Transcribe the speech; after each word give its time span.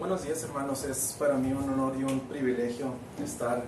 Buenos 0.00 0.22
días 0.22 0.42
hermanos, 0.44 0.82
es 0.84 1.14
para 1.18 1.34
mí 1.34 1.52
un 1.52 1.68
honor 1.68 1.92
y 2.00 2.04
un 2.04 2.20
privilegio 2.20 2.94
estar 3.22 3.62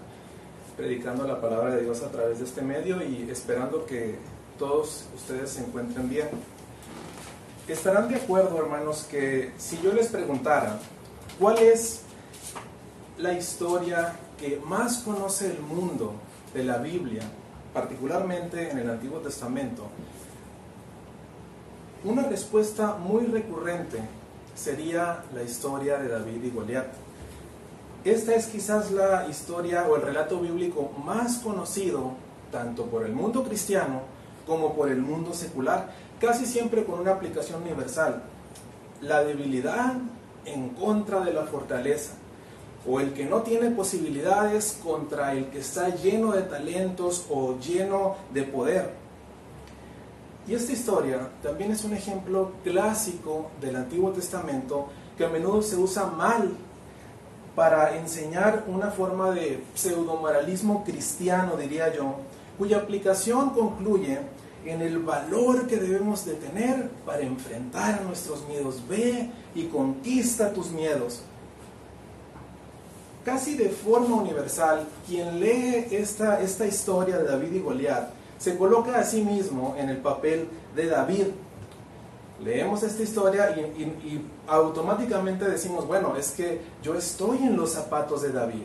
predicando 0.79 1.27
la 1.27 1.39
palabra 1.43 1.75
de 1.75 1.83
Dios 1.83 2.03
a 2.03 2.11
través 2.11 2.39
de 2.39 2.47
este 2.47 2.63
medio 2.63 3.03
y 3.03 3.29
esperando 3.31 3.85
que 3.85 4.17
todos 4.59 5.05
ustedes 5.15 5.51
se 5.51 5.61
encuentren 5.61 6.09
bien. 6.09 6.29
Estarán 7.69 8.09
de 8.09 8.17
acuerdo 8.17 8.57
hermanos 8.57 9.07
que 9.11 9.53
si 9.59 9.79
yo 9.83 9.93
les 9.93 10.09
preguntara 10.09 10.79
cuál 11.39 11.59
es 11.59 12.01
la 13.19 13.35
historia 13.35 14.17
que 14.39 14.59
más 14.65 15.01
conoce 15.01 15.51
el 15.51 15.61
mundo 15.61 16.15
de 16.55 16.65
la 16.65 16.79
Biblia, 16.79 17.25
particularmente 17.75 18.71
en 18.71 18.79
el 18.79 18.89
Antiguo 18.89 19.19
Testamento, 19.19 19.87
una 22.05 22.23
respuesta 22.23 22.95
muy 22.95 23.27
recurrente 23.27 24.22
sería 24.55 25.25
la 25.35 25.43
historia 25.43 25.99
de 25.99 26.09
David 26.09 26.45
y 26.45 26.51
Goliat. 26.51 26.87
Esta 28.05 28.35
es 28.35 28.47
quizás 28.47 28.91
la 28.91 29.29
historia 29.29 29.87
o 29.89 29.97
el 29.97 30.03
relato 30.03 30.41
bíblico 30.41 30.91
más 31.05 31.39
conocido 31.39 32.15
tanto 32.51 32.87
por 32.87 33.05
el 33.05 33.13
mundo 33.13 33.43
cristiano 33.43 34.03
como 34.47 34.75
por 34.75 34.91
el 34.91 35.01
mundo 35.01 35.33
secular, 35.33 35.91
casi 36.21 36.47
siempre 36.47 36.85
con 36.85 37.01
una 37.01 37.13
aplicación 37.13 37.63
universal. 37.63 38.23
La 39.01 39.25
debilidad 39.25 39.95
en 40.45 40.71
contra 40.71 41.21
de 41.21 41.33
la 41.33 41.45
fortaleza, 41.45 42.13
o 42.87 43.01
el 43.01 43.13
que 43.13 43.25
no 43.25 43.43
tiene 43.43 43.71
posibilidades 43.71 44.79
contra 44.83 45.33
el 45.33 45.47
que 45.47 45.61
está 45.61 45.89
lleno 45.91 46.33
de 46.33 46.43
talentos 46.43 47.27
o 47.31 47.59
lleno 47.59 48.17
de 48.33 48.43
poder. 48.43 49.02
Y 50.47 50.55
esta 50.55 50.73
historia 50.73 51.29
también 51.43 51.71
es 51.71 51.85
un 51.85 51.93
ejemplo 51.93 52.53
clásico 52.65 53.51
del 53.61 53.77
Antiguo 53.77 54.11
Testamento 54.11 54.89
que 55.17 55.25
a 55.25 55.29
menudo 55.29 55.63
se 55.63 55.77
usa 55.77 56.07
mal 56.07 56.51
para 57.55 57.97
enseñar 57.97 58.65
una 58.67 58.91
forma 58.91 59.31
de 59.31 59.63
pseudomoralismo 59.75 60.83
cristiano, 60.85 61.57
diría 61.57 61.95
yo, 61.95 62.17
cuya 62.59 62.79
aplicación 62.79 63.51
concluye 63.51 64.19
en 64.65 64.81
el 64.81 64.99
valor 64.99 65.67
que 65.67 65.77
debemos 65.77 66.25
de 66.25 66.35
tener 66.35 66.89
para 67.05 67.21
enfrentar 67.21 68.03
nuestros 68.03 68.47
miedos. 68.49 68.83
Ve 68.89 69.31
y 69.55 69.67
conquista 69.67 70.53
tus 70.53 70.71
miedos. 70.71 71.23
Casi 73.25 73.57
de 73.57 73.69
forma 73.69 74.17
universal, 74.17 74.89
quien 75.07 75.39
lee 75.39 75.87
esta, 75.93 76.41
esta 76.41 76.67
historia 76.67 77.19
de 77.19 77.25
David 77.25 77.53
y 77.53 77.61
Goliat 77.61 78.22
se 78.43 78.57
coloca 78.57 78.99
a 78.99 79.05
sí 79.05 79.23
mismo 79.23 79.77
en 79.79 79.89
el 79.89 79.99
papel 79.99 80.49
de 80.75 80.89
David. 80.89 81.27
Leemos 82.43 82.83
esta 82.83 83.05
historia 83.05 83.51
y, 83.57 84.21
automáticamente 84.49 85.49
decimos, 85.49 85.87
bueno, 85.87 86.17
es 86.17 86.33
que 86.33 86.61
yo 86.83 86.97
estoy 86.97 87.39
en 87.39 87.57
los 87.57 87.71
zapatos 87.71 88.23
de 88.23 88.33
David. 88.33 88.65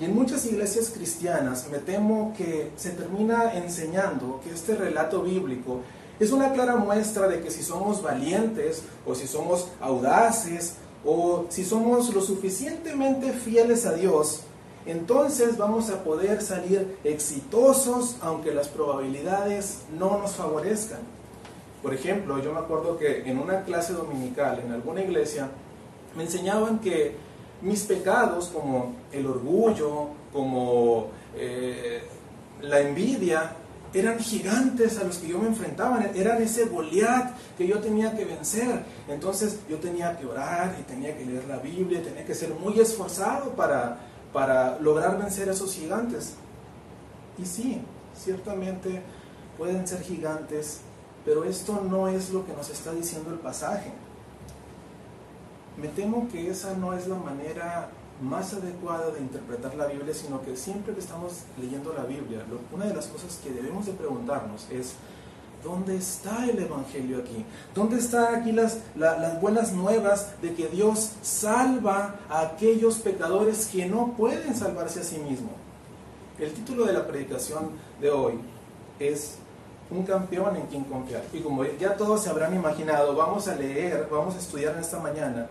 Y 0.00 0.06
en 0.06 0.14
muchas 0.14 0.46
iglesias 0.46 0.88
cristianas 0.88 1.68
me 1.70 1.76
temo 1.78 2.32
que 2.38 2.70
se 2.76 2.92
termina 2.92 3.52
enseñando 3.52 4.40
que 4.42 4.50
este 4.50 4.74
relato 4.74 5.22
bíblico 5.22 5.82
es 6.18 6.32
una 6.32 6.54
clara 6.54 6.76
muestra 6.76 7.28
de 7.28 7.40
que 7.42 7.50
si 7.50 7.62
somos 7.62 8.02
valientes 8.02 8.82
o 9.04 9.14
si 9.14 9.26
somos 9.26 9.68
audaces 9.78 10.76
o 11.04 11.44
si 11.50 11.66
somos 11.66 12.14
lo 12.14 12.22
suficientemente 12.22 13.34
fieles 13.34 13.84
a 13.84 13.92
Dios, 13.92 14.40
entonces 14.86 15.56
vamos 15.56 15.90
a 15.90 16.04
poder 16.04 16.42
salir 16.42 16.98
exitosos 17.04 18.16
aunque 18.20 18.52
las 18.52 18.68
probabilidades 18.68 19.82
no 19.98 20.18
nos 20.18 20.32
favorezcan. 20.32 21.00
Por 21.82 21.94
ejemplo, 21.94 22.42
yo 22.42 22.52
me 22.52 22.60
acuerdo 22.60 22.98
que 22.98 23.28
en 23.28 23.38
una 23.38 23.62
clase 23.64 23.92
dominical 23.92 24.60
en 24.64 24.72
alguna 24.72 25.02
iglesia 25.02 25.48
me 26.16 26.24
enseñaban 26.24 26.78
que 26.80 27.16
mis 27.62 27.84
pecados 27.84 28.48
como 28.48 28.94
el 29.12 29.26
orgullo, 29.26 30.08
como 30.32 31.08
eh, 31.36 32.02
la 32.60 32.80
envidia, 32.80 33.52
eran 33.94 34.18
gigantes 34.18 34.98
a 34.98 35.04
los 35.04 35.18
que 35.18 35.28
yo 35.28 35.38
me 35.38 35.46
enfrentaba, 35.46 36.04
eran 36.14 36.42
ese 36.42 36.64
Goliat 36.66 37.32
que 37.56 37.66
yo 37.66 37.78
tenía 37.78 38.14
que 38.16 38.24
vencer. 38.24 38.82
Entonces 39.08 39.60
yo 39.68 39.78
tenía 39.78 40.18
que 40.18 40.26
orar 40.26 40.76
y 40.80 40.82
tenía 40.82 41.16
que 41.16 41.24
leer 41.24 41.44
la 41.46 41.58
Biblia, 41.58 42.02
tenía 42.02 42.24
que 42.24 42.34
ser 42.34 42.50
muy 42.50 42.78
esforzado 42.80 43.50
para, 43.50 43.98
para 44.34 44.80
lograr 44.80 45.16
vencer 45.16 45.48
a 45.48 45.52
esos 45.52 45.72
gigantes. 45.72 46.34
Y 47.38 47.46
sí, 47.46 47.80
ciertamente 48.16 49.00
pueden 49.56 49.86
ser 49.86 50.02
gigantes, 50.02 50.80
pero 51.24 51.44
esto 51.44 51.80
no 51.88 52.08
es 52.08 52.30
lo 52.30 52.44
que 52.44 52.52
nos 52.52 52.68
está 52.68 52.92
diciendo 52.92 53.30
el 53.30 53.38
pasaje. 53.38 53.92
Me 55.80 55.86
temo 55.86 56.28
que 56.30 56.50
esa 56.50 56.74
no 56.74 56.94
es 56.94 57.06
la 57.06 57.14
manera 57.14 57.90
más 58.20 58.52
adecuada 58.54 59.12
de 59.12 59.20
interpretar 59.20 59.76
la 59.76 59.86
Biblia, 59.86 60.12
sino 60.12 60.42
que 60.42 60.56
siempre 60.56 60.94
que 60.94 61.00
estamos 61.00 61.42
leyendo 61.60 61.94
la 61.94 62.04
Biblia, 62.04 62.44
una 62.72 62.86
de 62.86 62.94
las 62.94 63.06
cosas 63.06 63.40
que 63.42 63.50
debemos 63.50 63.86
de 63.86 63.92
preguntarnos 63.92 64.66
es, 64.70 64.94
¿Dónde 65.64 65.96
está 65.96 66.44
el 66.44 66.58
Evangelio 66.58 67.18
aquí? 67.18 67.42
¿Dónde 67.74 67.96
están 67.96 68.34
aquí 68.34 68.52
las, 68.52 68.80
buenas 69.40 69.72
nuevas 69.72 70.40
de 70.42 70.54
que 70.54 70.68
Dios 70.68 71.12
salva 71.22 72.16
a 72.28 72.42
aquellos 72.42 72.96
pecadores 72.96 73.66
que 73.72 73.86
no 73.86 74.12
pueden 74.14 74.54
salvarse 74.54 75.00
a 75.00 75.04
sí 75.04 75.16
mismos? 75.16 75.52
El 76.38 76.52
título 76.52 76.84
de 76.84 76.92
la 76.92 77.06
predicación 77.06 77.70
de 77.98 78.10
hoy 78.10 78.34
es 78.98 79.36
Un 79.90 80.02
campeón 80.02 80.56
en 80.56 80.66
quien 80.66 80.84
confiar. 80.84 81.22
Y 81.32 81.40
como 81.40 81.64
ya 81.64 81.96
todos 81.96 82.22
se 82.22 82.28
habrán 82.28 82.54
imaginado, 82.54 83.14
vamos 83.14 83.48
a 83.48 83.54
leer, 83.54 84.06
vamos 84.10 84.34
a 84.34 84.38
estudiar 84.38 84.74
en 84.74 84.80
esta 84.80 84.98
mañana 84.98 85.46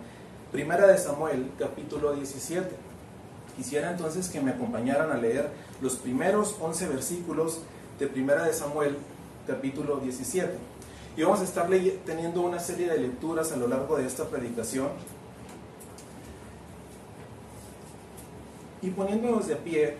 Primera 0.51 0.85
de 0.85 0.97
Samuel, 1.00 1.51
capítulo 1.57 2.13
17. 2.13 2.69
Quisiera 3.57 3.90
entonces 3.90 4.30
que 4.30 4.41
me 4.41 4.51
acompañaran 4.51 5.12
a 5.12 5.18
leer 5.18 5.50
los 5.81 5.95
primeros 5.95 6.56
11 6.59 6.88
versículos 6.90 7.62
de 8.00 8.07
Primera 8.07 8.44
de 8.44 8.53
Samuel, 8.53 8.97
capítulo 9.48 9.98
17. 9.98 10.52
Y 11.16 11.24
vamos 11.24 11.42
a 11.42 11.44
estar 11.44 11.70
teniendo 12.06 12.42
una 12.42 12.59
serie 12.59 12.90
de 12.90 12.98
lecturas 12.98 13.52
a 13.52 13.58
lo 13.58 13.68
largo 13.68 13.98
de 13.98 14.08
esta 14.08 14.26
predicación. 14.26 14.88
Y 18.81 18.90
poniéndonos 18.90 19.48
de 19.48 19.56
pie, 19.56 19.96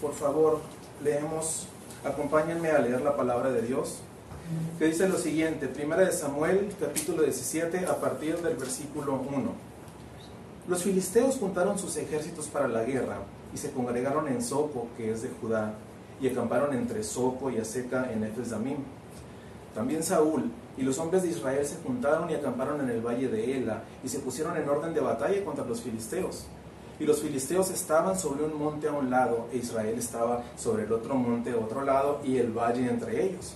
por 0.00 0.14
favor, 0.14 0.60
leemos, 1.02 1.66
acompáñenme 2.04 2.70
a 2.70 2.78
leer 2.78 3.00
la 3.00 3.16
palabra 3.16 3.50
de 3.50 3.62
Dios, 3.62 4.00
que 4.78 4.86
dice 4.86 5.08
lo 5.08 5.18
siguiente, 5.18 5.66
Primera 5.68 6.02
de 6.02 6.12
Samuel, 6.12 6.72
capítulo 6.78 7.22
17, 7.22 7.86
a 7.86 7.96
partir 7.96 8.38
del 8.38 8.56
versículo 8.56 9.14
1. 9.14 9.52
Los 10.68 10.82
filisteos 10.82 11.36
juntaron 11.36 11.78
sus 11.78 11.96
ejércitos 11.96 12.46
para 12.46 12.68
la 12.68 12.84
guerra 12.84 13.18
y 13.54 13.56
se 13.56 13.72
congregaron 13.72 14.28
en 14.28 14.42
Soco, 14.42 14.88
que 14.96 15.10
es 15.10 15.22
de 15.22 15.30
Judá, 15.40 15.74
y 16.20 16.28
acamparon 16.28 16.74
entre 16.74 17.02
Soco 17.02 17.50
y 17.50 17.58
Aseca 17.58 18.10
en 18.12 18.24
Efes 18.24 18.50
Damim. 18.50 18.78
También 19.74 20.02
Saúl 20.02 20.50
y 20.76 20.82
los 20.82 20.98
hombres 20.98 21.22
de 21.22 21.30
Israel 21.30 21.64
se 21.64 21.76
juntaron 21.76 22.30
y 22.30 22.34
acamparon 22.34 22.80
en 22.80 22.90
el 22.90 23.00
valle 23.00 23.28
de 23.28 23.56
Ela 23.56 23.82
y 24.02 24.08
se 24.08 24.20
pusieron 24.20 24.56
en 24.56 24.68
orden 24.68 24.94
de 24.94 25.00
batalla 25.00 25.44
contra 25.44 25.64
los 25.64 25.82
filisteos. 25.82 26.46
Y 27.00 27.04
los 27.04 27.20
filisteos 27.20 27.70
estaban 27.70 28.18
sobre 28.18 28.44
un 28.44 28.58
monte 28.58 28.88
a 28.88 28.92
un 28.92 29.08
lado 29.08 29.46
e 29.52 29.58
Israel 29.58 29.96
estaba 29.98 30.42
sobre 30.56 30.84
el 30.84 30.92
otro 30.92 31.14
monte 31.14 31.52
a 31.52 31.56
otro 31.56 31.82
lado 31.82 32.20
y 32.24 32.38
el 32.38 32.50
valle 32.50 32.88
entre 32.88 33.24
ellos. 33.24 33.54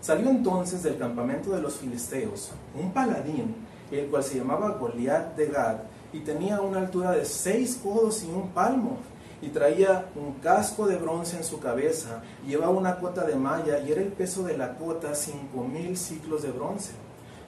Salió 0.00 0.30
entonces 0.30 0.82
del 0.82 0.96
campamento 0.96 1.50
de 1.50 1.60
los 1.60 1.74
filisteos 1.74 2.52
un 2.74 2.90
paladín, 2.92 3.54
el 3.90 4.06
cual 4.06 4.24
se 4.24 4.38
llamaba 4.38 4.78
Goliat 4.78 5.36
de 5.36 5.46
Gad, 5.48 5.76
y 6.12 6.20
tenía 6.20 6.60
una 6.60 6.78
altura 6.78 7.12
de 7.12 7.24
seis 7.24 7.78
codos 7.82 8.24
y 8.24 8.28
un 8.28 8.48
palmo, 8.48 8.98
y 9.42 9.48
traía 9.48 10.06
un 10.14 10.34
casco 10.34 10.86
de 10.86 10.96
bronce 10.96 11.36
en 11.36 11.44
su 11.44 11.60
cabeza, 11.60 12.22
llevaba 12.46 12.72
una 12.72 12.98
cota 12.98 13.24
de 13.24 13.36
malla 13.36 13.80
y 13.80 13.92
era 13.92 14.02
el 14.02 14.12
peso 14.12 14.42
de 14.42 14.56
la 14.56 14.76
cota 14.76 15.14
cinco 15.14 15.64
mil 15.64 15.96
ciclos 15.96 16.42
de 16.42 16.50
bronce. 16.50 16.92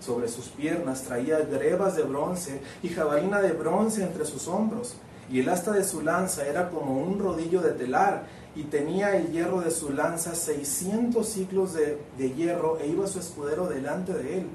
Sobre 0.00 0.28
sus 0.28 0.48
piernas 0.48 1.02
traía 1.02 1.38
grebas 1.40 1.96
de 1.96 2.02
bronce 2.02 2.60
y 2.82 2.88
jabalina 2.88 3.40
de 3.40 3.52
bronce 3.52 4.02
entre 4.02 4.24
sus 4.24 4.48
hombros, 4.48 4.96
y 5.30 5.40
el 5.40 5.48
asta 5.48 5.70
de 5.70 5.84
su 5.84 6.02
lanza 6.02 6.46
era 6.46 6.70
como 6.70 7.00
un 7.00 7.18
rodillo 7.18 7.62
de 7.62 7.70
telar, 7.70 8.24
y 8.54 8.64
tenía 8.64 9.16
el 9.16 9.30
hierro 9.30 9.60
de 9.60 9.70
su 9.70 9.90
lanza 9.90 10.34
seiscientos 10.34 11.28
ciclos 11.28 11.72
de, 11.72 11.98
de 12.18 12.34
hierro, 12.34 12.78
e 12.80 12.86
iba 12.86 13.06
su 13.06 13.18
escudero 13.20 13.66
delante 13.66 14.12
de 14.12 14.38
él. 14.38 14.46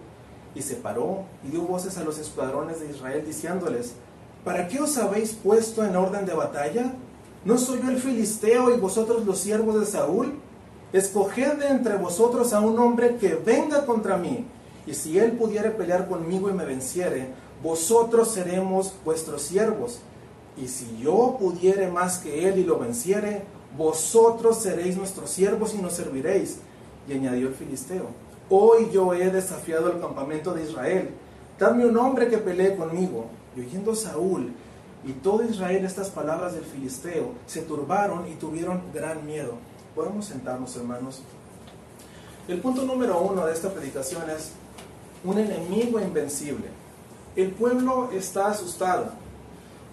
Y 0.53 0.61
se 0.61 0.75
paró 0.75 1.23
y 1.43 1.49
dio 1.49 1.61
voces 1.61 1.97
a 1.97 2.03
los 2.03 2.19
escuadrones 2.19 2.79
de 2.79 2.91
Israel 2.91 3.23
diciéndoles, 3.25 3.93
¿para 4.43 4.67
qué 4.67 4.79
os 4.79 4.97
habéis 4.97 5.33
puesto 5.33 5.83
en 5.83 5.95
orden 5.95 6.25
de 6.25 6.33
batalla? 6.33 6.93
¿No 7.47 7.57
soy 7.57 7.79
yo 7.81 7.89
el 7.89 7.97
filisteo 7.97 8.75
y 8.75 8.77
vosotros 8.77 9.25
los 9.25 9.39
siervos 9.39 9.79
de 9.79 9.85
Saúl? 9.85 10.33
Escoged 10.91 11.53
de 11.53 11.69
entre 11.69 11.95
vosotros 11.95 12.51
a 12.51 12.59
un 12.59 12.77
hombre 12.77 13.15
que 13.15 13.35
venga 13.35 13.85
contra 13.85 14.17
mí, 14.17 14.43
y 14.85 14.93
si 14.93 15.17
él 15.17 15.31
pudiere 15.31 15.69
pelear 15.69 16.09
conmigo 16.09 16.49
y 16.49 16.53
me 16.53 16.65
venciere, 16.65 17.29
vosotros 17.63 18.33
seremos 18.33 18.95
vuestros 19.05 19.43
siervos. 19.43 19.99
Y 20.57 20.67
si 20.67 20.97
yo 20.97 21.37
pudiere 21.39 21.89
más 21.89 22.17
que 22.17 22.49
él 22.49 22.59
y 22.59 22.65
lo 22.65 22.79
venciere, 22.79 23.43
vosotros 23.77 24.57
seréis 24.57 24.97
nuestros 24.97 25.29
siervos 25.29 25.73
y 25.73 25.77
nos 25.77 25.93
serviréis. 25.93 26.57
Y 27.07 27.13
añadió 27.13 27.47
el 27.47 27.53
filisteo, 27.53 28.07
hoy 28.49 28.89
yo 28.91 29.13
he 29.13 29.31
desafiado 29.31 29.89
el 29.89 30.01
campamento 30.01 30.53
de 30.53 30.63
Israel, 30.63 31.11
dadme 31.57 31.85
un 31.85 31.95
hombre 31.95 32.27
que 32.27 32.39
pelee 32.39 32.75
conmigo. 32.75 33.27
Y 33.55 33.61
oyendo 33.61 33.95
Saúl 33.95 34.51
y 35.05 35.13
todo 35.13 35.43
Israel 35.43 35.85
estas 35.85 36.09
palabras 36.09 36.53
del 36.53 36.65
filisteo, 36.65 37.33
se 37.45 37.61
turbaron 37.61 38.27
y 38.27 38.35
tuvieron 38.35 38.81
gran 38.93 39.25
miedo. 39.25 39.53
Podemos 39.95 40.25
sentarnos, 40.25 40.75
hermanos. 40.75 41.21
El 42.47 42.59
punto 42.59 42.83
número 42.83 43.19
uno 43.19 43.45
de 43.45 43.53
esta 43.53 43.69
predicación 43.69 44.29
es 44.29 44.51
un 45.23 45.37
enemigo 45.37 45.99
invencible. 45.99 46.67
El 47.35 47.51
pueblo 47.51 48.09
está 48.13 48.47
asustado. 48.47 49.11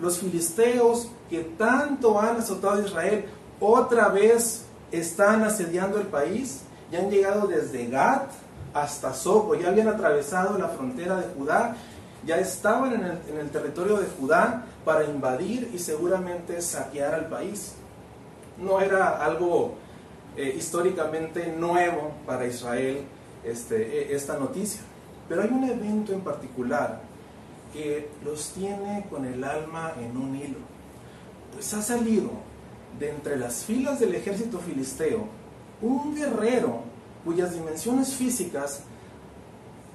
Los 0.00 0.18
filisteos 0.18 1.08
que 1.28 1.40
tanto 1.40 2.20
han 2.20 2.36
azotado 2.36 2.82
a 2.82 2.86
Israel 2.86 3.26
otra 3.60 4.08
vez 4.08 4.64
están 4.92 5.42
asediando 5.42 5.98
el 5.98 6.06
país. 6.06 6.62
Ya 6.90 7.00
han 7.00 7.10
llegado 7.10 7.46
desde 7.46 7.88
Gat 7.88 8.30
hasta 8.72 9.14
Soco. 9.14 9.54
Ya 9.54 9.68
habían 9.68 9.88
atravesado 9.88 10.58
la 10.58 10.68
frontera 10.68 11.16
de 11.16 11.34
Judá. 11.34 11.76
Ya 12.26 12.38
estaban 12.38 12.92
en 12.94 13.38
el, 13.38 13.50
territorio 13.50 13.98
de 13.98 14.06
Judá 14.06 14.64
para 14.84 15.04
invadir 15.04 15.70
y 15.74 15.78
seguramente 15.78 16.60
saquear 16.62 17.14
al 17.14 17.28
país. 17.28 17.74
No 18.56 18.80
era 18.80 19.24
algo 19.24 19.74
eh, 20.36 20.54
históricamente 20.56 21.52
nuevo 21.52 22.12
para 22.26 22.46
Israel 22.46 23.04
este, 23.44 24.12
e, 24.12 24.14
esta 24.14 24.38
noticia. 24.38 24.80
Pero 25.28 25.42
hay 25.42 25.50
un 25.50 25.64
evento 25.64 26.12
en 26.12 26.20
particular 26.20 27.00
que 27.72 28.08
los 28.24 28.50
tiene 28.50 29.06
con 29.10 29.24
el 29.26 29.44
alma 29.44 29.92
en 30.00 30.16
un 30.16 30.36
hilo. 30.36 30.58
Pues 31.52 31.74
ha 31.74 31.82
salido 31.82 32.30
de 32.98 33.10
entre 33.10 33.36
las 33.36 33.64
filas 33.64 34.00
del 34.00 34.14
ejército 34.14 34.58
filisteo 34.60 35.26
un 35.82 36.14
guerrero 36.14 36.82
cuyas 37.24 37.52
dimensiones 37.52 38.14
físicas 38.14 38.82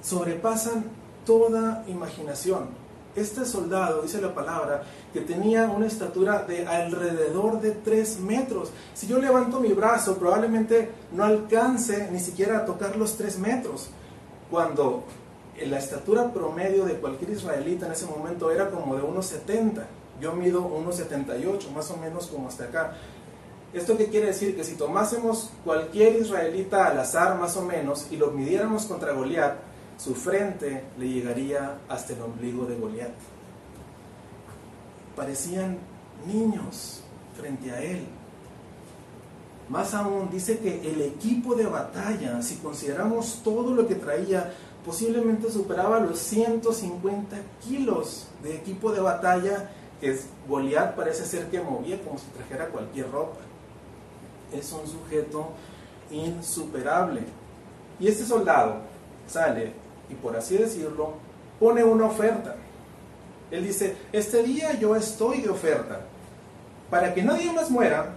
sobrepasan 0.02 0.84
toda 1.24 1.84
imaginación 1.88 2.80
este 3.16 3.44
soldado, 3.44 4.02
dice 4.02 4.20
la 4.20 4.34
palabra, 4.34 4.82
que 5.12 5.20
tenía 5.20 5.64
una 5.64 5.86
estatura 5.86 6.44
de 6.44 6.66
alrededor 6.66 7.60
de 7.60 7.72
3 7.72 8.20
metros. 8.20 8.70
Si 8.94 9.06
yo 9.06 9.18
levanto 9.18 9.60
mi 9.60 9.72
brazo, 9.72 10.16
probablemente 10.16 10.90
no 11.12 11.24
alcance 11.24 12.08
ni 12.12 12.20
siquiera 12.20 12.58
a 12.58 12.64
tocar 12.64 12.96
los 12.96 13.16
3 13.16 13.38
metros. 13.38 13.90
Cuando 14.50 15.04
la 15.66 15.78
estatura 15.78 16.32
promedio 16.32 16.84
de 16.84 16.94
cualquier 16.94 17.30
israelita 17.30 17.86
en 17.86 17.92
ese 17.92 18.06
momento 18.06 18.50
era 18.50 18.70
como 18.70 18.94
de 18.94 19.02
1,70. 19.02 19.84
Yo 20.20 20.32
mido 20.32 20.62
1,78, 20.62 21.70
más 21.72 21.90
o 21.90 21.96
menos 21.96 22.26
como 22.28 22.48
hasta 22.48 22.64
acá. 22.64 22.94
¿Esto 23.72 23.96
qué 23.96 24.08
quiere 24.08 24.28
decir? 24.28 24.56
Que 24.56 24.64
si 24.64 24.74
tomásemos 24.74 25.50
cualquier 25.64 26.16
israelita 26.16 26.86
al 26.86 26.98
azar, 26.98 27.38
más 27.38 27.56
o 27.56 27.62
menos, 27.62 28.06
y 28.10 28.16
lo 28.16 28.30
midiéramos 28.32 28.84
contra 28.86 29.12
Goliat, 29.12 29.69
su 30.02 30.14
frente 30.14 30.84
le 30.98 31.08
llegaría 31.08 31.78
hasta 31.88 32.14
el 32.14 32.22
ombligo 32.22 32.64
de 32.64 32.76
Goliat. 32.76 33.12
Parecían 35.14 35.76
niños 36.26 37.02
frente 37.38 37.70
a 37.70 37.82
él. 37.82 38.06
Más 39.68 39.92
aún, 39.92 40.30
dice 40.30 40.58
que 40.58 40.90
el 40.90 41.02
equipo 41.02 41.54
de 41.54 41.66
batalla, 41.66 42.40
si 42.40 42.56
consideramos 42.56 43.42
todo 43.44 43.74
lo 43.74 43.86
que 43.86 43.94
traía, 43.94 44.54
posiblemente 44.86 45.50
superaba 45.50 46.00
los 46.00 46.18
150 46.18 47.36
kilos 47.62 48.28
de 48.42 48.56
equipo 48.56 48.90
de 48.92 49.00
batalla 49.00 49.70
que 50.00 50.18
Goliat 50.48 50.96
parece 50.96 51.26
ser 51.26 51.50
que 51.50 51.60
movía 51.60 52.02
como 52.02 52.18
si 52.18 52.24
trajera 52.28 52.68
cualquier 52.68 53.10
ropa. 53.10 53.40
Es 54.50 54.72
un 54.72 54.86
sujeto 54.88 55.50
insuperable. 56.10 57.20
Y 58.00 58.08
este 58.08 58.24
soldado 58.24 58.76
sale 59.28 59.74
y 60.10 60.14
por 60.14 60.36
así 60.36 60.56
decirlo, 60.56 61.14
pone 61.58 61.84
una 61.84 62.06
oferta. 62.06 62.56
Él 63.50 63.64
dice, 63.64 63.96
este 64.12 64.42
día 64.42 64.78
yo 64.78 64.94
estoy 64.96 65.40
de 65.40 65.50
oferta. 65.50 66.00
Para 66.88 67.14
que 67.14 67.22
nadie 67.22 67.52
más 67.52 67.70
muera, 67.70 68.14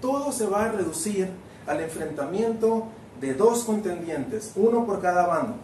todo 0.00 0.32
se 0.32 0.46
va 0.46 0.64
a 0.64 0.72
reducir 0.72 1.28
al 1.66 1.80
enfrentamiento 1.80 2.86
de 3.20 3.34
dos 3.34 3.64
contendientes, 3.64 4.52
uno 4.56 4.84
por 4.84 5.00
cada 5.00 5.26
bando. 5.26 5.54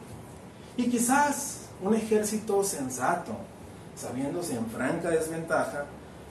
Y 0.77 0.89
quizás 0.89 1.69
un 1.83 1.95
ejército 1.95 2.63
sensato, 2.63 3.33
sabiéndose 3.97 4.55
en 4.55 4.67
franca 4.67 5.11
desventaja, 5.11 5.87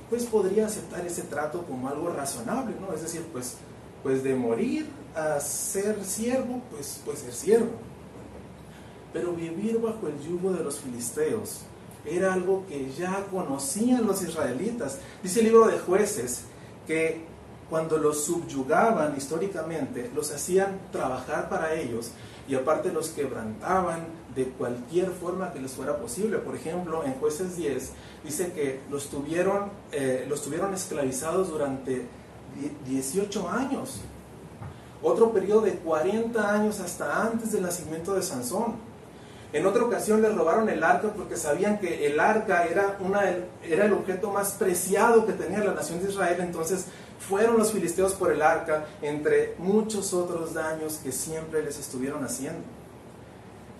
pues 0.10 0.24
podría 0.24 0.68
aceptar 0.68 1.06
ese 1.06 1.24
trato 1.24 1.64
como 1.64 1.90
algo 1.90 2.10
razonable, 2.10 2.76
¿no? 2.80 2.94
Es 2.94 3.02
decir, 3.02 3.26
pues, 3.32 3.56
pues 4.04 4.24
de 4.24 4.36
morir 4.36 4.88
a 5.16 5.40
ser 5.40 6.04
siervo, 6.06 6.62
pues, 6.72 7.02
pues 7.04 7.20
ser 7.20 7.34
siervo. 7.34 7.72
Pero 9.14 9.34
vivir 9.34 9.80
bajo 9.80 10.08
el 10.08 10.20
yugo 10.22 10.52
de 10.52 10.64
los 10.64 10.80
filisteos 10.80 11.62
era 12.06 12.34
algo 12.34 12.66
que 12.68 12.92
ya 12.92 13.26
conocían 13.32 14.06
los 14.06 14.22
israelitas. 14.22 15.00
Dice 15.24 15.40
el 15.40 15.48
libro 15.48 15.68
de 15.68 15.80
jueces 15.80 16.44
que 16.86 17.26
cuando 17.70 17.98
los 17.98 18.24
subyugaban 18.24 19.16
históricamente, 19.18 20.10
los 20.16 20.32
hacían 20.32 20.80
trabajar 20.92 21.50
para 21.50 21.74
ellos 21.74 22.12
y 22.48 22.56
aparte 22.56 22.94
los 22.94 23.10
quebrantaban 23.10 24.08
de 24.34 24.46
cualquier 24.46 25.12
forma 25.12 25.52
que 25.52 25.60
les 25.60 25.72
fuera 25.72 25.98
posible. 25.98 26.38
Por 26.38 26.56
ejemplo, 26.56 27.04
en 27.04 27.14
jueces 27.16 27.58
10 27.58 27.92
dice 28.24 28.54
que 28.54 28.80
los 28.90 29.10
tuvieron, 29.10 29.72
eh, 29.92 30.26
los 30.30 30.44
tuvieron 30.44 30.74
esclavizados 30.74 31.50
durante 31.50 32.08
18 32.86 33.50
años. 33.50 34.02
Otro 35.04 35.32
periodo 35.32 35.62
de 35.62 35.74
40 35.74 36.54
años 36.54 36.80
hasta 36.80 37.24
antes 37.24 37.52
del 37.52 37.64
nacimiento 37.64 38.14
de 38.16 38.22
Sansón. 38.22 38.87
En 39.54 39.66
otra 39.66 39.84
ocasión 39.84 40.22
les 40.22 40.36
robaron 40.36 40.68
el 40.68 40.84
arca 40.84 41.10
porque 41.16 41.38
sabían 41.38 41.80
que 41.80 42.06
el 42.06 42.20
arca 42.20 42.66
era, 42.66 42.98
una, 43.00 43.22
era 43.64 43.86
el 43.86 43.94
objeto 43.94 44.32
más 44.32 44.52
preciado 44.54 45.26
que 45.26 45.34
tenía 45.34 45.60
la 45.60 45.74
nación 45.74 46.04
de 46.04 46.10
Israel. 46.10 46.38
Entonces 46.42 46.86
fueron 47.20 47.58
los 47.58 47.72
filisteos 47.72 48.14
por 48.14 48.32
el 48.32 48.42
arca, 48.42 48.86
entre 49.02 49.56
muchos 49.58 50.14
otros 50.14 50.54
daños 50.54 50.98
que 50.98 51.14
siempre 51.14 51.64
les 51.64 51.80
estuvieron 51.80 52.24
haciendo. 52.26 52.60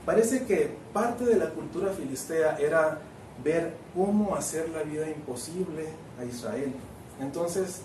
Parece 0.06 0.46
que 0.46 0.72
parte 0.94 1.26
de 1.26 1.36
la 1.36 1.50
cultura 1.50 1.92
filistea 1.92 2.56
era 2.58 3.00
ver 3.44 3.74
cómo 3.94 4.36
hacer 4.36 4.70
la 4.70 4.84
vida 4.84 5.10
imposible 5.10 5.90
a 6.18 6.24
Israel. 6.24 6.74
Entonces, 7.20 7.82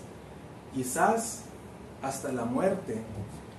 quizás 0.73 1.41
hasta 2.01 2.31
la 2.31 2.45
muerte 2.45 2.97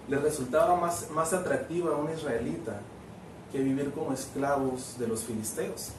le 0.08 0.16
resultaba 0.18 0.76
más, 0.76 1.10
más 1.10 1.34
atractiva 1.34 1.94
a 1.94 1.98
un 1.98 2.10
israelita 2.10 2.80
que 3.54 3.60
vivir 3.60 3.92
como 3.92 4.12
esclavos 4.12 4.98
de 4.98 5.06
los 5.06 5.22
filisteos. 5.22 5.90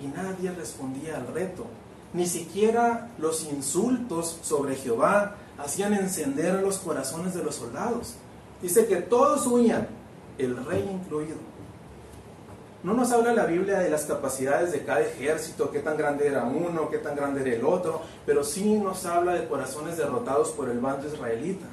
Y 0.00 0.06
nadie 0.06 0.52
respondía 0.52 1.16
al 1.16 1.26
reto. 1.34 1.66
Ni 2.14 2.24
siquiera 2.24 3.08
los 3.18 3.44
insultos 3.50 4.38
sobre 4.42 4.76
Jehová 4.76 5.38
hacían 5.58 5.92
encender 5.92 6.62
los 6.62 6.78
corazones 6.78 7.34
de 7.34 7.42
los 7.42 7.56
soldados. 7.56 8.14
Dice 8.62 8.86
que 8.86 8.96
todos 8.96 9.44
huían, 9.48 9.88
el 10.38 10.64
rey 10.64 10.88
incluido. 10.88 11.34
No 12.84 12.94
nos 12.94 13.10
habla 13.10 13.32
la 13.32 13.46
Biblia 13.46 13.80
de 13.80 13.90
las 13.90 14.04
capacidades 14.04 14.70
de 14.70 14.84
cada 14.84 15.00
ejército, 15.00 15.72
qué 15.72 15.80
tan 15.80 15.96
grande 15.96 16.28
era 16.28 16.44
uno, 16.44 16.90
qué 16.90 16.98
tan 16.98 17.16
grande 17.16 17.40
era 17.40 17.56
el 17.56 17.64
otro, 17.64 18.02
pero 18.24 18.44
sí 18.44 18.74
nos 18.74 19.04
habla 19.04 19.34
de 19.34 19.48
corazones 19.48 19.96
derrotados 19.96 20.50
por 20.50 20.68
el 20.68 20.78
bando 20.78 21.08
israelita. 21.08 21.66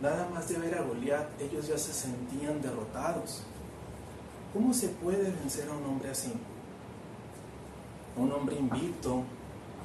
Nada 0.00 0.28
más 0.32 0.48
de 0.48 0.58
ver 0.58 0.76
a 0.76 0.82
Goliat, 0.82 1.28
ellos 1.40 1.66
ya 1.66 1.76
se 1.76 1.92
sentían 1.92 2.62
derrotados. 2.62 3.42
¿Cómo 4.52 4.72
se 4.72 4.88
puede 4.88 5.30
vencer 5.30 5.68
a 5.68 5.72
un 5.72 5.84
hombre 5.84 6.10
así? 6.10 6.32
Un 8.16 8.32
hombre 8.32 8.56
invicto, 8.56 9.24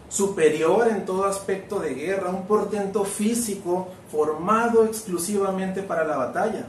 superior 0.10 0.88
en 0.88 1.05
todo 1.05 1.25
aspecto 1.25 1.79
de 1.79 1.96
guerra, 1.96 2.29
un 2.29 2.46
portento 2.46 3.03
físico 3.03 3.88
formado 4.12 4.86
exclusivamente 4.86 5.82
para 5.82 6.05
la 6.05 6.17
batalla. 6.17 6.67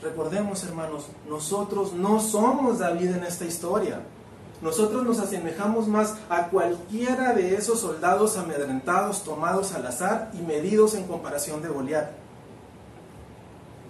Recordemos, 0.00 0.62
hermanos, 0.64 1.08
nosotros 1.28 1.92
no 1.92 2.20
somos 2.20 2.78
David 2.78 3.16
en 3.16 3.24
esta 3.24 3.44
historia. 3.44 4.00
Nosotros 4.62 5.04
nos 5.04 5.18
asemejamos 5.18 5.88
más 5.88 6.16
a 6.28 6.48
cualquiera 6.48 7.32
de 7.32 7.56
esos 7.56 7.80
soldados 7.80 8.36
amedrentados, 8.36 9.24
tomados 9.24 9.72
al 9.72 9.86
azar 9.86 10.30
y 10.34 10.42
medidos 10.42 10.94
en 10.94 11.06
comparación 11.06 11.62
de 11.62 11.68
Goliat. 11.68 12.19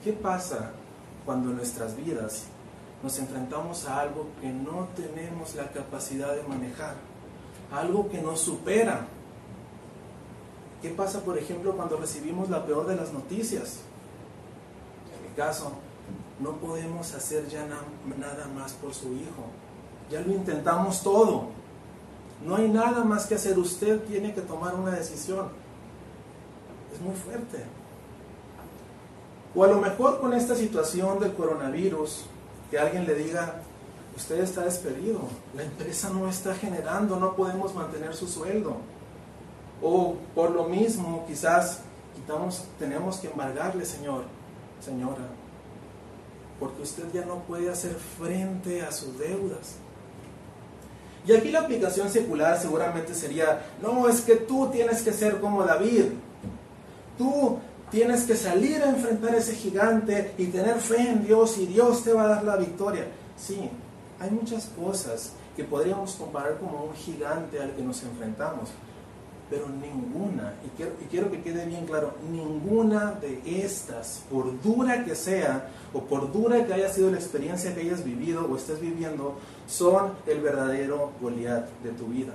¿Qué 0.02 0.14
pasa 0.14 0.70
cuando 1.26 1.50
en 1.50 1.56
nuestras 1.56 1.94
vidas 1.94 2.44
nos 3.02 3.18
enfrentamos 3.18 3.86
a 3.86 4.00
algo 4.00 4.28
que 4.40 4.48
no 4.48 4.88
tenemos 4.96 5.54
la 5.54 5.70
capacidad 5.70 6.34
de 6.34 6.42
manejar? 6.44 6.94
Algo 7.70 8.08
que 8.08 8.22
nos 8.22 8.40
supera. 8.40 9.06
¿Qué 10.80 10.88
pasa, 10.88 11.20
por 11.20 11.36
ejemplo, 11.36 11.76
cuando 11.76 11.98
recibimos 11.98 12.48
la 12.48 12.64
peor 12.64 12.86
de 12.86 12.96
las 12.96 13.12
noticias? 13.12 13.80
En 15.14 15.28
mi 15.28 15.36
caso, 15.36 15.72
no 16.40 16.52
podemos 16.52 17.12
hacer 17.14 17.46
ya 17.48 17.66
nada 17.66 18.48
más 18.56 18.72
por 18.72 18.94
su 18.94 19.12
hijo. 19.12 19.44
Ya 20.10 20.22
lo 20.22 20.32
intentamos 20.32 21.02
todo. 21.02 21.48
No 22.44 22.56
hay 22.56 22.68
nada 22.68 23.04
más 23.04 23.26
que 23.26 23.34
hacer. 23.34 23.58
Usted 23.58 24.00
tiene 24.04 24.32
que 24.32 24.40
tomar 24.40 24.74
una 24.74 24.92
decisión. 24.92 25.48
Es 26.90 27.00
muy 27.02 27.14
fuerte. 27.14 27.79
O 29.54 29.64
a 29.64 29.68
lo 29.68 29.80
mejor 29.80 30.20
con 30.20 30.32
esta 30.32 30.54
situación 30.54 31.18
del 31.18 31.32
coronavirus, 31.32 32.26
que 32.70 32.78
alguien 32.78 33.06
le 33.06 33.14
diga, 33.14 33.56
usted 34.16 34.40
está 34.40 34.62
despedido, 34.62 35.20
la 35.54 35.64
empresa 35.64 36.10
no 36.10 36.28
está 36.28 36.54
generando, 36.54 37.18
no 37.18 37.34
podemos 37.34 37.74
mantener 37.74 38.14
su 38.14 38.28
sueldo. 38.28 38.76
O 39.82 40.16
por 40.34 40.50
lo 40.50 40.64
mismo, 40.64 41.24
quizás 41.26 41.80
tenemos 42.78 43.16
que 43.16 43.28
embargarle, 43.28 43.84
Señor, 43.84 44.24
señora, 44.84 45.26
porque 46.60 46.82
usted 46.82 47.04
ya 47.12 47.24
no 47.24 47.40
puede 47.40 47.70
hacer 47.70 47.94
frente 47.94 48.82
a 48.82 48.92
sus 48.92 49.18
deudas. 49.18 49.76
Y 51.26 51.32
aquí 51.32 51.50
la 51.50 51.60
aplicación 51.60 52.08
secular 52.08 52.58
seguramente 52.60 53.14
sería, 53.14 53.66
no, 53.82 54.08
es 54.08 54.20
que 54.20 54.36
tú 54.36 54.68
tienes 54.70 55.02
que 55.02 55.12
ser 55.12 55.40
como 55.40 55.64
David. 55.64 56.04
Tú 57.18 57.58
tienes 57.90 58.24
que 58.24 58.36
salir 58.36 58.82
a 58.82 58.90
enfrentar 58.90 59.34
a 59.34 59.38
ese 59.38 59.54
gigante 59.54 60.34
y 60.38 60.46
tener 60.46 60.76
fe 60.76 61.10
en 61.10 61.24
Dios 61.24 61.58
y 61.58 61.66
Dios 61.66 62.04
te 62.04 62.12
va 62.12 62.24
a 62.24 62.28
dar 62.28 62.44
la 62.44 62.56
victoria. 62.56 63.06
Sí, 63.36 63.68
hay 64.18 64.30
muchas 64.30 64.66
cosas 64.66 65.32
que 65.56 65.64
podríamos 65.64 66.14
comparar 66.14 66.58
como 66.58 66.84
un 66.84 66.94
gigante 66.94 67.60
al 67.60 67.74
que 67.74 67.82
nos 67.82 68.02
enfrentamos, 68.02 68.70
pero 69.48 69.66
ninguna, 69.68 70.54
y 70.64 70.68
quiero, 70.76 70.92
y 71.02 71.04
quiero, 71.06 71.30
que 71.30 71.42
quede 71.42 71.66
bien 71.66 71.84
claro, 71.84 72.14
ninguna 72.30 73.12
de 73.20 73.42
estas, 73.64 74.22
por 74.30 74.62
dura 74.62 75.04
que 75.04 75.16
sea, 75.16 75.70
o 75.92 76.02
por 76.02 76.32
dura 76.32 76.64
que 76.64 76.72
haya 76.72 76.88
sido 76.88 77.10
la 77.10 77.16
experiencia 77.16 77.74
que 77.74 77.80
hayas 77.80 78.04
vivido 78.04 78.46
o 78.48 78.56
estés 78.56 78.80
viviendo, 78.80 79.34
son 79.66 80.12
el 80.26 80.40
verdadero 80.40 81.10
Goliat 81.20 81.68
de 81.82 81.90
tu 81.90 82.06
vida. 82.06 82.32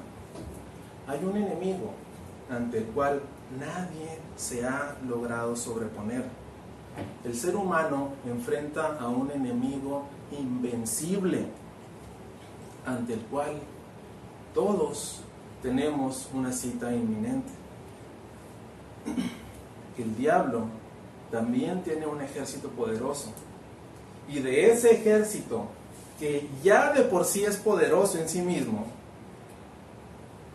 Hay 1.08 1.24
un 1.24 1.38
enemigo 1.38 1.94
ante 2.50 2.80
el 2.80 2.86
cual 2.86 3.22
nadie 3.60 4.20
se 4.36 4.66
ha 4.66 4.98
logrado 5.08 5.56
sobreponer. 5.56 6.26
El 7.24 7.36
ser 7.36 7.56
humano 7.56 8.10
enfrenta 8.26 8.98
a 9.00 9.10
un 9.10 9.30
enemigo 9.32 10.06
invencible 10.32 11.46
ante 12.86 13.14
el 13.14 13.22
cual 13.22 13.60
todos 14.54 15.22
tenemos 15.62 16.30
una 16.34 16.52
cita 16.52 16.94
inminente. 16.94 17.52
El 19.98 20.16
diablo 20.16 20.68
también 21.32 21.84
tiene 21.84 22.06
un 22.06 22.22
ejército 22.22 22.70
poderoso. 22.70 23.32
Y 24.28 24.40
de 24.40 24.72
ese 24.72 24.92
ejército, 24.92 25.68
que 26.20 26.48
ya 26.64 26.94
de 26.94 27.04
por 27.04 27.26
sí 27.26 27.44
es 27.44 27.58
poderoso 27.58 28.18
en 28.18 28.30
sí 28.30 28.42
mismo, 28.42 28.88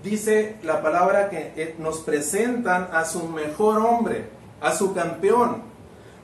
dice 0.03 0.57
la 0.63 0.83
palabra 0.83 1.29
que 1.31 1.53
eh, 1.57 1.75
nos 1.79 1.99
presentan 1.99 2.89
a 2.93 3.05
su 3.05 3.29
mejor 3.29 3.79
hombre, 3.79 4.29
a 4.61 4.73
su 4.73 4.95
campeón, 4.95 5.63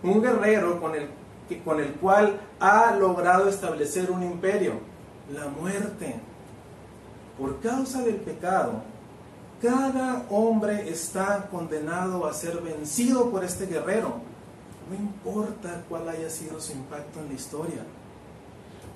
un 0.02 0.22
guerrero 0.22 0.80
con 0.80 0.94
el, 0.94 1.08
con 1.64 1.80
el 1.80 1.92
cual 1.94 2.40
ha 2.60 2.94
logrado 2.94 3.48
establecer 3.48 4.10
un 4.10 4.22
imperio, 4.22 4.74
la 5.32 5.46
muerte. 5.48 6.16
Por 7.38 7.60
causa 7.60 8.02
del 8.02 8.16
pecado, 8.16 8.82
cada 9.60 10.24
hombre 10.30 10.88
está 10.88 11.48
condenado 11.50 12.26
a 12.26 12.32
ser 12.32 12.58
vencido 12.58 13.30
por 13.30 13.44
este 13.44 13.66
guerrero, 13.66 14.20
no 14.88 14.94
importa 14.94 15.82
cuál 15.88 16.08
haya 16.08 16.30
sido 16.30 16.60
su 16.60 16.72
impacto 16.72 17.20
en 17.20 17.28
la 17.28 17.34
historia. 17.34 17.82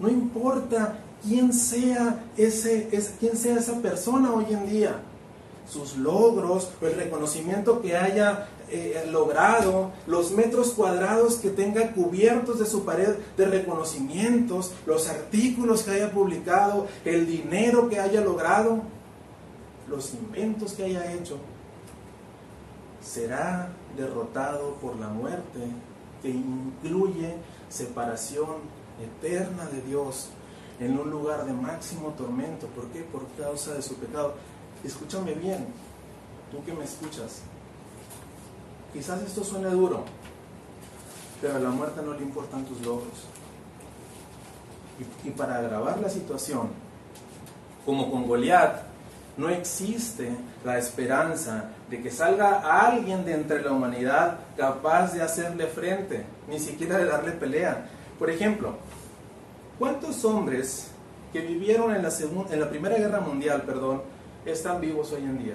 No 0.00 0.09
importa 0.09 0.99
quién 1.23 1.52
sea, 1.52 2.25
ese, 2.37 2.88
es, 2.90 3.14
quién 3.21 3.37
sea 3.37 3.59
esa 3.59 3.80
persona 3.80 4.33
hoy 4.33 4.47
en 4.50 4.69
día, 4.69 5.02
sus 5.69 5.97
logros 5.97 6.71
el 6.80 6.95
reconocimiento 6.95 7.80
que 7.80 7.97
haya 7.97 8.49
eh, 8.71 9.07
logrado, 9.11 9.92
los 10.07 10.33
metros 10.33 10.73
cuadrados 10.73 11.37
que 11.37 11.50
tenga 11.50 11.92
cubiertos 11.92 12.59
de 12.59 12.66
su 12.66 12.85
pared 12.85 13.16
de 13.37 13.47
reconocimientos, 13.47 14.73
los 14.87 15.09
artículos 15.09 15.83
que 15.83 15.92
haya 15.92 16.11
publicado, 16.11 16.87
el 17.04 17.26
dinero 17.26 17.88
que 17.88 18.00
haya 18.00 18.21
logrado, 18.21 18.80
los 19.88 20.14
inventos 20.14 20.73
que 20.73 20.85
haya 20.85 21.12
hecho, 21.12 21.37
será 23.02 23.71
derrotado 23.97 24.75
por 24.75 24.97
la 24.97 25.09
muerte 25.09 25.61
que 26.23 26.30
incluye 26.30 27.35
separación 27.69 28.79
eterna 29.00 29.66
de 29.66 29.83
Dios 29.83 30.28
en 30.78 30.99
un 30.99 31.11
lugar 31.11 31.45
de 31.45 31.52
máximo 31.52 32.11
tormento. 32.11 32.66
¿Por 32.69 32.87
qué? 32.88 33.02
Por 33.02 33.26
causa 33.38 33.75
de 33.75 33.83
su 33.83 33.97
pecado. 33.97 34.35
Escúchame 34.85 35.35
bien, 35.35 35.66
tú 36.50 36.64
que 36.64 36.73
me 36.73 36.85
escuchas. 36.85 37.42
Quizás 38.92 39.23
esto 39.23 39.45
suene 39.45 39.69
duro, 39.71 40.04
pero 41.40 41.57
a 41.57 41.59
la 41.61 41.71
muerte 41.71 42.00
no 42.02 42.14
le 42.14 42.23
importan 42.23 42.64
tus 42.64 42.80
logros. 42.80 43.26
Y, 44.99 45.28
y 45.28 45.30
para 45.33 45.59
agravar 45.59 46.00
la 46.00 46.09
situación, 46.09 46.71
como 47.85 48.11
con 48.11 48.26
Goliat, 48.26 48.90
no 49.37 49.49
existe 49.49 50.37
la 50.64 50.78
esperanza 50.78 51.71
de 51.88 52.02
que 52.02 52.11
salga 52.11 52.87
alguien 52.87 53.25
de 53.25 53.35
entre 53.35 53.62
la 53.62 53.73
humanidad 53.73 54.38
capaz 54.57 55.12
de 55.12 55.23
hacerle 55.23 55.66
frente, 55.66 56.25
ni 56.49 56.59
siquiera 56.59 56.99
de 56.99 57.07
darle 57.07 57.33
pelea. 57.33 57.88
Por 58.20 58.28
ejemplo, 58.28 58.74
¿cuántos 59.78 60.26
hombres 60.26 60.90
que 61.32 61.40
vivieron 61.40 61.96
en 61.96 62.02
la, 62.02 62.68
Primera 62.68 62.98
Guerra 62.98 63.20
Mundial, 63.20 63.62
perdón, 63.62 64.02
están 64.44 64.78
vivos 64.78 65.10
hoy 65.12 65.22
en 65.22 65.42
día? 65.42 65.54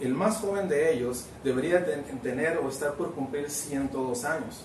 El 0.00 0.14
más 0.14 0.38
joven 0.38 0.66
de 0.66 0.94
ellos 0.94 1.26
debería 1.44 1.84
tener 2.22 2.56
o 2.56 2.70
estar 2.70 2.94
por 2.94 3.12
cumplir 3.12 3.50
102 3.50 4.24
años. 4.24 4.64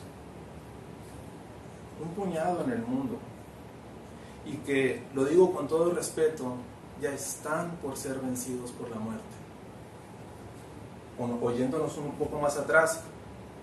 Un 2.01 2.09
puñado 2.11 2.63
en 2.63 2.71
el 2.71 2.83
mundo. 2.83 3.17
Y 4.45 4.53
que, 4.59 5.03
lo 5.13 5.25
digo 5.25 5.51
con 5.51 5.67
todo 5.67 5.91
respeto, 5.91 6.53
ya 7.01 7.11
están 7.11 7.71
por 7.81 7.97
ser 7.97 8.19
vencidos 8.19 8.71
por 8.71 8.89
la 8.89 8.95
muerte. 8.95 9.23
oyéndonos 11.41 11.97
un 11.97 12.11
poco 12.13 12.39
más 12.39 12.55
atrás, 12.55 13.03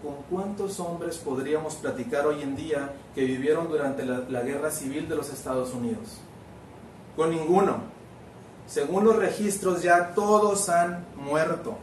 ¿con 0.03 0.15
cuántos 0.31 0.81
hombres 0.81 1.19
podríamos 1.19 1.75
platicar 1.77 2.27
hoy 2.27 2.43
en 2.43 2.57
día 2.57 2.93
que 3.15 3.25
vivieron 3.25 3.69
durante 3.69 4.05
la, 4.05 4.43
guerra 4.43 4.71
civil 4.71 5.09
de 5.09 5.17
los 5.17 5.31
Estados 5.31 5.75
Unidos? 5.75 6.19
Con 7.17 7.31
ninguno. 7.31 7.79
Según 8.67 9.05
los 9.05 9.17
registros 9.17 9.83
ya 9.83 10.15
todos 10.15 10.69
han 10.69 11.05
muerto. 11.17 11.77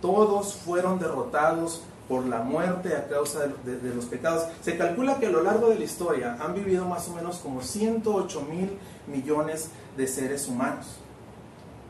Todos 0.00 0.54
fueron 0.54 0.98
derrotados 0.98 1.82
por 2.08 2.24
la 2.26 2.40
muerte 2.40 2.96
a 2.96 3.06
causa 3.06 3.40
de, 3.64 3.94
los 3.94 4.06
pecados. 4.06 4.46
Se 4.62 4.78
calcula 4.78 5.18
que 5.18 5.26
a 5.26 5.30
lo 5.30 5.42
largo 5.42 5.68
de 5.68 5.78
la 5.78 5.84
historia 5.84 6.38
han 6.40 6.54
vivido 6.54 6.86
más 6.86 7.08
o 7.08 7.14
menos 7.14 7.38
como 7.38 7.60
108 7.60 8.42
mil 8.50 8.78
millones 9.06 9.68
de 9.96 10.06
seres 10.06 10.48
humanos, 10.48 10.96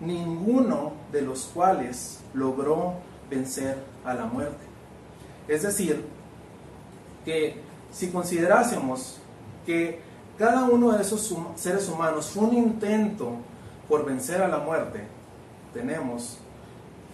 ninguno 0.01 0.93
de 1.13 1.23
los 1.23 1.45
cuales 1.55 2.21
logró 2.35 2.95
vencer 3.31 3.79
a 4.05 4.15
la 4.15 4.27
muerte. 4.27 4.70
Es 5.51 5.63
decir, 5.63 6.05
que 7.25 7.57
si 7.91 8.13
considerásemos 8.13 9.17
que 9.67 9.99
cada 10.39 10.63
uno 10.63 10.93
de 10.93 11.03
esos 11.03 11.35
seres 11.57 11.89
humanos 11.89 12.31
fue 12.31 12.45
un 12.45 12.55
intento 12.55 13.33
por 13.89 14.07
vencer 14.07 14.43
a 14.43 14.47
la 14.47 14.59
muerte, 14.59 15.03
tenemos 15.75 16.39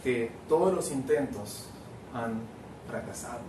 que 0.04 0.30
todos 0.50 0.74
los 0.74 0.92
intentos 0.92 1.64
han 2.12 2.42
fracasado. 2.86 3.40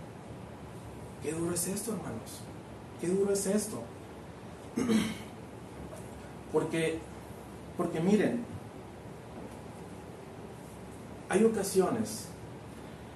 Qué 1.22 1.32
duro 1.32 1.54
es 1.54 1.68
esto, 1.68 1.92
hermanos. 1.92 2.40
Qué 2.98 3.08
duro 3.08 3.30
es 3.34 3.46
esto. 3.46 3.82
Porque, 6.50 6.98
porque 7.76 8.00
miren, 8.00 8.42
hay 11.28 11.44
ocasiones 11.44 12.28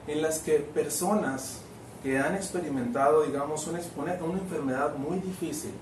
en 0.06 0.20
las 0.20 0.40
que 0.40 0.58
personas 0.58 1.61
que 2.02 2.18
han 2.18 2.34
experimentado, 2.34 3.22
digamos, 3.22 3.66
una, 3.68 3.78
enfermedad 3.78 4.96
muy 4.96 5.18
difícil, 5.18 5.72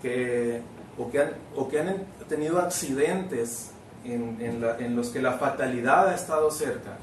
que, 0.00 0.62
o, 0.98 1.68
que 1.68 1.80
han, 1.80 2.06
tenido 2.28 2.58
accidentes 2.58 3.72
en, 4.04 4.38
en, 4.40 4.96
los 4.96 5.10
que 5.10 5.20
la 5.20 5.32
fatalidad 5.34 6.08
ha 6.08 6.14
estado 6.14 6.50
cerca, 6.50 6.96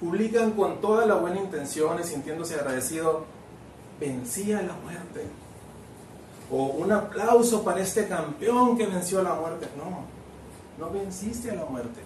publican 0.00 0.50
con 0.52 0.80
toda 0.80 1.06
la 1.06 1.14
buena 1.14 1.40
intención 1.40 1.98
y 2.00 2.04
sintiéndose 2.04 2.56
agradecido, 2.56 3.24
vencía 3.98 4.60
la 4.60 4.74
muerte. 4.74 5.26
O 6.50 6.64
un 6.66 6.92
aplauso 6.92 7.64
para 7.64 7.80
este 7.80 8.06
campeón 8.06 8.76
que 8.76 8.86
venció 8.86 9.20
a 9.20 9.22
la 9.22 9.34
muerte. 9.34 9.66
No, 9.78 10.04
no 10.78 10.92
venciste 10.92 11.50
a 11.50 11.54
la 11.54 11.64
muerte 11.64 12.00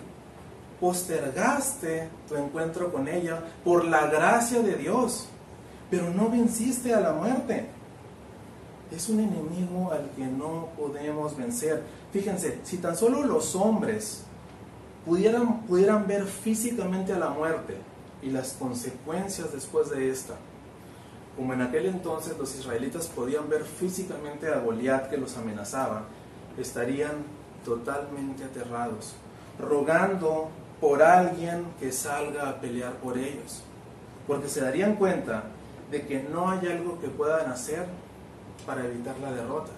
postergaste 0.80 2.08
tu 2.28 2.36
encuentro 2.36 2.92
con 2.92 3.08
ella 3.08 3.42
por 3.64 3.84
la 3.84 4.06
gracia 4.06 4.60
de 4.60 4.76
Dios, 4.76 5.26
pero 5.90 6.10
no 6.10 6.30
venciste 6.30 6.94
a 6.94 7.00
la 7.00 7.12
muerte. 7.12 7.66
Es 8.90 9.08
un 9.08 9.20
enemigo 9.20 9.90
al 9.92 10.10
que 10.16 10.24
no 10.24 10.68
podemos 10.76 11.36
vencer. 11.36 11.82
Fíjense, 12.12 12.60
si 12.62 12.78
tan 12.78 12.96
solo 12.96 13.22
los 13.24 13.54
hombres 13.54 14.22
pudieran, 15.04 15.62
pudieran 15.62 16.06
ver 16.06 16.24
físicamente 16.24 17.12
a 17.12 17.18
la 17.18 17.30
muerte 17.30 17.76
y 18.22 18.30
las 18.30 18.52
consecuencias 18.52 19.52
después 19.52 19.90
de 19.90 20.10
esta, 20.10 20.34
como 21.36 21.52
en 21.52 21.62
aquel 21.62 21.86
entonces 21.86 22.36
los 22.38 22.54
israelitas 22.56 23.06
podían 23.06 23.48
ver 23.48 23.64
físicamente 23.64 24.48
a 24.48 24.58
Goliat 24.58 25.08
que 25.08 25.16
los 25.16 25.36
amenazaba, 25.36 26.04
estarían 26.56 27.24
totalmente 27.64 28.44
aterrados, 28.44 29.14
rogando 29.60 30.48
por 30.80 31.02
alguien 31.02 31.66
que 31.80 31.90
salga 31.92 32.48
a 32.48 32.60
pelear 32.60 32.94
por 32.94 33.18
ellos, 33.18 33.62
porque 34.26 34.48
se 34.48 34.60
darían 34.60 34.94
cuenta 34.94 35.44
de 35.90 36.06
que 36.06 36.22
no 36.22 36.50
hay 36.50 36.66
algo 36.68 37.00
que 37.00 37.08
puedan 37.08 37.50
hacer 37.50 37.86
para 38.66 38.84
evitar 38.84 39.16
la 39.18 39.32
derrota. 39.32 39.72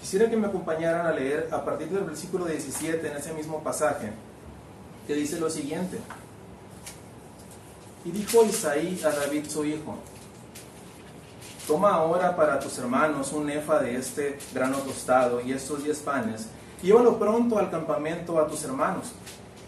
Quisiera 0.00 0.30
que 0.30 0.36
me 0.36 0.46
acompañaran 0.46 1.06
a 1.06 1.12
leer 1.12 1.48
a 1.50 1.64
partir 1.64 1.88
del 1.88 2.04
versículo 2.04 2.46
17 2.46 3.06
en 3.06 3.16
ese 3.16 3.32
mismo 3.32 3.62
pasaje, 3.62 4.10
que 5.06 5.14
dice 5.14 5.40
lo 5.40 5.50
siguiente. 5.50 5.98
Y 8.04 8.10
dijo 8.10 8.44
Isaí 8.44 9.00
a 9.04 9.10
David 9.10 9.46
su 9.48 9.64
hijo, 9.64 9.96
toma 11.66 11.94
ahora 11.94 12.34
para 12.34 12.58
tus 12.58 12.78
hermanos 12.78 13.32
un 13.32 13.50
efa 13.50 13.78
de 13.78 13.96
este 13.96 14.38
grano 14.54 14.78
tostado 14.78 15.40
y 15.40 15.52
estos 15.52 15.84
diez 15.84 15.98
panes, 15.98 16.46
llévalo 16.82 17.18
pronto 17.18 17.58
al 17.58 17.70
campamento 17.70 18.40
a 18.40 18.46
tus 18.46 18.64
hermanos, 18.64 19.12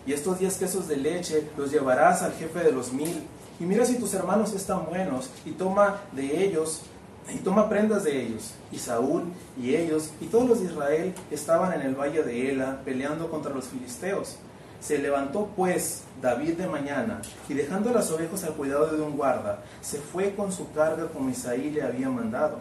y 0.07 0.13
estos 0.13 0.39
diez 0.39 0.57
quesos 0.57 0.89
de 0.89 0.97
leche 0.97 1.49
los 1.57 1.71
llevarás 1.71 2.23
al 2.23 2.33
jefe 2.33 2.61
de 2.61 2.73
los 2.73 2.93
mil, 2.93 3.23
y 3.61 3.65
mira 3.65 3.85
si 3.85 3.99
tus 3.99 4.15
hermanos 4.15 4.53
están 4.55 4.87
buenos, 4.87 5.31
y 5.45 5.53
toma 5.53 6.01
de 6.13 6.45
ellos 6.45 6.83
y 7.31 7.39
toma 7.39 7.69
prendas 7.69 8.05
de 8.05 8.23
ellos. 8.23 8.55
Y 8.71 8.79
Saúl 8.79 9.25
y 9.61 9.75
ellos 9.75 10.11
y 10.21 10.27
todos 10.27 10.49
los 10.49 10.61
de 10.61 10.67
Israel 10.67 11.15
estaban 11.31 11.73
en 11.73 11.83
el 11.83 11.95
valle 11.95 12.23
de 12.23 12.51
Ela 12.51 12.81
peleando 12.85 13.31
contra 13.31 13.53
los 13.53 13.67
filisteos. 13.67 14.39
Se 14.81 14.99
levantó 14.99 15.49
pues 15.55 16.03
David 16.21 16.55
de 16.55 16.67
mañana 16.67 17.23
y 17.49 17.55
dejando 17.55 17.93
las 17.93 18.11
ovejas 18.11 18.43
al 18.45 18.55
cuidado 18.55 18.89
de 18.89 19.01
un 19.01 19.17
guarda, 19.17 19.63
se 19.81 19.99
fue 19.99 20.35
con 20.35 20.51
su 20.51 20.73
carga 20.73 21.07
como 21.07 21.31
Isaí 21.31 21.71
le 21.71 21.83
había 21.83 22.09
mandado. 22.09 22.59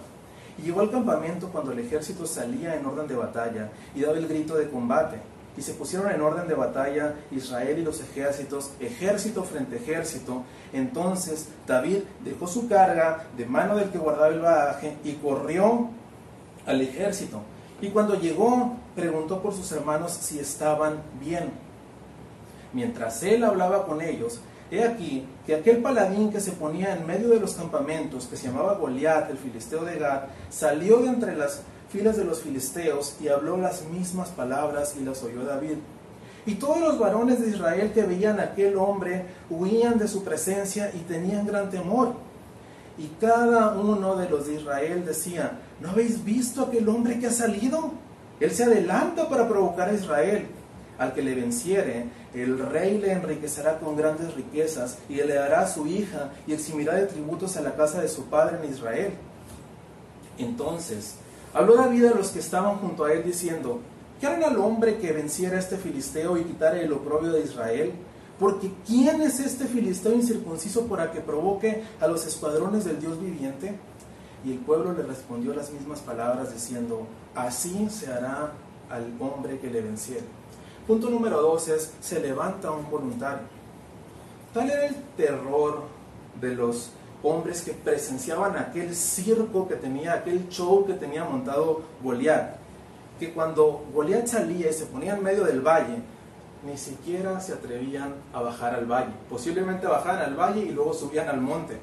Y 0.59 0.63
llegó 0.63 0.81
al 0.81 0.91
campamento 0.91 1.47
cuando 1.47 1.71
el 1.71 1.79
ejército 1.79 2.27
salía 2.27 2.75
en 2.75 2.85
orden 2.85 3.07
de 3.07 3.15
batalla 3.15 3.71
y 3.95 4.01
daba 4.01 4.17
el 4.17 4.27
grito 4.27 4.55
de 4.55 4.69
combate. 4.69 5.17
Y 5.57 5.61
se 5.61 5.73
pusieron 5.73 6.11
en 6.11 6.21
orden 6.21 6.47
de 6.47 6.53
batalla 6.53 7.15
Israel 7.31 7.77
y 7.77 7.83
los 7.83 7.99
ejércitos, 8.01 8.71
ejército 8.79 9.43
frente 9.43 9.75
ejército. 9.75 10.43
Entonces 10.71 11.49
David 11.67 12.03
dejó 12.23 12.47
su 12.47 12.67
carga 12.67 13.27
de 13.35 13.45
mano 13.45 13.75
del 13.75 13.89
que 13.89 13.97
guardaba 13.97 14.29
el 14.29 14.39
bagaje 14.39 14.97
y 15.03 15.13
corrió 15.13 15.89
al 16.65 16.81
ejército. 16.81 17.41
Y 17.81 17.89
cuando 17.89 18.19
llegó, 18.19 18.75
preguntó 18.95 19.41
por 19.41 19.53
sus 19.53 19.71
hermanos 19.71 20.11
si 20.11 20.39
estaban 20.39 21.01
bien. 21.19 21.51
Mientras 22.73 23.21
él 23.23 23.43
hablaba 23.43 23.85
con 23.85 24.01
ellos, 24.01 24.39
he 24.69 24.83
aquí 24.83 25.25
que 25.45 25.55
aquel 25.55 25.81
paladín 25.81 26.31
que 26.31 26.39
se 26.39 26.51
ponía 26.53 26.95
en 26.95 27.05
medio 27.05 27.29
de 27.29 27.39
los 27.39 27.55
campamentos, 27.55 28.27
que 28.27 28.37
se 28.37 28.47
llamaba 28.47 28.75
Goliat, 28.75 29.29
el 29.29 29.37
filisteo 29.37 29.83
de 29.83 29.97
Gad, 29.97 30.21
salió 30.49 30.99
de 30.99 31.09
entre 31.09 31.35
las 31.35 31.63
filas 31.91 32.15
de 32.15 32.23
los 32.23 32.41
filisteos 32.41 33.17
y 33.21 33.27
habló 33.27 33.57
las 33.57 33.83
mismas 33.85 34.29
palabras 34.29 34.95
y 34.99 35.03
las 35.03 35.21
oyó 35.23 35.43
David. 35.43 35.77
Y 36.45 36.55
todos 36.55 36.79
los 36.79 36.97
varones 36.97 37.41
de 37.41 37.49
Israel 37.49 37.91
que 37.93 38.03
veían 38.03 38.39
a 38.39 38.43
aquel 38.43 38.77
hombre 38.77 39.25
huían 39.49 39.99
de 39.99 40.07
su 40.07 40.23
presencia 40.23 40.91
y 40.93 40.99
tenían 40.99 41.45
gran 41.45 41.69
temor. 41.69 42.13
Y 42.97 43.07
cada 43.19 43.73
uno 43.73 44.15
de 44.15 44.29
los 44.29 44.47
de 44.47 44.55
Israel 44.55 45.05
decía, 45.05 45.59
¿no 45.79 45.89
habéis 45.89 46.23
visto 46.23 46.63
aquel 46.63 46.87
hombre 46.89 47.19
que 47.19 47.27
ha 47.27 47.31
salido? 47.31 47.91
Él 48.39 48.51
se 48.51 48.63
adelanta 48.63 49.29
para 49.29 49.47
provocar 49.47 49.89
a 49.89 49.93
Israel. 49.93 50.47
Al 50.97 51.13
que 51.13 51.21
le 51.23 51.33
venciere, 51.33 52.05
el 52.33 52.59
rey 52.59 52.99
le 52.99 53.11
enriquecerá 53.11 53.79
con 53.79 53.95
grandes 53.95 54.35
riquezas 54.35 54.99
y 55.09 55.15
le 55.15 55.33
dará 55.33 55.61
a 55.61 55.67
su 55.67 55.87
hija 55.87 56.31
y 56.45 56.53
eximirá 56.53 56.95
de 56.95 57.07
tributos 57.07 57.57
a 57.57 57.61
la 57.61 57.75
casa 57.75 58.01
de 58.01 58.07
su 58.07 58.25
padre 58.25 58.57
en 58.63 58.71
Israel. 58.71 59.13
Entonces 60.37 61.15
Habló 61.53 61.75
David 61.75 62.05
a 62.05 62.15
los 62.15 62.29
que 62.29 62.39
estaban 62.39 62.77
junto 62.77 63.03
a 63.03 63.13
él 63.13 63.23
diciendo, 63.23 63.79
¿qué 64.19 64.27
harán 64.27 64.43
al 64.43 64.57
hombre 64.57 64.97
que 64.99 65.11
venciera 65.11 65.57
a 65.57 65.59
este 65.59 65.77
filisteo 65.77 66.37
y 66.37 66.45
quitara 66.45 66.79
el 66.79 66.93
oprobio 66.93 67.31
de 67.31 67.41
Israel? 67.41 67.91
Porque 68.39 68.71
¿quién 68.87 69.21
es 69.21 69.39
este 69.39 69.65
filisteo 69.65 70.13
incircunciso 70.13 70.87
para 70.87 71.11
que 71.11 71.19
provoque 71.19 71.83
a 71.99 72.07
los 72.07 72.25
escuadrones 72.25 72.85
del 72.85 72.99
Dios 73.01 73.21
viviente? 73.21 73.75
Y 74.45 74.51
el 74.51 74.59
pueblo 74.59 74.93
le 74.93 75.03
respondió 75.03 75.53
las 75.53 75.71
mismas 75.71 75.99
palabras 75.99 76.53
diciendo, 76.53 77.05
así 77.35 77.87
se 77.89 78.11
hará 78.11 78.53
al 78.89 79.13
hombre 79.19 79.59
que 79.59 79.69
le 79.69 79.81
venciere. 79.81 80.23
Punto 80.87 81.09
número 81.09 81.41
dos 81.41 81.67
es, 81.67 81.93
se 81.99 82.19
levanta 82.19 82.71
un 82.71 82.89
voluntario. 82.89 83.43
Tal 84.53 84.69
era 84.69 84.87
el 84.87 84.95
terror 85.17 85.83
de 86.39 86.55
los 86.55 86.91
hombres 87.23 87.61
que 87.61 87.73
presenciaban 87.73 88.57
aquel 88.57 88.95
circo 88.95 89.67
que 89.67 89.75
tenía, 89.75 90.13
aquel 90.13 90.49
show 90.49 90.85
que 90.85 90.93
tenía 90.93 91.23
montado 91.23 91.81
Goliat, 92.03 92.55
que 93.19 93.33
cuando 93.33 93.85
Goliat 93.93 94.27
salía 94.27 94.69
y 94.69 94.73
se 94.73 94.85
ponía 94.85 95.15
en 95.15 95.23
medio 95.23 95.43
del 95.43 95.61
valle, 95.61 95.97
ni 96.65 96.77
siquiera 96.77 97.39
se 97.39 97.53
atrevían 97.53 98.13
a 98.33 98.41
bajar 98.41 98.75
al 98.75 98.85
valle. 98.85 99.11
Posiblemente 99.29 99.87
bajaban 99.87 100.21
al 100.21 100.35
valle 100.35 100.61
y 100.61 100.71
luego 100.71 100.93
subían 100.93 101.29
al 101.29 101.41
monte. 101.41 101.77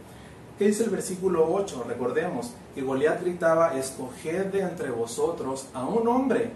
¿Qué 0.59 0.67
dice 0.67 0.85
el 0.85 0.91
versículo 0.91 1.53
8? 1.53 1.85
Recordemos 1.87 2.53
que 2.75 2.83
Goliat 2.83 3.21
gritaba, 3.21 3.75
escoged 3.75 4.47
de 4.47 4.61
entre 4.63 4.91
vosotros 4.91 5.69
a 5.73 5.85
un 5.85 6.07
hombre 6.09 6.51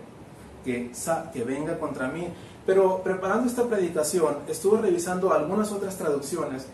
que, 0.65 0.91
que 1.33 1.45
venga 1.45 1.79
contra 1.79 2.09
mí. 2.09 2.29
Pero 2.67 3.03
preparando 3.03 3.49
esta 3.49 3.65
predicación, 3.65 4.39
estuve 4.49 4.81
revisando 4.81 5.33
algunas 5.33 5.73
otras 5.73 5.97
traducciones 5.97 6.67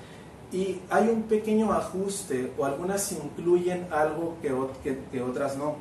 y 0.52 0.80
hay 0.88 1.08
un 1.08 1.24
pequeño 1.24 1.72
ajuste 1.72 2.52
o 2.56 2.64
algunas 2.64 3.12
incluyen 3.12 3.86
algo 3.92 4.36
que, 4.40 4.98
que, 5.12 5.22
otras 5.22 5.56
no. 5.56 5.76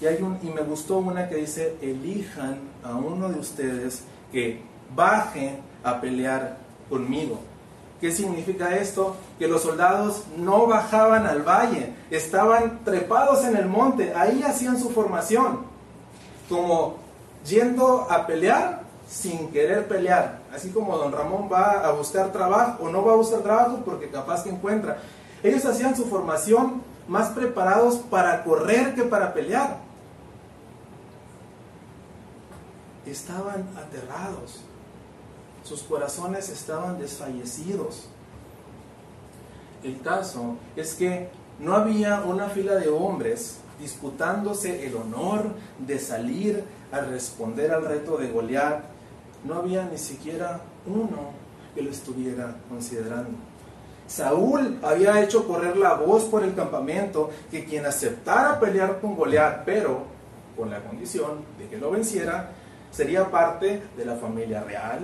Y, 0.00 0.06
hay 0.06 0.22
un, 0.22 0.38
y 0.42 0.50
me 0.50 0.60
gustó 0.62 0.98
una 0.98 1.28
que 1.28 1.36
dice, 1.36 1.76
elijan 1.80 2.58
a 2.84 2.94
uno 2.94 3.28
de 3.30 3.38
ustedes 3.38 4.02
que 4.30 4.60
baje 4.94 5.58
a 5.82 6.00
pelear 6.00 6.58
conmigo. 6.90 7.40
¿Qué 8.00 8.12
significa 8.12 8.76
esto? 8.76 9.16
Que 9.38 9.48
los 9.48 9.62
soldados 9.62 10.24
no 10.36 10.66
bajaban 10.66 11.26
al 11.26 11.42
valle, 11.42 11.94
estaban 12.10 12.84
trepados 12.84 13.42
en 13.44 13.56
el 13.56 13.66
monte, 13.66 14.12
ahí 14.14 14.42
hacían 14.42 14.78
su 14.78 14.90
formación, 14.90 15.60
como 16.50 16.96
yendo 17.46 18.06
a 18.10 18.26
pelear 18.26 18.85
sin 19.08 19.48
querer 19.50 19.86
pelear. 19.86 20.40
Así 20.52 20.70
como 20.70 20.96
don 20.98 21.12
Ramón 21.12 21.48
va 21.52 21.86
a 21.86 21.92
buscar 21.92 22.32
trabajo 22.32 22.84
o 22.84 22.88
no 22.88 23.04
va 23.04 23.12
a 23.12 23.16
buscar 23.16 23.40
trabajo 23.40 23.82
porque 23.84 24.08
capaz 24.08 24.42
que 24.42 24.50
encuentra. 24.50 24.98
Ellos 25.42 25.64
hacían 25.64 25.96
su 25.96 26.06
formación 26.06 26.82
más 27.06 27.30
preparados 27.30 27.96
para 27.96 28.42
correr 28.42 28.94
que 28.94 29.04
para 29.04 29.32
pelear. 29.32 29.78
Estaban 33.06 33.66
aterrados. 33.76 34.60
Sus 35.62 35.82
corazones 35.82 36.48
estaban 36.48 36.98
desfallecidos. 36.98 38.08
El 39.84 40.00
caso 40.00 40.56
es 40.74 40.94
que 40.94 41.28
no 41.60 41.74
había 41.74 42.22
una 42.22 42.48
fila 42.48 42.74
de 42.74 42.88
hombres 42.88 43.58
disputándose 43.78 44.86
el 44.86 44.96
honor 44.96 45.50
de 45.78 45.98
salir 45.98 46.64
a 46.90 47.00
responder 47.00 47.72
al 47.72 47.84
reto 47.84 48.16
de 48.16 48.30
Goliat 48.30 48.95
no 49.46 49.54
había 49.54 49.84
ni 49.84 49.98
siquiera 49.98 50.60
uno 50.86 51.30
que 51.74 51.82
lo 51.82 51.90
estuviera 51.90 52.56
considerando. 52.68 53.36
Saúl 54.06 54.78
había 54.82 55.20
hecho 55.22 55.46
correr 55.46 55.76
la 55.76 55.94
voz 55.94 56.24
por 56.24 56.44
el 56.44 56.54
campamento 56.54 57.30
que 57.50 57.64
quien 57.64 57.86
aceptara 57.86 58.60
pelear 58.60 59.00
con 59.00 59.16
Goliat, 59.16 59.64
pero 59.64 60.04
con 60.56 60.70
la 60.70 60.80
condición 60.80 61.44
de 61.58 61.68
que 61.68 61.76
lo 61.76 61.90
venciera, 61.90 62.50
sería 62.90 63.30
parte 63.30 63.82
de 63.96 64.04
la 64.04 64.14
familia 64.16 64.62
real, 64.62 65.00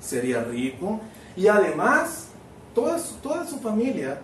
sería 0.00 0.42
rico 0.44 1.00
y 1.36 1.48
además 1.48 2.28
toda 2.74 2.98
su, 2.98 3.16
toda 3.16 3.46
su 3.46 3.58
familia 3.58 4.20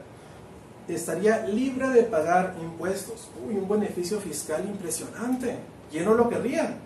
estaría 0.88 1.46
libre 1.46 1.88
de 1.88 2.04
pagar 2.04 2.54
impuestos. 2.60 3.28
Uy, 3.46 3.56
un 3.56 3.68
beneficio 3.68 4.20
fiscal 4.20 4.64
impresionante. 4.64 5.56
¿Quién 5.90 6.04
no 6.04 6.14
lo 6.14 6.28
querría? 6.28 6.76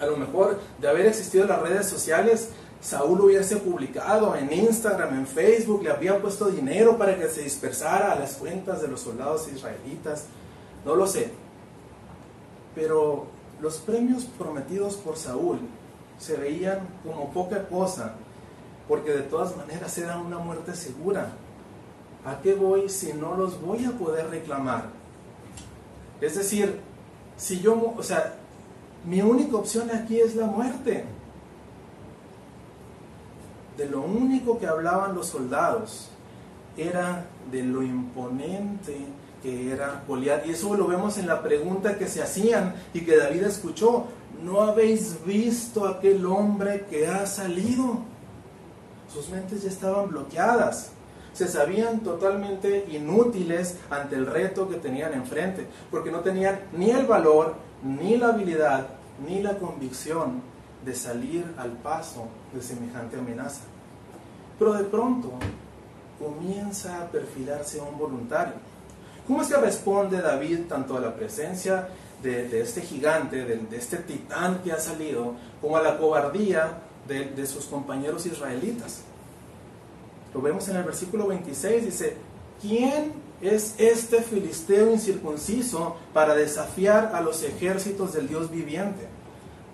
A 0.00 0.06
lo 0.06 0.16
mejor 0.16 0.58
de 0.80 0.88
haber 0.88 1.06
existido 1.06 1.46
las 1.46 1.60
redes 1.60 1.86
sociales, 1.86 2.50
Saúl 2.80 3.20
hubiese 3.22 3.56
publicado 3.56 4.36
en 4.36 4.52
Instagram, 4.52 5.14
en 5.18 5.26
Facebook, 5.26 5.82
le 5.82 5.90
había 5.90 6.20
puesto 6.20 6.46
dinero 6.46 6.96
para 6.96 7.16
que 7.16 7.28
se 7.28 7.42
dispersara 7.42 8.12
a 8.12 8.18
las 8.18 8.34
cuentas 8.34 8.80
de 8.80 8.88
los 8.88 9.00
soldados 9.00 9.48
israelitas, 9.48 10.26
no 10.84 10.94
lo 10.94 11.06
sé. 11.06 11.32
Pero 12.74 13.26
los 13.60 13.78
premios 13.78 14.24
prometidos 14.24 14.94
por 14.94 15.16
Saúl 15.16 15.58
se 16.18 16.36
veían 16.36 16.80
como 17.04 17.32
poca 17.32 17.68
cosa, 17.68 18.14
porque 18.86 19.10
de 19.10 19.22
todas 19.22 19.56
maneras 19.56 19.98
era 19.98 20.18
una 20.18 20.38
muerte 20.38 20.74
segura. 20.74 21.32
¿A 22.24 22.40
qué 22.40 22.54
voy 22.54 22.88
si 22.88 23.12
no 23.12 23.36
los 23.36 23.60
voy 23.60 23.84
a 23.84 23.92
poder 23.92 24.30
reclamar? 24.30 24.90
Es 26.20 26.36
decir, 26.36 26.80
si 27.36 27.60
yo, 27.60 27.94
o 27.96 28.02
sea, 28.02 28.36
mi 29.04 29.22
única 29.22 29.56
opción 29.56 29.90
aquí 29.90 30.20
es 30.20 30.34
la 30.34 30.46
muerte. 30.46 31.04
De 33.76 33.86
lo 33.86 34.02
único 34.02 34.58
que 34.58 34.66
hablaban 34.66 35.14
los 35.14 35.28
soldados 35.28 36.08
era 36.76 37.26
de 37.50 37.62
lo 37.62 37.82
imponente 37.82 38.96
que 39.42 39.72
era 39.72 40.02
Goliat. 40.06 40.46
Y 40.46 40.50
eso 40.50 40.74
lo 40.74 40.86
vemos 40.86 41.18
en 41.18 41.26
la 41.26 41.42
pregunta 41.42 41.96
que 41.96 42.08
se 42.08 42.22
hacían 42.22 42.74
y 42.92 43.02
que 43.02 43.16
David 43.16 43.44
escuchó. 43.44 44.06
¿No 44.42 44.62
habéis 44.62 45.24
visto 45.24 45.86
aquel 45.86 46.26
hombre 46.26 46.86
que 46.90 47.06
ha 47.06 47.26
salido? 47.26 47.98
Sus 49.12 49.28
mentes 49.30 49.62
ya 49.62 49.68
estaban 49.68 50.08
bloqueadas. 50.08 50.92
Se 51.38 51.46
sabían 51.46 52.00
totalmente 52.00 52.86
inútiles 52.90 53.76
ante 53.90 54.16
el 54.16 54.26
reto 54.26 54.68
que 54.68 54.74
tenían 54.74 55.14
enfrente, 55.14 55.68
porque 55.88 56.10
no 56.10 56.18
tenían 56.18 56.58
ni 56.72 56.90
el 56.90 57.06
valor, 57.06 57.54
ni 57.84 58.16
la 58.16 58.30
habilidad, 58.30 58.88
ni 59.24 59.40
la 59.40 59.56
convicción 59.56 60.42
de 60.84 60.96
salir 60.96 61.46
al 61.56 61.70
paso 61.74 62.26
de 62.52 62.60
semejante 62.60 63.20
amenaza. 63.20 63.60
Pero 64.58 64.72
de 64.72 64.82
pronto 64.82 65.30
comienza 66.18 67.02
a 67.02 67.06
perfilarse 67.06 67.80
un 67.80 67.96
voluntario. 67.96 68.54
¿Cómo 69.24 69.40
es 69.40 69.46
que 69.46 69.58
responde 69.58 70.20
David 70.20 70.62
tanto 70.68 70.96
a 70.96 71.00
la 71.00 71.14
presencia 71.14 71.86
de, 72.20 72.60
este 72.60 72.80
gigante, 72.80 73.44
de, 73.44 73.76
este 73.76 73.98
titán 73.98 74.60
que 74.64 74.72
ha 74.72 74.80
salido, 74.80 75.34
como 75.60 75.76
a 75.76 75.82
la 75.84 75.98
cobardía 75.98 76.80
de, 77.06 77.26
de 77.26 77.46
sus 77.46 77.66
compañeros 77.66 78.26
israelitas? 78.26 79.04
Lo 80.34 80.42
vemos 80.42 80.68
en 80.68 80.76
el 80.76 80.84
versículo 80.84 81.26
26, 81.26 81.84
dice, 81.84 82.16
¿quién 82.60 83.12
es 83.40 83.74
este 83.78 84.22
filisteo 84.22 84.92
incircunciso 84.92 85.96
para 86.12 86.34
desafiar 86.34 87.12
a 87.14 87.20
los 87.20 87.42
ejércitos 87.42 88.12
del 88.12 88.28
Dios 88.28 88.50
viviente? 88.50 89.08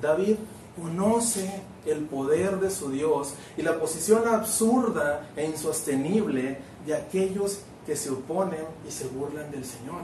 David 0.01 0.37
conoce 0.81 1.63
el 1.87 2.01
poder 2.01 2.61
de 2.61 2.71
su 2.71 2.91
Dios 2.91 3.35
y 3.57 3.63
la 3.63 3.79
posición 3.79 4.27
absurda 4.29 5.29
e 5.37 5.45
insostenible 5.45 6.59
de 6.87 6.95
aquellos 6.95 7.61
que 7.87 7.97
se 7.97 8.11
oponen 8.11 8.65
y 8.89 8.91
se 8.91 9.07
burlan 9.09 9.51
del 9.51 9.65
Señor. 9.65 10.03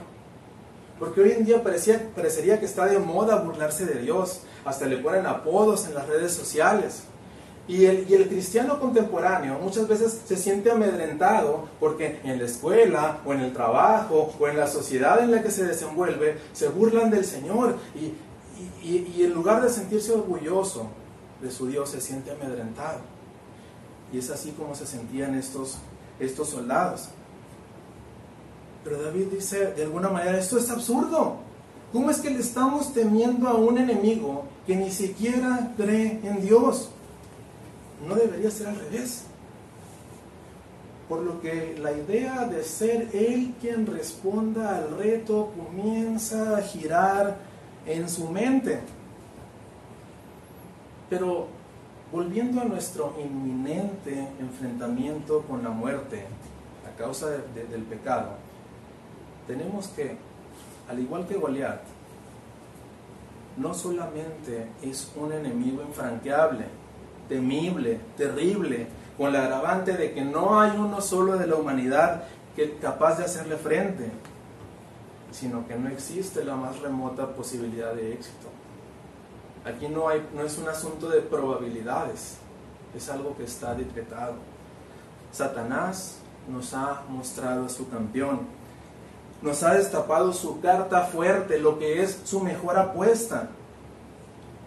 Porque 0.99 1.21
hoy 1.21 1.31
en 1.31 1.45
día 1.45 1.63
parecía, 1.63 2.11
parecería 2.15 2.59
que 2.59 2.65
está 2.65 2.85
de 2.85 2.99
moda 2.99 3.37
burlarse 3.37 3.87
de 3.87 3.99
Dios. 4.01 4.41
Hasta 4.63 4.85
le 4.85 4.97
ponen 4.97 5.25
apodos 5.25 5.87
en 5.87 5.95
las 5.95 6.07
redes 6.07 6.31
sociales. 6.31 7.05
Y 7.67 7.85
el, 7.85 8.05
y 8.09 8.25
cristiano 8.25 8.79
contemporáneo 8.79 9.59
muchas 9.59 9.87
veces 9.87 10.21
se 10.25 10.35
siente 10.35 10.71
amedrentado 10.71 11.69
porque 11.79 12.19
en 12.23 12.39
la 12.39 12.45
escuela 12.45 13.19
o 13.25 13.33
en 13.33 13.41
el 13.41 13.53
trabajo 13.53 14.33
o 14.39 14.47
en 14.47 14.57
la 14.57 14.67
sociedad 14.67 15.23
en 15.23 15.31
la 15.31 15.43
que 15.43 15.51
se 15.51 15.65
desenvuelve 15.65 16.37
se 16.53 16.69
burlan 16.69 17.11
del 17.11 17.23
Señor 17.23 17.77
y, 17.95 18.13
y, 18.83 19.23
en 19.23 19.33
lugar 19.33 19.61
de 19.61 19.69
sentirse 19.69 20.11
orgulloso 20.11 20.87
de 21.41 21.51
su 21.51 21.67
Dios, 21.67 21.89
se 21.89 22.01
siente 22.01 22.31
amedrentado. 22.31 22.99
Y 24.11 24.17
es 24.17 24.29
así 24.29 24.51
como 24.51 24.75
se 24.75 24.85
sentían 24.85 25.35
estos, 25.35 25.77
estos 26.19 26.49
soldados. 26.49 27.09
Pero 28.83 29.01
David 29.01 29.27
dice, 29.31 29.67
de 29.73 29.83
alguna 29.83 30.09
manera, 30.09 30.37
esto 30.37 30.57
es 30.57 30.69
absurdo. 30.69 31.37
¿Cómo 31.93 32.09
es 32.09 32.19
que 32.19 32.29
le 32.29 32.39
estamos 32.39 32.93
temiendo 32.93 33.47
a 33.47 33.53
un 33.53 33.77
enemigo 33.77 34.45
que 34.65 34.75
ni 34.75 34.91
siquiera 34.91 35.73
cree 35.77 36.19
en 36.23 36.41
Dios? 36.41 36.89
No 38.07 38.15
debería 38.15 38.49
ser 38.51 38.67
al 38.67 38.75
revés. 38.77 39.25
Por 41.07 41.21
lo 41.21 41.41
que 41.41 41.77
la 41.77 41.91
idea 41.91 42.45
de 42.45 42.63
ser 42.63 43.09
Él 43.13 43.53
quien 43.59 43.85
responda 43.85 44.77
al 44.77 44.97
reto 44.97 45.51
comienza 45.57 46.57
a 46.57 46.61
girar 46.61 47.37
en 47.85 48.09
su 48.09 48.29
mente. 48.29 48.79
Pero 51.09 51.47
volviendo 52.11 52.61
a 52.61 52.65
nuestro 52.65 53.13
inminente 53.21 54.27
enfrentamiento 54.39 55.41
con 55.41 55.63
la 55.63 55.69
muerte 55.69 56.25
a 56.87 56.97
causa 56.97 57.29
del 57.29 57.83
pecado, 57.83 58.31
tenemos 59.47 59.87
que, 59.89 60.15
al 60.89 60.99
igual 60.99 61.27
que 61.27 61.35
Goliat, 61.35 61.81
no 63.57 63.73
solamente 63.73 64.67
es 64.81 65.11
un 65.17 65.33
enemigo 65.33 65.81
infranqueable, 65.81 66.65
temible, 67.27 67.99
terrible, 68.17 68.87
con 69.17 69.33
la 69.33 69.43
agravante 69.43 69.93
de 69.93 70.13
que 70.13 70.21
no 70.23 70.59
hay 70.59 70.77
uno 70.77 71.01
solo 71.01 71.37
de 71.37 71.47
la 71.47 71.55
humanidad 71.55 72.23
que 72.55 72.77
capaz 72.77 73.17
de 73.17 73.25
hacerle 73.25 73.57
frente, 73.57 74.11
sino 75.31 75.67
que 75.67 75.75
no 75.75 75.89
existe 75.89 76.43
la 76.43 76.55
más 76.55 76.79
remota 76.79 77.27
posibilidad 77.27 77.93
de 77.93 78.13
éxito. 78.13 78.47
Aquí 79.65 79.87
no, 79.87 80.09
hay, 80.09 80.27
no 80.33 80.43
es 80.43 80.57
un 80.57 80.67
asunto 80.67 81.07
de 81.07 81.21
probabilidades, 81.21 82.37
es 82.95 83.09
algo 83.09 83.35
que 83.37 83.43
está 83.43 83.73
decretado. 83.75 84.33
Satanás 85.31 86.17
nos 86.49 86.73
ha 86.73 87.03
mostrado 87.07 87.65
a 87.65 87.69
su 87.69 87.89
campeón, 87.89 88.39
nos 89.41 89.63
ha 89.63 89.75
destapado 89.75 90.33
su 90.33 90.59
carta 90.61 91.03
fuerte, 91.03 91.59
lo 91.59 91.79
que 91.79 92.03
es 92.03 92.21
su 92.23 92.39
mejor 92.41 92.77
apuesta. 92.77 93.49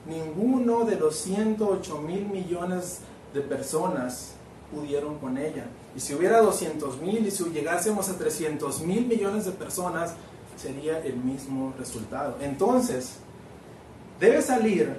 Ninguno 0.06 0.84
de 0.84 0.96
los 0.96 1.16
108 1.16 1.98
mil 1.98 2.26
millones 2.26 3.00
de 3.32 3.40
personas 3.40 4.34
pudieron 4.74 5.18
con 5.18 5.38
ella. 5.38 5.66
Y 5.96 6.00
si 6.00 6.14
hubiera 6.14 6.40
200 6.40 7.00
mil 7.00 7.26
y 7.26 7.30
si 7.30 7.44
llegásemos 7.44 8.08
a 8.08 8.18
300 8.18 8.80
mil 8.82 9.06
millones 9.06 9.44
de 9.46 9.52
personas, 9.52 10.14
sería 10.56 10.98
el 11.00 11.16
mismo 11.16 11.72
resultado. 11.78 12.36
Entonces, 12.40 13.16
debe 14.20 14.42
salir 14.42 14.96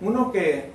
uno 0.00 0.32
que 0.32 0.72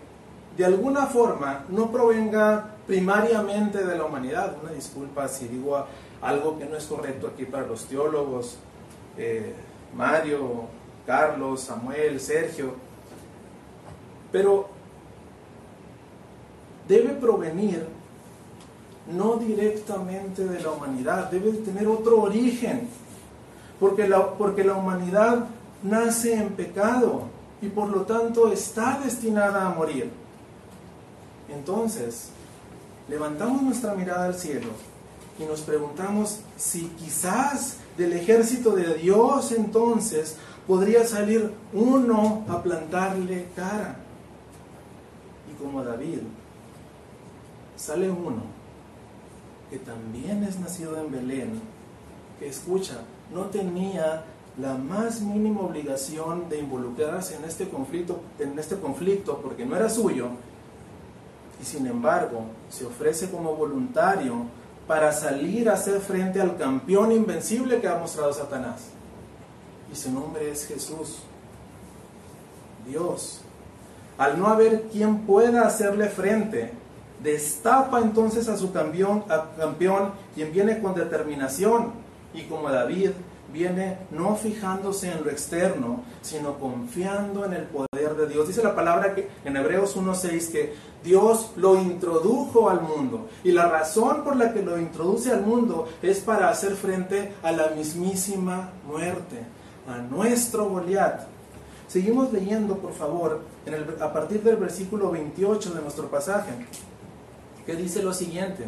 de 0.57 0.65
alguna 0.65 1.07
forma 1.07 1.65
no 1.69 1.91
provenga 1.91 2.75
primariamente 2.87 3.83
de 3.83 3.97
la 3.97 4.05
humanidad. 4.05 4.55
Una 4.61 4.71
disculpa 4.71 5.27
si 5.27 5.47
digo 5.47 5.85
algo 6.21 6.57
que 6.57 6.65
no 6.65 6.77
es 6.77 6.85
correcto 6.85 7.27
aquí 7.27 7.45
para 7.45 7.65
los 7.65 7.85
teólogos, 7.85 8.57
eh, 9.17 9.53
Mario, 9.93 10.65
Carlos, 11.05 11.61
Samuel, 11.61 12.19
Sergio, 12.19 12.75
pero 14.35 14.67
debe 16.89 17.13
provenir 17.13 17.87
no 19.09 19.37
directamente 19.37 20.43
de 20.43 20.59
la 20.59 20.71
humanidad, 20.71 21.31
debe 21.31 21.53
tener 21.53 21.87
otro 21.87 22.23
origen 22.23 22.89
porque 23.79 24.09
la, 24.09 24.33
porque 24.33 24.65
la 24.65 24.73
humanidad 24.73 25.45
nace 25.83 26.33
en 26.33 26.49
pecado 26.49 27.29
y 27.61 27.67
por 27.67 27.87
lo 27.87 28.01
tanto 28.01 28.51
está 28.51 28.99
destinada 29.01 29.67
a 29.67 29.69
morir. 29.69 30.11
Entonces, 31.47 32.27
levantamos 33.07 33.61
nuestra 33.61 33.95
mirada 33.95 34.25
al 34.25 34.35
cielo 34.35 34.67
y 35.39 35.45
nos 35.45 35.61
preguntamos 35.61 36.41
si 36.57 36.87
quizás 36.99 37.77
del 37.97 38.11
ejército 38.11 38.71
de 38.71 38.95
Dios 38.95 39.53
entonces 39.53 40.35
podría 40.67 41.05
salir 41.05 41.53
uno 41.71 42.43
a 42.49 42.61
plantarle 42.61 43.47
cara. 43.55 43.99
Como 45.59 45.83
David, 45.83 46.19
sale 47.75 48.09
uno 48.09 48.43
que 49.69 49.79
también 49.79 50.43
es 50.43 50.59
nacido 50.59 50.97
en 50.97 51.11
Belén, 51.11 51.61
que 52.39 52.47
escucha, 52.47 53.01
no 53.33 53.45
tenía 53.45 54.23
la 54.57 54.75
más 54.75 55.21
mínima 55.21 55.61
obligación 55.61 56.47
de 56.49 56.59
involucrarse 56.59 57.35
en 57.35 57.45
este 57.45 57.67
conflicto, 57.67 58.21
en 58.39 58.57
este 58.59 58.77
conflicto 58.77 59.39
porque 59.41 59.65
no 59.65 59.75
era 59.75 59.89
suyo, 59.89 60.29
y 61.61 61.65
sin 61.65 61.87
embargo 61.87 62.43
se 62.69 62.85
ofrece 62.85 63.29
como 63.29 63.55
voluntario 63.55 64.45
para 64.87 65.11
salir 65.11 65.69
a 65.69 65.73
hacer 65.73 65.99
frente 65.99 66.39
al 66.39 66.57
campeón 66.57 67.11
invencible 67.11 67.81
que 67.81 67.87
ha 67.87 67.97
mostrado 67.97 68.31
Satanás. 68.33 68.89
Y 69.91 69.95
su 69.95 70.11
nombre 70.11 70.51
es 70.51 70.67
Jesús, 70.67 71.19
Dios. 72.87 73.44
Al 74.17 74.39
no 74.39 74.47
haber 74.47 74.83
quien 74.83 75.19
pueda 75.19 75.67
hacerle 75.67 76.07
frente, 76.07 76.71
destapa 77.21 77.99
entonces 77.99 78.47
a 78.47 78.57
su 78.57 78.71
campeón, 78.71 79.23
campeón 79.57 80.11
quien 80.33 80.53
viene 80.53 80.79
con 80.79 80.95
determinación 80.95 81.91
y 82.33 82.43
como 82.43 82.69
David 82.69 83.11
viene 83.51 83.99
no 84.11 84.35
fijándose 84.35 85.11
en 85.11 85.23
lo 85.23 85.29
externo, 85.29 86.03
sino 86.21 86.59
confiando 86.59 87.45
en 87.45 87.53
el 87.53 87.63
poder 87.63 88.15
de 88.15 88.27
Dios. 88.27 88.47
Dice 88.47 88.63
la 88.63 88.75
palabra 88.75 89.15
que 89.15 89.29
en 89.45 89.55
Hebreos 89.55 89.95
1.6 89.95 90.51
que 90.51 90.73
Dios 91.03 91.51
lo 91.55 91.81
introdujo 91.81 92.69
al 92.69 92.81
mundo. 92.81 93.27
Y 93.43 93.51
la 93.51 93.67
razón 93.67 94.23
por 94.23 94.35
la 94.35 94.53
que 94.53 94.61
lo 94.61 94.77
introduce 94.77 95.31
al 95.31 95.41
mundo 95.41 95.87
es 96.01 96.19
para 96.19 96.49
hacer 96.49 96.73
frente 96.75 97.33
a 97.43 97.51
la 97.51 97.69
mismísima 97.69 98.71
muerte, 98.85 99.45
a 99.87 99.97
nuestro 99.99 100.69
Goliat. 100.69 101.34
Seguimos 101.95 102.33
leyendo, 102.33 102.77
por 102.79 102.91
favor, 102.91 103.39
a 104.01 104.11
partir 104.11 104.43
del 104.43 104.57
versículo 104.57 105.11
28 105.11 105.75
de 105.75 105.81
nuestro 105.81 106.09
pasaje, 106.11 106.51
que 107.65 107.73
dice 107.73 108.03
lo 108.03 108.13
siguiente. 108.13 108.67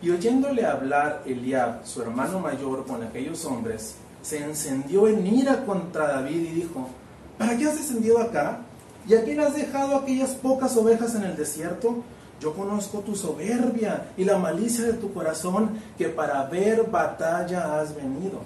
Y 0.00 0.08
oyéndole 0.08 0.64
hablar 0.64 1.22
Eliab, 1.26 1.84
su 1.84 2.00
hermano 2.00 2.40
mayor, 2.40 2.86
con 2.86 3.02
aquellos 3.02 3.44
hombres, 3.44 3.96
se 4.22 4.42
encendió 4.42 5.06
en 5.06 5.26
ira 5.26 5.66
contra 5.66 6.08
David 6.08 6.40
y 6.40 6.52
dijo, 6.62 6.88
¿para 7.36 7.58
qué 7.58 7.66
has 7.66 7.76
descendido 7.76 8.18
acá? 8.18 8.60
¿Y 9.06 9.16
a 9.16 9.22
quién 9.22 9.38
has 9.40 9.54
dejado 9.54 9.96
aquellas 9.96 10.30
pocas 10.30 10.74
ovejas 10.78 11.14
en 11.16 11.24
el 11.24 11.36
desierto? 11.36 12.02
Yo 12.40 12.54
conozco 12.54 13.00
tu 13.00 13.16
soberbia 13.16 14.12
y 14.16 14.24
la 14.24 14.38
malicia 14.38 14.86
de 14.86 14.94
tu 14.94 15.12
corazón, 15.12 15.72
que 15.98 16.08
para 16.08 16.42
ver 16.44 16.84
batalla 16.84 17.78
has 17.78 17.94
venido. 17.94 18.40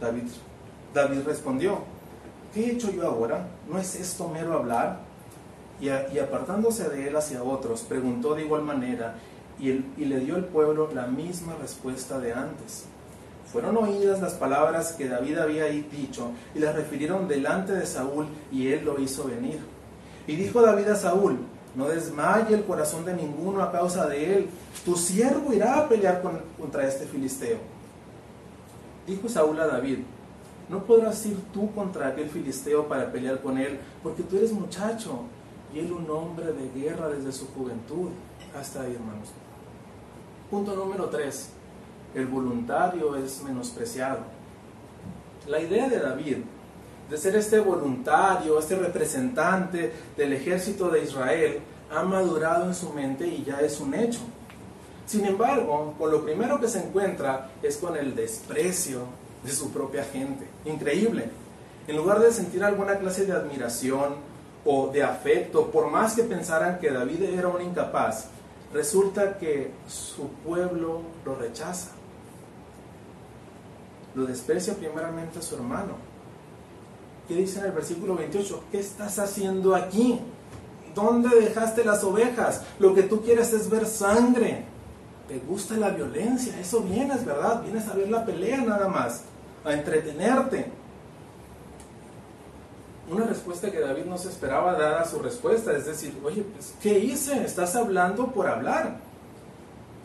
David, 0.00 0.28
David 0.94 1.22
respondió, 1.26 1.80
¿qué 2.52 2.66
he 2.66 2.72
hecho 2.72 2.90
yo 2.90 3.06
ahora? 3.06 3.46
¿No 3.68 3.78
es 3.78 3.94
esto 3.94 4.28
mero 4.28 4.54
hablar? 4.54 5.00
Y, 5.80 5.88
apartándose 6.18 6.88
de 6.88 7.08
él 7.08 7.16
hacia 7.16 7.42
otros, 7.42 7.82
preguntó 7.82 8.34
de 8.34 8.42
igual 8.42 8.62
manera, 8.62 9.14
y, 9.58 9.72
le 10.04 10.20
dio 10.20 10.36
el 10.36 10.44
pueblo 10.44 10.90
la 10.94 11.06
misma 11.06 11.54
respuesta 11.60 12.18
de 12.18 12.32
antes. 12.32 12.84
Fueron 13.50 13.76
oídas 13.78 14.20
las 14.20 14.34
palabras 14.34 14.92
que 14.92 15.08
David 15.08 15.38
había 15.38 15.64
dicho 15.64 16.30
y 16.54 16.60
las 16.60 16.74
refirieron 16.74 17.26
delante 17.26 17.72
de 17.72 17.84
Saúl 17.84 18.26
y 18.52 18.68
él 18.68 18.84
lo 18.84 19.00
hizo 19.00 19.24
venir. 19.24 19.58
Y 20.26 20.36
dijo 20.36 20.62
David 20.62 20.88
a 20.88 20.96
Saúl, 20.96 21.38
no 21.74 21.88
desmaye 21.88 22.54
el 22.54 22.64
corazón 22.64 23.04
de 23.04 23.14
ninguno 23.14 23.62
a 23.62 23.72
causa 23.72 24.06
de 24.06 24.36
él, 24.36 24.50
tu 24.84 24.96
siervo 24.96 25.52
irá 25.52 25.78
a 25.78 25.88
pelear 25.88 26.22
contra 26.58 26.86
este 26.86 27.06
filisteo. 27.06 27.58
Dijo 29.06 29.28
Saúl 29.28 29.58
a 29.60 29.66
David, 29.66 29.98
no 30.70 30.84
podrás 30.84 31.26
ir 31.26 31.36
tú 31.52 31.70
contra 31.72 32.08
aquel 32.08 32.30
filisteo 32.30 32.86
para 32.88 33.10
pelear 33.10 33.40
con 33.40 33.58
él, 33.58 33.78
porque 34.02 34.22
tú 34.22 34.36
eres 34.36 34.52
muchacho 34.52 35.24
y 35.74 35.80
él 35.80 35.92
un 35.92 36.08
hombre 36.10 36.46
de 36.52 36.70
guerra 36.80 37.08
desde 37.08 37.32
su 37.32 37.48
juventud. 37.48 38.10
Hasta 38.58 38.82
ahí, 38.82 38.94
hermanos. 38.94 39.28
Punto 40.50 40.74
número 40.74 41.06
3 41.08 41.50
el 42.14 42.26
voluntario 42.26 43.16
es 43.16 43.42
menospreciado. 43.42 44.18
La 45.46 45.60
idea 45.60 45.88
de 45.88 45.98
David 45.98 46.36
de 47.08 47.16
ser 47.16 47.34
este 47.36 47.58
voluntario, 47.58 48.58
este 48.58 48.76
representante 48.76 49.92
del 50.16 50.32
ejército 50.32 50.88
de 50.90 51.02
Israel, 51.02 51.60
ha 51.90 52.02
madurado 52.04 52.66
en 52.66 52.74
su 52.74 52.92
mente 52.92 53.26
y 53.26 53.44
ya 53.44 53.60
es 53.60 53.80
un 53.80 53.94
hecho. 53.94 54.20
Sin 55.06 55.24
embargo, 55.24 55.94
con 55.98 56.10
lo 56.10 56.24
primero 56.24 56.60
que 56.60 56.68
se 56.68 56.84
encuentra 56.84 57.50
es 57.62 57.78
con 57.78 57.96
el 57.96 58.14
desprecio 58.14 59.00
de 59.44 59.52
su 59.52 59.70
propia 59.70 60.04
gente. 60.04 60.46
Increíble. 60.64 61.30
En 61.86 61.96
lugar 61.96 62.20
de 62.20 62.32
sentir 62.32 62.62
alguna 62.62 62.98
clase 62.98 63.26
de 63.26 63.32
admiración 63.32 64.16
o 64.64 64.88
de 64.88 65.02
afecto, 65.02 65.70
por 65.70 65.90
más 65.90 66.14
que 66.14 66.22
pensaran 66.22 66.78
que 66.78 66.90
David 66.90 67.22
era 67.22 67.48
un 67.48 67.62
incapaz, 67.62 68.26
resulta 68.72 69.38
que 69.38 69.72
su 69.88 70.28
pueblo 70.44 71.00
lo 71.24 71.34
rechaza 71.34 71.92
lo 74.14 74.26
desprecia 74.26 74.74
primeramente 74.74 75.38
a 75.38 75.42
su 75.42 75.56
hermano. 75.56 75.94
¿Qué 77.28 77.34
dice 77.34 77.60
en 77.60 77.66
el 77.66 77.72
versículo 77.72 78.16
28? 78.16 78.64
¿Qué 78.72 78.80
estás 78.80 79.18
haciendo 79.18 79.74
aquí? 79.74 80.18
¿Dónde 80.94 81.28
dejaste 81.40 81.84
las 81.84 82.02
ovejas? 82.02 82.62
Lo 82.80 82.94
que 82.94 83.04
tú 83.04 83.22
quieres 83.22 83.52
es 83.52 83.70
ver 83.70 83.86
sangre. 83.86 84.64
Te 85.28 85.38
gusta 85.38 85.76
la 85.76 85.90
violencia, 85.90 86.58
eso 86.58 86.80
vienes, 86.80 87.24
¿verdad? 87.24 87.62
Vienes 87.62 87.86
a 87.86 87.94
ver 87.94 88.10
la 88.10 88.24
pelea 88.24 88.62
nada 88.62 88.88
más, 88.88 89.22
a 89.64 89.72
entretenerte. 89.72 90.66
Una 93.10 93.24
respuesta 93.24 93.70
que 93.70 93.80
David 93.80 94.04
no 94.04 94.16
se 94.18 94.28
esperaba 94.28 94.72
dar 94.74 94.94
a 94.94 95.04
su 95.04 95.18
respuesta, 95.18 95.76
es 95.76 95.86
decir, 95.86 96.16
oye, 96.22 96.42
pues, 96.42 96.74
¿qué 96.80 96.98
hice? 96.98 97.44
Estás 97.44 97.74
hablando 97.74 98.28
por 98.28 98.46
hablar. 98.46 98.98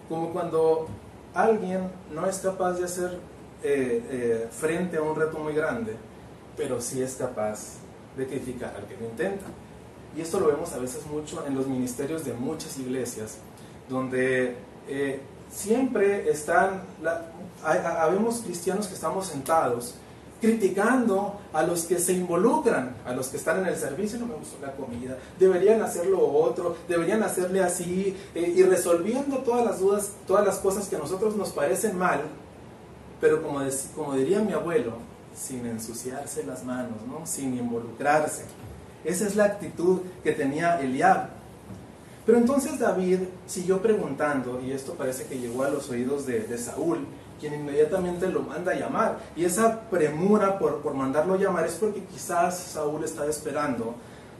Como 0.09 0.31
cuando 0.31 0.87
alguien 1.33 1.89
no 2.13 2.25
es 2.25 2.39
capaz 2.39 2.73
de 2.73 2.85
hacer 2.85 3.19
eh, 3.63 4.03
eh, 4.09 4.47
frente 4.51 4.97
a 4.97 5.01
un 5.01 5.15
reto 5.15 5.37
muy 5.37 5.53
grande, 5.53 5.95
pero 6.57 6.81
sí 6.81 7.01
es 7.01 7.15
capaz 7.15 7.77
de 8.17 8.25
criticar 8.25 8.75
al 8.75 8.85
que 8.85 8.97
lo 8.97 9.05
intenta. 9.05 9.45
Y 10.15 10.21
esto 10.21 10.39
lo 10.39 10.47
vemos 10.47 10.71
a 10.73 10.79
veces 10.79 11.05
mucho 11.07 11.45
en 11.45 11.55
los 11.55 11.67
ministerios 11.67 12.23
de 12.23 12.33
muchas 12.33 12.77
iglesias, 12.79 13.37
donde 13.89 14.55
eh, 14.87 15.19
siempre 15.55 16.29
están, 16.29 16.81
habemos 17.63 18.41
cristianos 18.41 18.87
que 18.87 18.93
estamos 18.93 19.27
sentados 19.27 19.95
criticando 20.41 21.39
a 21.53 21.63
los 21.63 21.85
que 21.85 21.97
se 21.97 22.13
involucran, 22.13 22.95
a 23.05 23.13
los 23.13 23.27
que 23.29 23.37
están 23.37 23.61
en 23.61 23.67
el 23.67 23.75
servicio, 23.75 24.19
no 24.19 24.27
me 24.27 24.35
gustó 24.35 24.57
la 24.61 24.73
comida, 24.73 25.17
deberían 25.39 25.81
hacerlo 25.81 26.27
otro, 26.31 26.75
deberían 26.87 27.23
hacerle 27.23 27.63
así, 27.63 28.15
y 28.35 28.61
resolviendo 28.63 29.37
todas 29.39 29.65
las 29.65 29.79
dudas, 29.79 30.11
todas 30.27 30.45
las 30.45 30.57
cosas 30.57 30.87
que 30.87 30.97
a 30.97 30.99
nosotros 30.99 31.35
nos 31.35 31.49
parecen 31.49 31.97
mal, 31.97 32.21
pero 33.21 33.41
como, 33.41 33.61
como 33.95 34.13
diría 34.13 34.39
mi 34.39 34.53
abuelo, 34.53 34.93
sin 35.35 35.65
ensuciarse 35.65 36.43
las 36.43 36.63
manos, 36.63 36.97
¿no? 37.07 37.25
sin 37.25 37.57
involucrarse. 37.57 38.43
Esa 39.03 39.27
es 39.27 39.35
la 39.35 39.45
actitud 39.45 40.01
que 40.23 40.31
tenía 40.31 40.79
Eliab. 40.79 41.29
Pero 42.25 42.39
entonces 42.39 42.79
David 42.79 43.19
siguió 43.45 43.81
preguntando, 43.81 44.59
y 44.59 44.71
esto 44.71 44.93
parece 44.95 45.25
que 45.25 45.37
llegó 45.37 45.63
a 45.63 45.69
los 45.69 45.89
oídos 45.89 46.25
de, 46.25 46.57
Saúl, 46.57 47.05
quien 47.39 47.53
inmediatamente 47.53 48.27
lo 48.27 48.41
manda 48.41 48.71
a 48.71 48.75
llamar. 48.75 49.19
Y 49.35 49.45
esa 49.45 49.81
premura 49.89 50.57
por, 50.57 50.81
por 50.81 50.95
mandarlo 50.95 51.35
llamar 51.35 51.67
es 51.67 51.73
porque 51.73 52.03
quizás 52.03 52.57
Saúl 52.57 53.03
estaba 53.03 53.29
esperando 53.29 53.93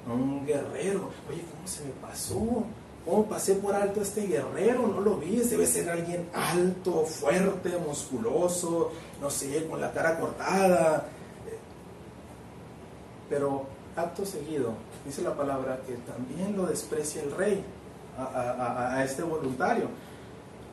a 0.09 0.13
un 0.13 0.45
guerrero. 0.47 1.11
Oye, 1.29 1.43
¿cómo 1.51 1.67
se 1.67 1.83
me 1.83 1.91
pasó? 2.01 2.63
¿Cómo 3.05 3.25
pasé 3.27 3.53
por 3.53 3.75
alto 3.75 3.99
a 3.99 4.03
este 4.03 4.25
guerrero? 4.25 4.87
No 4.87 4.99
lo 5.01 5.17
vi, 5.17 5.35
debe 5.35 5.67
ser 5.67 5.87
alguien 5.87 6.27
alto, 6.33 7.05
fuerte, 7.05 7.77
musculoso, 7.77 8.93
no 9.21 9.29
sé, 9.29 9.67
con 9.67 9.79
la 9.79 9.91
cara 9.91 10.19
cortada. 10.19 11.05
Pero 13.29 13.67
acto 13.95 14.25
seguido, 14.25 14.73
dice 15.05 15.21
la 15.21 15.35
palabra 15.35 15.81
que 15.85 15.93
también 16.11 16.57
lo 16.57 16.65
desprecia 16.65 17.21
el 17.21 17.31
rey 17.31 17.63
a, 18.17 19.03
este 19.03 19.23
voluntario. 19.23 19.87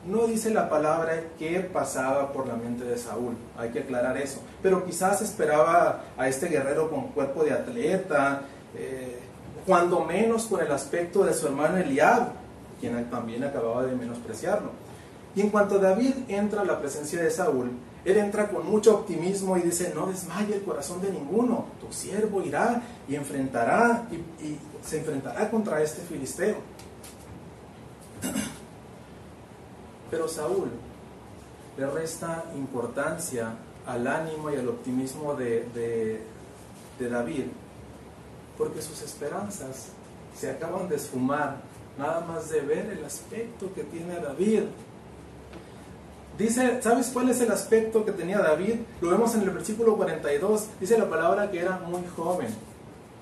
No 0.05 0.27
dice 0.27 0.49
la 0.49 0.69
palabra 0.69 1.13
que 1.39 1.61
pasaba 1.61 2.33
por 2.33 2.47
la 2.47 2.55
mente 2.55 2.83
de 2.83 2.97
Saúl, 2.97 3.35
hay 3.57 3.69
que 3.69 3.79
aclarar 3.79 4.17
eso. 4.17 4.41
Pero 4.61 4.85
quizás 4.85 5.21
esperaba 5.21 6.03
a 6.17 6.27
este 6.27 6.47
guerrero 6.47 6.89
con 6.89 7.07
cuerpo 7.09 7.43
de 7.43 7.53
atleta, 7.53 8.41
eh, 8.75 9.19
cuando 9.65 10.03
menos 10.03 10.45
con 10.45 10.61
el 10.61 10.71
aspecto 10.71 11.23
de 11.23 11.33
su 11.33 11.47
hermano 11.47 11.77
Eliab, 11.77 12.27
quien 12.81 13.09
también 13.09 13.45
acababa 13.45 13.83
de 13.83 13.95
menospreciarlo. 13.95 14.71
Y 15.35 15.41
en 15.41 15.49
cuanto 15.49 15.79
David 15.79 16.13
entra 16.27 16.61
a 16.61 16.65
la 16.65 16.79
presencia 16.79 17.23
de 17.23 17.31
Saúl, 17.31 17.71
él 18.03 18.17
entra 18.17 18.49
con 18.49 18.69
mucho 18.69 18.95
optimismo 18.95 19.55
y 19.57 19.61
dice, 19.61 19.93
no 19.95 20.07
desmaye 20.07 20.55
el 20.55 20.63
corazón 20.63 21.01
de 21.01 21.09
ninguno, 21.09 21.65
tu 21.79 21.91
siervo 21.93 22.41
irá 22.41 22.81
y 23.07 23.15
enfrentará 23.15 24.05
y, 24.11 24.15
y 24.45 24.59
se 24.85 24.99
enfrentará 24.99 25.49
contra 25.49 25.81
este 25.81 26.01
filisteo. 26.01 26.57
Pero 30.13 30.27
Saúl 30.27 30.69
le 31.75 31.87
resta 31.87 32.45
importancia 32.55 33.55
al 33.87 34.05
ánimo 34.05 34.51
y 34.51 34.57
al 34.57 34.69
optimismo 34.69 35.33
de, 35.33 35.67
de, 35.73 36.21
de 36.99 37.09
David 37.09 37.45
porque 38.59 38.79
sus 38.83 39.01
esperanzas 39.01 39.87
se 40.37 40.51
acaban 40.51 40.87
de 40.87 40.97
esfumar 40.97 41.61
nada 41.97 42.19
más 42.27 42.51
de 42.51 42.61
ver 42.61 42.91
el 42.91 43.03
aspecto 43.03 43.73
que 43.73 43.81
tiene 43.85 44.19
David. 44.19 44.65
Dice, 46.37 46.79
¿sabes 46.83 47.09
cuál 47.11 47.29
es 47.29 47.41
el 47.41 47.51
aspecto 47.51 48.05
que 48.05 48.11
tenía 48.11 48.37
David? 48.37 48.81
Lo 49.01 49.09
vemos 49.09 49.33
en 49.33 49.41
el 49.41 49.49
versículo 49.49 49.97
42, 49.97 50.67
dice 50.79 50.95
la 50.95 51.09
palabra 51.09 51.49
que 51.49 51.59
era 51.59 51.79
muy 51.79 52.03
joven. 52.15 52.49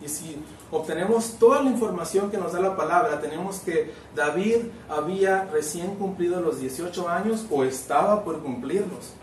Y 0.04 0.10
si 0.10 0.44
obtenemos 0.72 1.38
toda 1.38 1.62
la 1.62 1.70
información 1.70 2.32
que 2.32 2.38
nos 2.38 2.54
da 2.54 2.60
la 2.60 2.76
palabra, 2.76 3.22
tenemos 3.22 3.60
que 3.60 3.94
David 4.16 4.64
había 4.90 5.46
recién 5.46 5.96
cumplido 5.96 6.42
los 6.42 6.60
18 6.60 7.08
años 7.08 7.46
o 7.52 7.64
estaba 7.64 8.24
por 8.24 8.42
cumplirlos. 8.42 9.14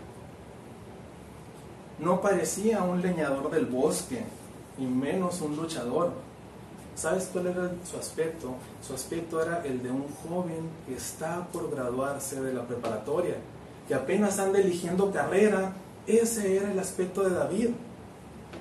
No 1.99 2.21
parecía 2.21 2.81
un 2.83 3.01
leñador 3.01 3.51
del 3.51 3.65
bosque, 3.65 4.23
y 4.79 4.85
menos 4.85 5.41
un 5.41 5.55
luchador. 5.55 6.11
¿Sabes 6.95 7.29
cuál 7.31 7.47
era 7.47 7.71
su 7.89 7.97
aspecto? 7.97 8.55
Su 8.85 8.93
aspecto 8.93 9.41
era 9.41 9.61
el 9.65 9.83
de 9.83 9.91
un 9.91 10.05
joven 10.23 10.69
que 10.85 10.95
está 10.95 11.45
por 11.51 11.69
graduarse 11.69 12.41
de 12.41 12.53
la 12.53 12.63
preparatoria, 12.63 13.35
que 13.87 13.95
apenas 13.95 14.39
anda 14.39 14.59
eligiendo 14.59 15.11
carrera. 15.11 15.73
Ese 16.07 16.57
era 16.57 16.71
el 16.71 16.79
aspecto 16.79 17.23
de 17.23 17.35
David. 17.35 17.69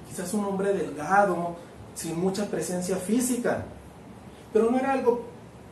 Quizás 0.08 0.34
un 0.34 0.44
hombre 0.44 0.72
delgado, 0.72 1.56
sin 1.98 2.20
mucha 2.20 2.46
presencia 2.46 2.96
física. 2.96 3.64
Pero 4.52 4.70
no 4.70 4.78
era 4.78 4.92
algo, 4.92 5.22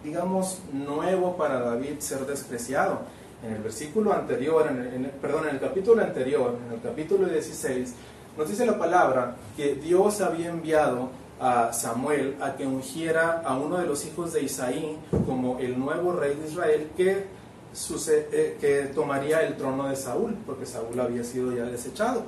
digamos, 0.03 0.59
nuevo 0.73 1.37
para 1.37 1.61
David 1.61 2.01
ser 2.01 2.27
despreciado. 2.27 3.03
En 3.45 3.53
el 3.53 3.63
versículo 3.63 4.13
anterior, 4.13 4.67
en 4.69 5.13
perdón, 5.23 5.45
en 5.49 5.55
el 5.55 5.61
capítulo 5.61 6.03
anterior, 6.03 6.59
en 6.67 6.75
el 6.75 6.81
capítulo 6.81 7.29
16, 7.29 7.95
nos 8.37 8.49
dice 8.49 8.67
la 8.67 8.77
palabra 8.77 9.37
que 9.57 9.77
Dios 9.77 10.21
había 10.21 10.49
enviado 10.49 11.11
a 11.39 11.73
Samuel 11.73 12.37
a 12.41 12.57
que 12.57 12.67
ungiera 12.67 13.43
a 13.45 13.57
uno 13.57 13.79
de 13.79 13.87
los 13.87 14.05
hijos 14.05 14.33
de 14.33 14.43
Isaí 14.43 14.99
como 15.27 15.59
el 15.59 15.79
nuevo 15.79 16.13
rey 16.13 16.35
de 16.35 16.49
Israel 16.49 16.91
que, 16.97 17.27
eh, 18.09 18.57
que 18.61 18.83
tomaría 18.95 19.43
el 19.47 19.57
trono 19.57 19.89
de 19.89 19.95
Saúl, 19.95 20.37
porque 20.45 20.67
Saúl 20.67 20.99
había 20.99 21.23
sido 21.23 21.53
ya 21.55 21.65
desechado. 21.65 22.25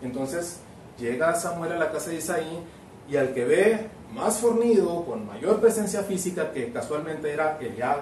Entonces 0.00 0.60
llega 0.98 1.34
Samuel 1.34 1.72
a 1.72 1.78
la 1.78 1.90
casa 1.90 2.10
de 2.10 2.18
Isaí 2.18 2.62
y 3.08 3.16
al 3.16 3.32
que 3.34 3.44
ve 3.44 3.88
más 4.14 4.38
fornido, 4.38 5.04
con 5.04 5.26
mayor 5.26 5.60
presencia 5.60 6.02
física, 6.02 6.52
que 6.52 6.72
casualmente 6.72 7.30
era 7.30 7.58
Eliab, 7.60 8.00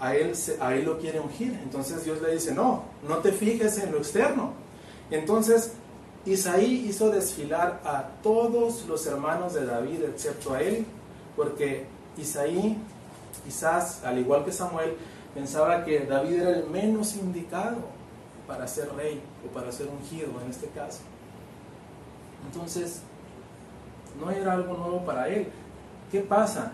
a 0.00 0.14
él, 0.14 0.32
a 0.60 0.74
él 0.74 0.84
lo 0.84 0.98
quiere 0.98 1.20
ungir. 1.20 1.58
Entonces 1.62 2.04
Dios 2.04 2.20
le 2.22 2.32
dice, 2.32 2.54
no, 2.54 2.84
no 3.06 3.18
te 3.18 3.32
fijes 3.32 3.78
en 3.78 3.92
lo 3.92 3.98
externo. 3.98 4.52
Entonces 5.10 5.72
Isaí 6.24 6.86
hizo 6.88 7.10
desfilar 7.10 7.80
a 7.84 8.08
todos 8.22 8.86
los 8.86 9.06
hermanos 9.06 9.54
de 9.54 9.64
David, 9.64 10.02
excepto 10.04 10.52
a 10.54 10.62
él, 10.62 10.84
porque 11.36 11.86
Isaí, 12.16 12.76
quizás, 13.44 14.04
al 14.04 14.18
igual 14.18 14.44
que 14.44 14.52
Samuel, 14.52 14.94
pensaba 15.34 15.84
que 15.84 16.00
David 16.00 16.40
era 16.40 16.50
el 16.50 16.68
menos 16.68 17.16
indicado 17.16 17.76
para 18.46 18.66
ser 18.66 18.92
rey 18.94 19.20
o 19.46 19.54
para 19.54 19.70
ser 19.72 19.88
ungido 19.88 20.28
en 20.42 20.50
este 20.50 20.68
caso. 20.68 21.00
Entonces, 22.46 23.02
no 24.20 24.30
era 24.30 24.52
algo 24.52 24.76
nuevo 24.76 25.04
para 25.04 25.28
él. 25.28 25.48
¿Qué 26.10 26.20
pasa? 26.20 26.72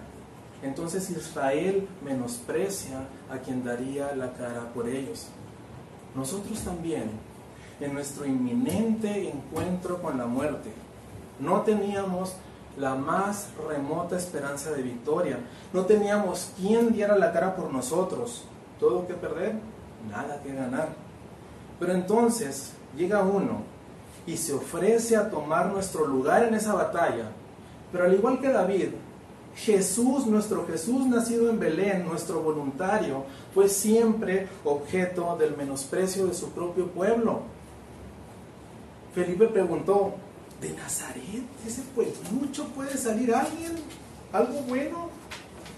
Entonces 0.63 1.11
Israel 1.11 1.87
menosprecia 2.03 3.01
a 3.31 3.39
quien 3.39 3.65
daría 3.65 4.15
la 4.15 4.33
cara 4.33 4.73
por 4.73 4.89
ellos. 4.89 5.29
Nosotros 6.15 6.61
también, 6.61 7.11
en 7.81 7.93
nuestro 7.93 8.25
inminente 8.25 9.29
encuentro 9.29 10.01
con 10.01 10.17
la 10.17 10.27
muerte, 10.27 10.71
no 11.41 11.63
teníamos 11.63 12.35
la 12.79 12.95
más 12.95 13.51
remota 13.69 14.17
esperanza 14.17 14.71
de 14.73 14.83
victoria. 14.83 15.39
No 15.73 15.85
teníamos 15.85 16.53
quien 16.57 16.93
diera 16.93 17.17
la 17.19 17.33
cara 17.33 17.55
por 17.57 17.73
nosotros. 17.73 18.45
Todo 18.81 19.07
que 19.07 19.15
perder, 19.15 19.55
nada 20.11 20.41
que 20.43 20.55
ganar. 20.55 20.89
Pero 21.79 21.93
entonces 21.93 22.73
llega 22.97 23.23
uno 23.23 23.74
y 24.27 24.37
se 24.37 24.55
ofrece 24.55 25.17
a 25.17 25.31
tomar 25.31 25.67
nuestro 25.67 26.07
lugar 26.07 26.45
en 26.45 26.55
esa 26.55 26.75
batalla. 26.75 27.31
Pero 27.93 28.05
al 28.05 28.15
igual 28.15 28.41
que 28.41 28.49
David, 28.49 28.89
Jesús, 29.57 30.27
nuestro 30.27 30.67
Jesús 30.67 31.07
nacido 31.07 31.49
en 31.49 31.61
Belén, 31.61 32.05
nuestro 32.05 32.41
voluntario, 32.41 33.25
fue 33.53 33.69
siempre 33.69 34.49
objeto 34.65 35.37
del 35.37 35.57
menosprecio 35.57 36.27
de 36.27 36.35
su 36.35 36.51
propio 36.51 36.89
pueblo. 36.89 37.43
Felipe 39.15 39.47
preguntó, 39.47 40.15
¿de 40.61 40.71
Nazaret, 40.71 41.45
ese 41.67 41.83
mucho 42.33 42.65
puede 42.69 42.97
salir 42.97 43.33
alguien? 43.33 43.77
¿Algo 44.33 44.61
bueno? 44.63 45.09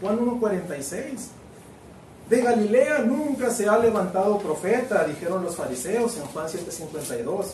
Juan 0.01 0.19
1.46. 0.19 1.29
De 2.31 2.41
Galilea 2.41 3.01
nunca 3.01 3.51
se 3.51 3.69
ha 3.69 3.79
levantado 3.79 4.39
profeta, 4.39 5.05
dijeron 5.05 5.45
los 5.45 5.55
fariseos 5.55 6.17
en 6.17 6.25
Juan 6.25 6.47
7.52. 6.47 7.53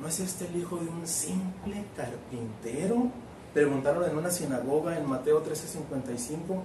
¿No 0.00 0.08
es 0.08 0.18
este 0.18 0.46
el 0.46 0.56
hijo 0.56 0.76
de 0.76 0.88
un 0.88 1.06
simple 1.06 1.84
carpintero? 1.94 3.08
Preguntaron 3.52 4.08
en 4.08 4.16
una 4.16 4.30
sinagoga 4.30 4.96
en 4.96 5.06
Mateo 5.06 5.42
13:55. 5.42 6.62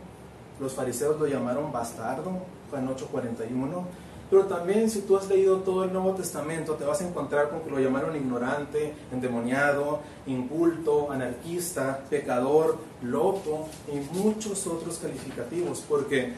Los 0.62 0.74
fariseos 0.74 1.20
lo 1.20 1.28
llamaron 1.28 1.70
bastardo, 1.70 2.32
Juan 2.72 2.88
8:41. 2.88 3.84
Pero 4.30 4.46
también 4.46 4.90
si 4.90 5.02
tú 5.02 5.18
has 5.18 5.28
leído 5.28 5.60
todo 5.60 5.84
el 5.84 5.92
Nuevo 5.92 6.14
Testamento, 6.14 6.76
te 6.76 6.86
vas 6.86 7.02
a 7.02 7.08
encontrar 7.08 7.50
con 7.50 7.60
que 7.60 7.70
lo 7.70 7.80
llamaron 7.80 8.16
ignorante, 8.16 8.96
endemoniado, 9.12 10.00
inculto, 10.26 11.12
anarquista, 11.12 12.06
pecador, 12.10 12.78
loco 13.04 13.68
y 13.92 14.18
muchos 14.18 14.66
otros 14.66 14.98
calificativos. 14.98 15.84
Porque 15.88 16.32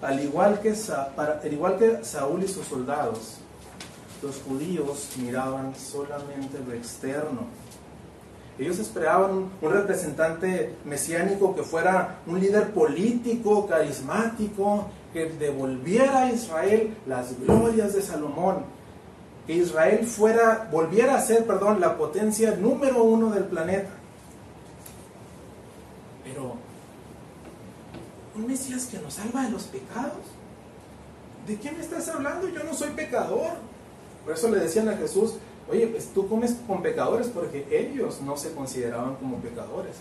al 0.00 0.22
igual 0.22 0.60
que, 0.60 0.74
al 1.16 1.52
igual 1.52 1.76
que 1.76 2.04
Saúl 2.04 2.44
y 2.44 2.48
sus 2.48 2.66
soldados, 2.66 3.38
los 4.22 4.42
judíos 4.42 5.08
miraban 5.18 5.74
solamente 5.74 6.58
lo 6.66 6.72
externo 6.72 7.46
ellos 8.58 8.78
esperaban 8.78 9.50
un, 9.60 9.70
representante 9.70 10.76
mesiánico 10.84 11.54
que 11.54 11.62
fuera 11.62 12.20
un 12.26 12.40
líder 12.40 12.70
político, 12.72 13.66
carismático, 13.66 14.88
que 15.12 15.26
devolviera 15.26 16.24
a 16.24 16.32
Israel 16.32 16.96
las 17.06 17.38
glorias 17.38 17.92
de 17.94 18.02
Salomón. 18.02 18.64
Que 19.46 19.54
Israel 19.54 20.06
fuera, 20.06 20.68
volviera 20.72 21.16
a 21.16 21.20
ser, 21.20 21.46
perdón, 21.46 21.80
la 21.80 21.96
potencia 21.98 22.56
número 22.56 23.04
uno 23.04 23.30
del 23.30 23.44
planeta. 23.44 23.90
Pero, 26.24 26.56
¿un 28.34 28.46
Mesías 28.46 28.86
que 28.86 28.98
nos 28.98 29.14
salva 29.14 29.42
de 29.42 29.50
los 29.50 29.64
pecados? 29.64 30.24
¿De 31.46 31.56
quién 31.56 31.76
me 31.76 31.84
estás 31.84 32.08
hablando? 32.08 32.48
Yo 32.48 32.64
no 32.64 32.74
soy 32.74 32.90
pecador. 32.90 33.52
Por 34.26 34.34
eso 34.34 34.50
le 34.50 34.58
decían 34.58 34.90
a 34.90 34.96
Jesús, 34.96 35.36
Oye, 35.68 35.88
pues 35.88 36.12
tú 36.14 36.28
comes 36.28 36.56
con 36.66 36.80
pecadores 36.80 37.26
porque 37.28 37.66
ellos 37.70 38.20
no 38.22 38.36
se 38.36 38.52
consideraban 38.52 39.16
como 39.16 39.38
pecadores. 39.38 39.96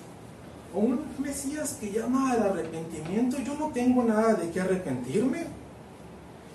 O 0.73 0.79
un 0.79 1.05
Mesías 1.17 1.77
que 1.79 1.91
llama 1.91 2.33
al 2.33 2.43
arrepentimiento, 2.43 3.38
yo 3.39 3.55
no 3.55 3.69
tengo 3.69 4.03
nada 4.03 4.35
de 4.35 4.51
qué 4.51 4.61
arrepentirme. 4.61 5.47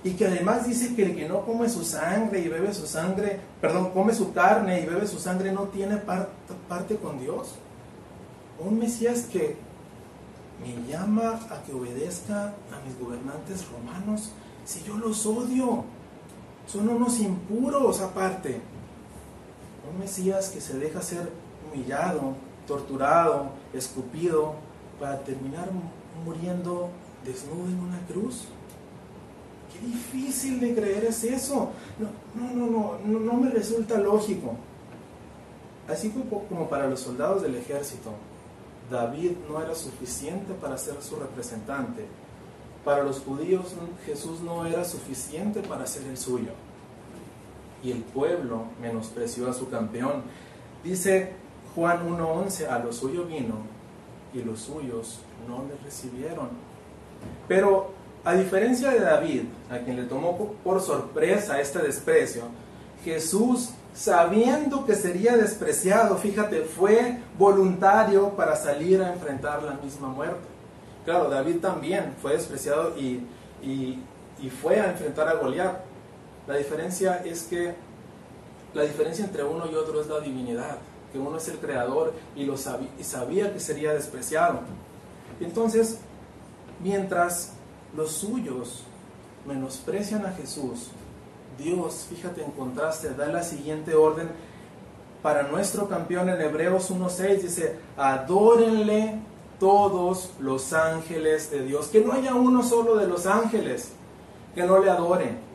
Y 0.04 0.12
que 0.12 0.26
además 0.26 0.66
dice 0.66 0.94
que 0.94 1.06
el 1.06 1.16
que 1.16 1.28
no 1.28 1.44
come 1.44 1.68
su 1.68 1.84
sangre 1.84 2.40
y 2.40 2.48
bebe 2.48 2.72
su 2.72 2.86
sangre, 2.86 3.40
perdón, 3.60 3.90
come 3.92 4.14
su 4.14 4.32
carne 4.32 4.80
y 4.80 4.86
bebe 4.86 5.06
su 5.06 5.18
sangre 5.18 5.52
no 5.52 5.64
tiene 5.64 5.96
parte, 5.96 6.30
parte 6.68 6.96
con 6.96 7.18
Dios. 7.18 7.54
O 8.58 8.68
un 8.68 8.78
Mesías 8.78 9.22
que 9.30 9.56
me 10.62 10.90
llama 10.90 11.40
a 11.50 11.62
que 11.64 11.72
obedezca 11.72 12.44
a 12.44 12.86
mis 12.86 12.98
gobernantes 12.98 13.66
romanos 13.68 14.30
si 14.64 14.82
yo 14.84 14.96
los 14.96 15.26
odio. 15.26 15.84
Son 16.70 16.88
unos 16.88 17.18
impuros 17.18 18.00
aparte 18.00 18.60
un 19.90 19.98
Mesías 19.98 20.50
que 20.50 20.60
se 20.60 20.78
deja 20.78 21.02
ser 21.02 21.28
humillado, 21.66 22.34
torturado, 22.66 23.50
escupido, 23.72 24.54
para 25.00 25.18
terminar 25.20 25.68
muriendo 26.24 26.90
desnudo 27.24 27.66
en 27.68 27.80
una 27.80 27.98
cruz. 28.06 28.44
Qué 29.72 29.86
difícil 29.86 30.60
de 30.60 30.74
creer 30.74 31.06
es 31.06 31.24
eso. 31.24 31.70
No, 31.98 32.54
no, 32.54 32.66
no, 32.66 32.98
no, 33.04 33.18
no, 33.18 33.32
me 33.34 33.50
resulta 33.50 33.98
lógico. 33.98 34.54
Así 35.88 36.10
como 36.10 36.68
para 36.68 36.86
los 36.86 37.00
soldados 37.00 37.42
del 37.42 37.56
ejército, 37.56 38.10
David 38.90 39.32
no 39.48 39.60
era 39.60 39.74
suficiente 39.74 40.52
para 40.54 40.78
ser 40.78 41.02
su 41.02 41.16
representante. 41.16 42.06
Para 42.84 43.02
los 43.02 43.20
judíos 43.20 43.74
Jesús 44.06 44.40
no 44.40 44.66
era 44.66 44.84
suficiente 44.84 45.60
para 45.60 45.86
ser 45.86 46.04
el 46.06 46.16
suyo 46.16 46.52
y 47.82 47.92
el 47.92 48.02
pueblo 48.02 48.64
menospreció 48.80 49.48
a 49.48 49.54
su 49.54 49.68
campeón. 49.68 50.22
Dice 50.84 51.32
Juan 51.74 52.08
1.11, 52.08 52.68
a 52.68 52.78
lo 52.78 52.92
suyo 52.92 53.24
vino 53.24 53.56
y 54.32 54.42
los 54.42 54.60
suyos 54.60 55.18
no 55.48 55.64
le 55.64 55.76
recibieron. 55.84 56.48
Pero 57.48 57.92
a 58.24 58.34
diferencia 58.34 58.90
de 58.90 59.00
David, 59.00 59.42
a 59.70 59.78
quien 59.78 59.96
le 59.96 60.04
tomó 60.04 60.36
por 60.62 60.80
sorpresa 60.80 61.60
este 61.60 61.80
desprecio, 61.80 62.44
Jesús, 63.04 63.70
sabiendo 63.94 64.84
que 64.84 64.94
sería 64.94 65.36
despreciado, 65.36 66.16
fíjate, 66.16 66.62
fue 66.62 67.18
voluntario 67.38 68.30
para 68.30 68.56
salir 68.56 69.02
a 69.02 69.12
enfrentar 69.12 69.62
la 69.62 69.74
misma 69.74 70.08
muerte. 70.08 70.59
Claro, 71.04 71.30
David 71.30 71.60
también 71.60 72.14
fue 72.20 72.32
despreciado 72.32 72.96
y, 72.96 73.26
y 73.62 74.50
fue 74.50 74.80
a 74.80 74.90
enfrentar 74.90 75.28
a 75.28 75.34
Goliat, 75.34 75.80
la 76.46 76.56
diferencia 76.56 77.22
es 77.24 77.44
que 77.44 77.74
la 78.74 78.82
diferencia 78.82 79.24
entre 79.24 79.44
uno 79.44 79.70
y 79.70 79.74
otro 79.74 80.00
es 80.00 80.08
la 80.08 80.20
divinidad, 80.20 80.78
que 81.12 81.18
uno 81.18 81.36
es 81.36 81.48
el 81.48 81.58
creador 81.58 82.12
y, 82.34 82.44
lo 82.44 82.56
sabía, 82.56 82.88
y 82.98 83.04
sabía 83.04 83.52
que 83.52 83.60
sería 83.60 83.92
despreciado. 83.92 84.60
Entonces, 85.40 85.98
mientras 86.82 87.52
los 87.96 88.12
suyos 88.12 88.84
menosprecian 89.46 90.24
a 90.24 90.32
Jesús, 90.32 90.88
Dios, 91.58 92.06
fíjate 92.08 92.42
en 92.42 92.52
contraste, 92.52 93.10
da 93.14 93.26
la 93.26 93.42
siguiente 93.42 93.94
orden 93.94 94.28
para 95.22 95.42
nuestro 95.44 95.88
campeón 95.88 96.30
en 96.30 96.40
Hebreos 96.40 96.90
1.6, 96.90 97.42
dice, 97.42 97.76
adórenle 97.96 99.18
todos 99.60 100.30
los 100.40 100.72
ángeles 100.72 101.50
de 101.52 101.62
Dios, 101.62 101.86
que 101.86 102.00
no 102.00 102.12
haya 102.12 102.34
uno 102.34 102.64
solo 102.64 102.96
de 102.96 103.06
los 103.06 103.26
ángeles 103.26 103.92
que 104.54 104.64
no 104.64 104.80
le 104.80 104.90
adoren 104.90 105.50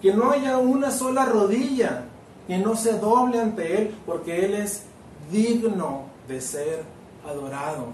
que 0.00 0.14
no 0.14 0.30
haya 0.30 0.58
una 0.58 0.90
sola 0.90 1.26
rodilla 1.26 2.04
que 2.46 2.58
no 2.58 2.74
se 2.74 2.98
doble 2.98 3.40
ante 3.40 3.80
Él, 3.80 3.94
porque 4.06 4.44
Él 4.44 4.54
es 4.54 4.84
digno 5.30 6.06
de 6.26 6.40
ser 6.40 6.82
adorado. 7.24 7.88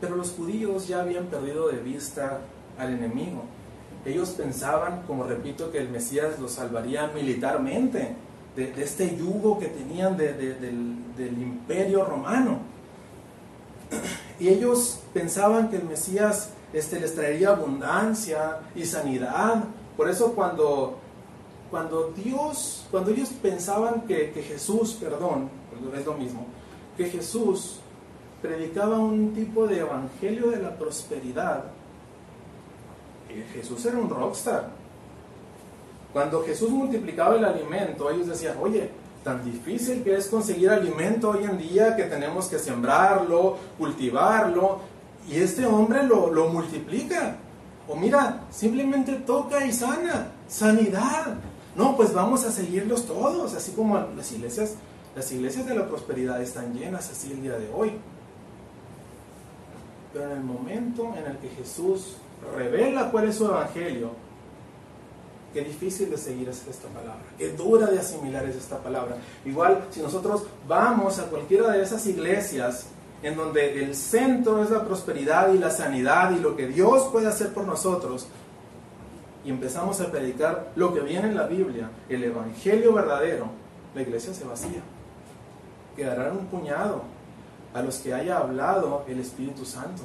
Pero 0.00 0.16
los 0.16 0.32
judíos 0.32 0.88
ya 0.88 1.00
habían 1.00 1.26
perdido 1.26 1.68
de 1.68 1.78
vista 1.78 2.40
al 2.76 2.92
enemigo. 2.92 3.44
Ellos 4.04 4.30
pensaban, 4.30 5.04
como 5.06 5.24
repito, 5.24 5.70
que 5.70 5.78
el 5.78 5.88
Mesías 5.88 6.38
los 6.38 6.52
salvaría 6.52 7.06
militarmente 7.06 8.14
de, 8.56 8.82
este 8.82 9.16
yugo 9.16 9.58
que 9.58 9.66
tenían 9.66 10.16
del, 10.16 10.98
imperio 11.18 12.04
romano. 12.04 12.58
Y 14.38 14.48
ellos 14.48 15.00
pensaban 15.12 15.70
que 15.70 15.76
el 15.76 15.84
Mesías 15.84 16.50
este, 16.72 16.98
les 17.00 17.14
traería 17.14 17.50
abundancia 17.50 18.60
y 18.74 18.84
sanidad. 18.84 19.64
Por 19.96 20.08
eso 20.08 20.32
cuando, 20.32 20.98
cuando 21.70 22.12
Dios, 22.12 22.86
cuando 22.90 23.10
ellos 23.10 23.30
pensaban 23.40 24.02
que, 24.02 24.32
Jesús, 24.46 24.96
perdón, 25.00 25.50
es 25.96 26.06
lo 26.06 26.14
mismo, 26.14 26.46
que 26.96 27.06
Jesús 27.06 27.80
predicaba 28.40 28.98
un 28.98 29.34
tipo 29.34 29.66
de 29.66 29.80
evangelio 29.80 30.50
de 30.50 30.62
la 30.62 30.76
prosperidad. 30.76 31.64
Jesús 33.54 33.84
era 33.86 33.98
un 33.98 34.10
rockstar. 34.10 34.81
Cuando 36.12 36.44
Jesús 36.44 36.70
multiplicaba 36.70 37.36
el 37.36 37.44
alimento, 37.44 38.10
ellos 38.10 38.26
decían, 38.26 38.56
oye, 38.60 38.90
tan 39.24 39.44
difícil 39.44 40.02
que 40.02 40.16
es 40.16 40.26
conseguir 40.26 40.70
alimento 40.70 41.30
hoy 41.30 41.44
en 41.44 41.56
día 41.56 41.96
que 41.96 42.04
tenemos 42.04 42.46
que 42.46 42.58
sembrarlo, 42.58 43.56
cultivarlo, 43.78 44.80
y 45.28 45.36
este 45.36 45.64
hombre 45.64 46.02
lo, 46.02 46.30
lo 46.30 46.48
multiplica. 46.48 47.36
O 47.88 47.96
mira, 47.96 48.44
simplemente 48.50 49.14
toca 49.14 49.64
y 49.64 49.72
sana, 49.72 50.32
sanidad. 50.48 51.36
No, 51.74 51.96
pues 51.96 52.12
vamos 52.12 52.44
a 52.44 52.50
seguirlos 52.50 53.06
todos, 53.06 53.54
así 53.54 53.72
como 53.72 53.98
las 53.98 54.30
iglesias, 54.32 54.74
las 55.16 55.30
iglesias 55.32 55.66
de 55.66 55.74
la 55.74 55.88
prosperidad 55.88 56.42
están 56.42 56.74
llenas 56.74 57.10
así 57.10 57.32
el 57.32 57.42
día 57.42 57.56
de 57.56 57.70
hoy. 57.74 57.92
Pero 60.12 60.26
en 60.26 60.32
el 60.32 60.44
momento 60.44 61.14
en 61.16 61.30
el 61.30 61.38
que 61.38 61.48
Jesús 61.48 62.16
revela 62.56 63.10
cuál 63.10 63.28
es 63.28 63.36
su 63.36 63.46
evangelio, 63.46 64.10
qué 65.52 65.62
difícil 65.62 66.10
de 66.10 66.16
seguir 66.16 66.48
es 66.48 66.66
esta 66.68 66.88
palabra, 66.88 67.22
qué 67.38 67.52
dura 67.52 67.86
de 67.86 67.98
asimilar 67.98 68.44
es 68.46 68.56
esta 68.56 68.78
palabra. 68.78 69.16
Igual, 69.44 69.84
si 69.90 70.00
nosotros 70.00 70.44
vamos 70.66 71.18
a 71.18 71.26
cualquiera 71.26 71.70
de 71.70 71.82
esas 71.82 72.06
iglesias 72.06 72.86
en 73.22 73.36
donde 73.36 73.82
el 73.82 73.94
centro 73.94 74.62
es 74.62 74.70
la 74.70 74.84
prosperidad 74.84 75.52
y 75.52 75.58
la 75.58 75.70
sanidad 75.70 76.32
y 76.32 76.40
lo 76.40 76.56
que 76.56 76.66
Dios 76.66 77.08
puede 77.12 77.28
hacer 77.28 77.52
por 77.52 77.64
nosotros, 77.64 78.26
y 79.44 79.50
empezamos 79.50 80.00
a 80.00 80.10
predicar 80.10 80.72
lo 80.76 80.94
que 80.94 81.00
viene 81.00 81.28
en 81.28 81.36
la 81.36 81.46
Biblia, 81.46 81.90
el 82.08 82.22
Evangelio 82.24 82.92
verdadero, 82.92 83.46
la 83.94 84.02
iglesia 84.02 84.32
se 84.32 84.44
vacía. 84.44 84.82
Quedarán 85.96 86.36
un 86.36 86.46
puñado 86.46 87.02
a 87.74 87.82
los 87.82 87.96
que 87.98 88.14
haya 88.14 88.38
hablado 88.38 89.04
el 89.08 89.20
Espíritu 89.20 89.64
Santo. 89.64 90.02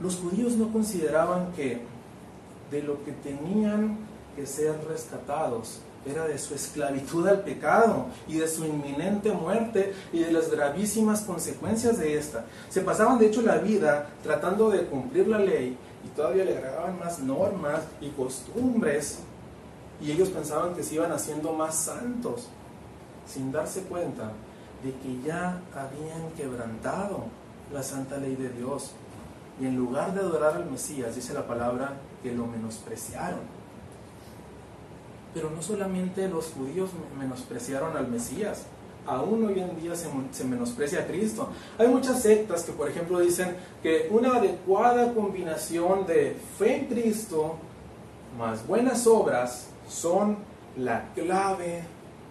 Los 0.00 0.16
judíos 0.16 0.54
no 0.54 0.72
consideraban 0.72 1.52
que 1.52 1.82
de 2.70 2.82
lo 2.82 3.04
que 3.04 3.12
tenían 3.12 3.98
que 4.36 4.46
ser 4.46 4.74
rescatados 4.88 5.80
era 6.06 6.26
de 6.26 6.38
su 6.38 6.54
esclavitud 6.54 7.26
al 7.26 7.42
pecado 7.42 8.06
y 8.26 8.38
de 8.38 8.48
su 8.48 8.64
inminente 8.64 9.32
muerte 9.32 9.92
y 10.12 10.20
de 10.20 10.32
las 10.32 10.50
gravísimas 10.50 11.22
consecuencias 11.22 11.98
de 11.98 12.16
esta. 12.16 12.46
Se 12.70 12.80
pasaban 12.80 13.18
de 13.18 13.26
hecho 13.26 13.42
la 13.42 13.58
vida 13.58 14.08
tratando 14.22 14.70
de 14.70 14.86
cumplir 14.86 15.28
la 15.28 15.38
ley 15.38 15.76
y 16.04 16.08
todavía 16.16 16.44
le 16.44 16.56
agregaban 16.56 16.98
más 16.98 17.18
normas 17.18 17.82
y 18.00 18.08
costumbres 18.10 19.18
y 20.00 20.10
ellos 20.10 20.30
pensaban 20.30 20.74
que 20.74 20.82
se 20.82 20.94
iban 20.94 21.12
haciendo 21.12 21.52
más 21.52 21.74
santos 21.74 22.48
sin 23.26 23.52
darse 23.52 23.82
cuenta 23.82 24.32
de 24.82 24.92
que 24.92 25.28
ya 25.28 25.60
habían 25.74 26.30
quebrantado 26.36 27.24
la 27.72 27.82
santa 27.82 28.16
ley 28.16 28.34
de 28.36 28.48
Dios 28.48 28.92
y 29.60 29.66
en 29.66 29.76
lugar 29.76 30.14
de 30.14 30.20
adorar 30.20 30.56
al 30.56 30.70
Mesías, 30.70 31.14
dice 31.14 31.34
la 31.34 31.46
palabra, 31.46 31.94
que 32.22 32.32
lo 32.32 32.46
menospreciaron 32.46 33.60
pero 35.32 35.50
no 35.50 35.62
solamente 35.62 36.28
los 36.28 36.46
judíos 36.46 36.90
menospreciaron 37.18 37.96
al 37.96 38.08
Mesías, 38.08 38.64
aún 39.06 39.44
hoy 39.46 39.60
en 39.60 39.80
día 39.80 39.94
se, 39.94 40.44
menosprecia 40.44 41.00
a 41.00 41.06
Cristo. 41.06 41.48
Hay 41.78 41.88
muchas 41.88 42.22
sectas 42.22 42.64
que, 42.64 42.72
por 42.72 42.88
ejemplo, 42.88 43.20
dicen 43.20 43.56
que 43.82 44.08
una 44.10 44.36
adecuada 44.36 45.12
combinación 45.14 46.06
de 46.06 46.36
fe 46.58 46.76
en 46.76 46.86
Cristo 46.86 47.56
más 48.36 48.66
buenas 48.66 49.06
obras 49.06 49.68
son 49.88 50.38
la 50.76 51.12
clave 51.14 51.82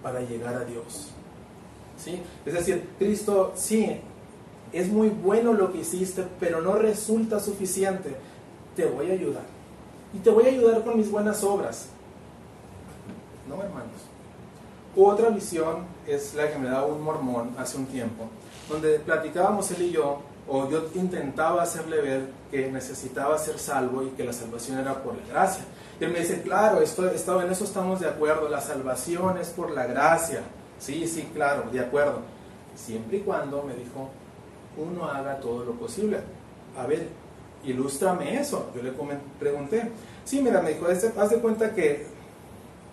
para 0.04 0.22
llegar 0.22 0.56
a 0.56 0.66
Dios. 0.66 1.10
¿Sí? 1.98 2.22
Es 2.46 2.54
decir, 2.54 2.90
Cristo 2.98 3.54
sí, 3.56 4.00
es 4.74 4.90
muy 4.90 5.10
bueno 5.10 5.54
lo 5.54 5.72
que 5.72 5.80
hiciste, 5.80 6.26
pero 6.40 6.62
no 6.62 6.74
resulta 6.74 7.40
suficiente. 7.40 8.16
Te 8.76 8.86
voy 8.86 9.10
a 9.10 9.14
ayudar. 9.14 9.44
Y 10.14 10.20
te 10.20 10.30
voy 10.30 10.46
a 10.46 10.50
ayudar 10.50 10.84
con 10.84 10.98
mis 10.98 11.10
buenas 11.10 11.44
obras. 11.44 11.90
¿no, 13.50 13.56
hermanos? 13.64 13.90
Otra 14.96 15.30
visión 15.30 15.86
es 16.08 16.34
la 16.36 16.50
que 16.52 16.58
me 16.58 16.70
da 16.70 16.86
un 16.86 17.02
mormón 17.02 17.56
hace 17.58 17.78
un 17.78 17.88
tiempo, 17.88 18.26
donde 18.70 19.00
platicábamos 19.00 19.70
él 19.72 19.82
y 19.84 19.92
yo, 19.92 20.22
o 20.48 20.70
yo 20.70 20.88
intentaba 20.96 21.64
hacerle 21.64 22.02
ver 22.02 22.30
que 22.50 22.72
necesitaba 22.72 23.38
ser 23.38 23.60
salvo 23.60 24.04
y 24.04 24.10
que 24.10 24.24
la 24.24 24.34
salvación 24.34 24.80
era 24.80 25.04
por 25.04 25.16
la 25.16 25.26
gracia. 25.28 25.64
Y 26.00 26.04
él 26.04 26.12
me 26.12 26.20
dice, 26.20 26.42
claro, 26.42 26.82
esto, 26.82 27.08
esto, 27.10 27.42
en 27.42 27.52
eso 27.52 27.66
estamos 27.66 28.00
de 28.00 28.08
acuerdo, 28.08 28.50
la 28.50 28.62
salvación 28.62 29.38
es 29.38 29.50
por 29.50 29.72
la 29.72 29.86
gracia. 29.86 30.42
Sí, 30.80 31.08
sí, 31.08 31.30
claro, 31.34 31.70
de 31.72 31.80
acuerdo. 31.80 32.22
Siempre 32.76 33.18
y 33.18 33.22
cuando, 33.22 33.62
me 33.64 33.76
dijo, 33.76 34.10
uno 34.80 35.06
haga 35.06 35.40
todo 35.40 35.66
lo 35.66 35.74
posible. 35.74 36.20
A 36.78 36.86
ver, 36.86 37.08
ilústrame 37.64 38.40
eso. 38.40 38.70
Yo 38.76 38.82
le 38.82 38.94
pregunté. 39.40 39.92
Sí, 40.26 40.42
mira, 40.42 40.62
me 40.62 40.74
dijo, 40.74 40.88
haz 40.88 41.30
de 41.30 41.38
cuenta 41.38 41.74
que 41.74 42.08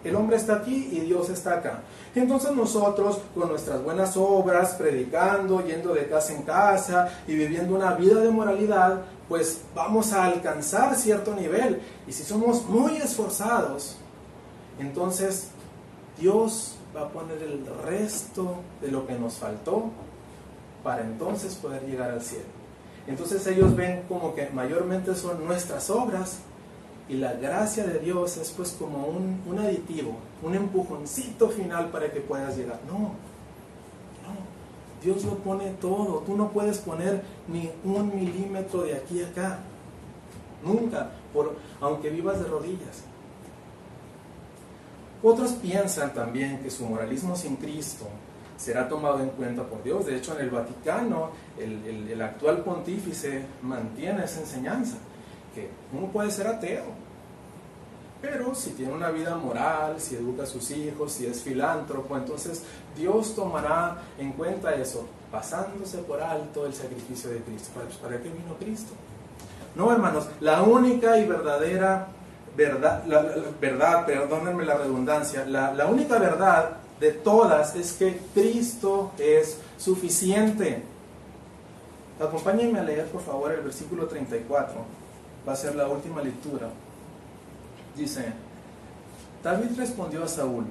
el 0.04 0.14
hombre 0.14 0.36
está 0.36 0.56
aquí 0.56 0.88
y 0.92 1.00
Dios 1.00 1.30
está 1.30 1.54
acá. 1.54 1.80
Entonces 2.14 2.52
nosotros, 2.52 3.20
con 3.34 3.48
nuestras 3.48 3.82
buenas 3.82 4.16
obras, 4.16 4.74
predicando, 4.74 5.64
yendo 5.64 5.92
de 5.94 6.06
casa 6.06 6.32
en 6.32 6.42
casa 6.42 7.08
y 7.26 7.34
viviendo 7.34 7.74
una 7.74 7.94
vida 7.94 8.20
de 8.20 8.30
moralidad, 8.30 9.02
pues 9.28 9.62
vamos 9.74 10.12
a 10.12 10.24
alcanzar 10.24 10.94
cierto 10.94 11.34
nivel. 11.34 11.80
Y 12.06 12.12
si 12.12 12.22
somos 12.22 12.64
muy 12.66 12.96
esforzados, 12.96 13.96
entonces 14.78 15.48
Dios 16.18 16.76
va 16.96 17.02
a 17.02 17.08
poner 17.08 17.42
el 17.42 17.66
resto 17.84 18.56
de 18.80 18.88
lo 18.88 19.06
que 19.06 19.14
nos 19.14 19.34
faltó 19.34 19.90
para 20.86 21.02
entonces 21.02 21.56
poder 21.56 21.82
llegar 21.82 22.12
al 22.12 22.22
cielo. 22.22 22.44
Entonces 23.08 23.44
ellos 23.48 23.74
ven 23.74 24.04
como 24.08 24.36
que 24.36 24.50
mayormente 24.50 25.16
son 25.16 25.44
nuestras 25.44 25.90
obras 25.90 26.38
y 27.08 27.14
la 27.14 27.32
gracia 27.32 27.84
de 27.84 27.98
Dios 27.98 28.36
es 28.36 28.52
pues 28.52 28.70
como 28.78 29.04
un, 29.08 29.58
aditivo, 29.58 30.16
un 30.44 30.54
empujoncito 30.54 31.48
final 31.48 31.90
para 31.90 32.12
que 32.12 32.20
puedas 32.20 32.56
llegar. 32.56 32.78
No, 32.86 32.98
no. 32.98 33.16
Dios 35.02 35.24
lo 35.24 35.38
pone 35.38 35.72
todo. 35.80 36.20
Tú 36.20 36.36
no 36.36 36.50
puedes 36.52 36.78
poner 36.78 37.20
ni 37.48 37.68
un 37.82 38.14
milímetro 38.14 38.82
de 38.82 38.94
aquí 38.94 39.24
a 39.24 39.26
acá. 39.26 39.58
Nunca, 40.64 41.10
por, 41.32 41.56
aunque 41.80 42.10
vivas 42.10 42.38
de 42.38 42.46
rodillas. 42.46 43.02
Otros 45.20 45.50
piensan 45.54 46.14
también 46.14 46.60
que 46.62 46.70
su 46.70 46.86
moralismo 46.86 47.34
sin 47.34 47.56
Cristo 47.56 48.06
será 48.56 48.88
tomado 48.88 49.20
en 49.20 49.30
cuenta 49.30 49.62
por 49.64 49.82
Dios. 49.82 50.06
De 50.06 50.16
hecho, 50.16 50.34
en 50.34 50.44
el 50.44 50.50
Vaticano, 50.50 51.30
el, 51.58 52.08
el 52.10 52.22
actual 52.22 52.62
pontífice 52.64 53.44
mantiene 53.62 54.24
esa 54.24 54.40
enseñanza 54.40 54.96
uno 55.92 56.08
puede 56.08 56.30
ser 56.30 56.46
ateo, 56.46 56.84
pero 58.20 58.54
si 58.54 58.70
tiene 58.70 58.92
una 58.92 59.10
vida 59.10 59.36
moral, 59.36 60.00
si 60.00 60.16
educa 60.16 60.42
a 60.42 60.46
sus 60.46 60.70
hijos, 60.70 61.12
si 61.12 61.26
es 61.26 61.42
filántropo, 61.42 62.16
entonces 62.16 62.62
Dios 62.96 63.34
tomará 63.34 63.98
en 64.18 64.32
cuenta 64.32 64.74
eso, 64.74 65.06
pasándose 65.30 65.98
por 65.98 66.20
alto 66.20 66.66
el 66.66 66.74
sacrificio 66.74 67.30
de 67.30 67.40
Cristo. 67.40 67.70
¿Para, 68.02 68.20
qué 68.20 68.28
vino 68.28 68.54
Cristo? 68.58 68.92
No, 69.74 69.92
hermanos, 69.92 70.28
la 70.40 70.62
única 70.62 71.18
y 71.18 71.26
verdadera 71.26 72.08
verdad, 72.56 73.04
la, 73.06 73.22
verdad, 73.60 74.06
perdónenme 74.06 74.64
la 74.64 74.78
redundancia, 74.78 75.44
la, 75.44 75.74
la 75.74 75.86
única 75.86 76.18
verdad 76.18 76.70
de 77.00 77.12
todas 77.12 77.74
es 77.76 77.92
que 77.92 78.20
Cristo 78.34 79.12
es 79.18 79.58
suficiente. 79.78 80.82
Acompáñenme 82.20 82.78
a 82.78 82.82
leer, 82.82 83.06
por 83.08 83.22
favor, 83.22 83.52
el 83.52 83.60
versículo 83.60 84.06
34 84.06 84.74
va 85.46 85.52
a 85.52 85.56
ser 85.56 85.74
la 85.74 85.88
última 85.88 86.22
lectura. 86.22 86.70
Dice, 87.94 88.32
David 89.42 89.76
respondió 89.76 90.24
a 90.24 90.28
Saúl, 90.28 90.64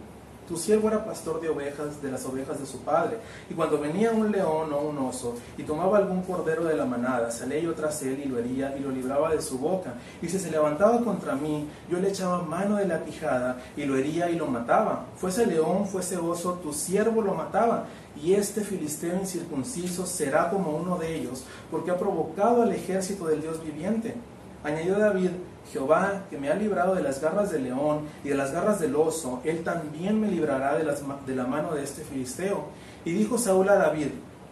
tu 0.47 0.57
siervo 0.57 0.87
era 0.87 1.03
pastor 1.03 1.41
de 1.41 1.49
ovejas, 1.49 2.01
de 2.01 2.11
las 2.11 2.25
ovejas 2.25 2.59
de 2.59 2.65
su 2.65 2.79
padre, 2.79 3.17
y 3.49 3.53
cuando 3.53 3.79
venía 3.79 4.11
un 4.11 4.31
león 4.31 4.71
o 4.73 4.79
un 4.79 4.97
oso 4.99 5.35
y 5.57 5.63
tomaba 5.63 5.97
algún 5.97 6.21
cordero 6.21 6.65
de 6.65 6.75
la 6.75 6.85
manada, 6.85 7.31
salía 7.31 7.59
yo 7.59 7.73
tras 7.73 8.01
él 8.03 8.21
y 8.23 8.27
lo 8.27 8.37
hería 8.37 8.75
y 8.77 8.81
lo 8.81 8.91
libraba 8.91 9.31
de 9.31 9.41
su 9.41 9.57
boca. 9.57 9.93
Y 10.21 10.29
si 10.29 10.39
se 10.39 10.51
levantaba 10.51 11.01
contra 11.01 11.35
mí, 11.35 11.67
yo 11.89 11.99
le 11.99 12.09
echaba 12.09 12.43
mano 12.43 12.75
de 12.77 12.87
la 12.87 13.03
quijada 13.03 13.57
y 13.75 13.85
lo 13.85 13.97
hería 13.97 14.29
y 14.29 14.35
lo 14.35 14.47
mataba. 14.47 15.05
Fuese 15.17 15.45
león, 15.45 15.87
fuese 15.87 16.17
oso, 16.17 16.53
tu 16.61 16.73
siervo 16.73 17.21
lo 17.21 17.33
mataba. 17.33 17.85
Y 18.21 18.33
este 18.33 18.61
filisteo 18.61 19.19
incircunciso 19.19 20.05
será 20.05 20.49
como 20.49 20.71
uno 20.71 20.97
de 20.97 21.15
ellos, 21.15 21.43
porque 21.69 21.91
ha 21.91 21.97
provocado 21.97 22.63
al 22.63 22.71
ejército 22.71 23.27
del 23.27 23.41
Dios 23.41 23.63
viviente. 23.63 24.15
Añadió 24.63 24.97
David, 24.97 25.31
Jehová, 25.71 26.23
que 26.29 26.37
me 26.37 26.49
ha 26.49 26.55
librado 26.55 26.95
de 26.95 27.03
las 27.03 27.21
garras 27.21 27.51
del 27.51 27.63
león 27.63 28.01
y 28.23 28.29
de 28.29 28.35
las 28.35 28.51
garras 28.51 28.79
del 28.79 28.95
oso, 28.95 29.41
él 29.43 29.63
también 29.63 30.19
me 30.19 30.27
librará 30.27 30.77
de, 30.77 30.83
de 30.83 31.35
la 31.35 31.45
mano 31.45 31.73
de 31.73 31.83
este 31.83 32.03
filisteo. 32.03 32.65
Y 33.03 33.11
dijo 33.11 33.37
Saúl 33.37 33.69
a 33.69 33.75
David, 33.75 34.07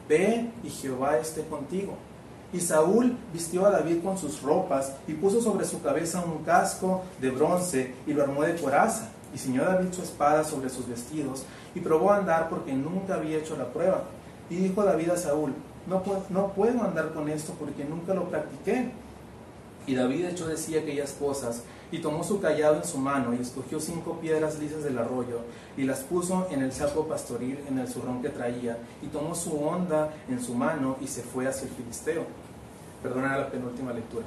ve 0.08 0.50
y 0.64 0.70
Jehová 0.70 1.18
esté 1.18 1.42
contigo. 1.44 1.96
Y 2.52 2.60
Saúl 2.60 3.18
vistió 3.34 3.66
a 3.66 3.72
David 3.72 4.04
con 4.04 4.18
sus 4.18 4.44
ropas 4.44 4.94
y 5.08 5.14
puso 5.14 5.42
sobre 5.42 5.66
su 5.66 5.82
cabeza 5.82 6.24
un 6.24 6.44
casco 6.44 7.02
de 7.20 7.32
bronce 7.32 7.96
y 8.06 8.14
lo 8.14 8.24
armó 8.24 8.44
de 8.44 8.56
coraza. 8.56 9.10
Y 9.34 9.40
ciñó 9.40 9.64
David 9.64 9.92
su 9.92 10.04
espada 10.04 10.44
sobre 10.44 10.70
sus 10.70 10.88
vestidos 10.88 11.46
y 11.74 11.80
probó 11.80 12.12
a 12.12 12.18
andar 12.18 12.50
porque 12.50 12.72
nunca 12.74 13.16
había 13.16 13.38
hecho 13.38 13.58
la 13.58 13.66
prueba. 13.66 14.04
Y 14.52 14.56
dijo 14.58 14.84
David 14.84 15.10
a 15.10 15.18
Saúl, 15.18 15.54
no, 15.88 16.04
no 16.30 16.54
puedo 16.54 16.84
andar 16.84 17.12
con 17.14 17.28
esto 17.28 17.54
porque 17.60 17.84
nunca 17.86 18.14
lo 18.14 18.30
practiqué. 18.30 18.92
Y 19.86 19.96
David 19.96 20.26
echó 20.26 20.48
de 20.48 20.58
sí 20.58 20.78
aquellas 20.78 21.12
cosas 21.12 21.64
y 21.92 22.00
tomó 22.00 22.24
su 22.24 22.40
callado 22.40 22.78
en 22.78 22.86
su 22.86 22.98
mano 22.98 23.34
y 23.34 23.42
escogió 23.42 23.80
cinco 23.80 24.20
piedras 24.20 24.58
lisas 24.58 24.84
del 24.84 24.98
arroyo 24.98 25.42
y 25.78 25.84
las 25.84 26.00
puso 26.00 26.48
en 26.50 26.64
el 26.64 26.72
saco 26.72 27.08
pastoril 27.08 27.60
en 27.68 27.78
el 27.78 27.88
zurrón 27.88 28.22
que 28.22 28.30
traía 28.30 28.78
y 29.02 29.08
tomó 29.08 29.36
su 29.36 29.64
honda 29.64 30.12
en 30.28 30.42
su 30.42 30.56
mano 30.56 30.98
y 31.02 31.08
se 31.08 31.22
fue 31.22 31.48
hacia 31.48 31.68
el 31.68 31.74
filisteo. 31.76 32.26
Perdona 33.04 33.38
la 33.38 33.52
penúltima 33.52 33.94
lectura. 33.94 34.26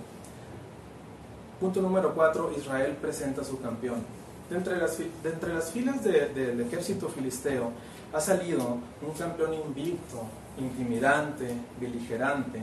Punto 1.58 1.80
número 1.80 2.14
4. 2.14 2.52
Israel 2.56 2.96
presenta 3.00 3.40
a 3.40 3.44
su 3.44 3.60
campeón. 3.60 4.04
De 4.50 4.56
entre 4.56 4.76
las, 4.76 4.98
de 4.98 5.08
entre 5.24 5.54
las 5.54 5.72
filas 5.72 6.04
del 6.04 6.60
ejército 6.60 7.08
filisteo 7.08 7.72
ha 8.12 8.20
salido 8.20 8.78
un 9.02 9.12
campeón 9.18 9.54
invicto, 9.54 10.22
intimidante, 10.58 11.52
beligerante. 11.80 12.62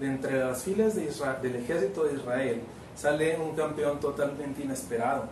De 0.00 0.06
entre 0.06 0.40
las 0.40 0.62
filas 0.62 0.94
de 0.94 1.10
del 1.42 1.56
ejército 1.56 2.04
de 2.04 2.14
Israel 2.14 2.62
sale 2.96 3.38
un 3.38 3.54
campeón 3.54 4.00
totalmente 4.00 4.62
inesperado. 4.62 5.24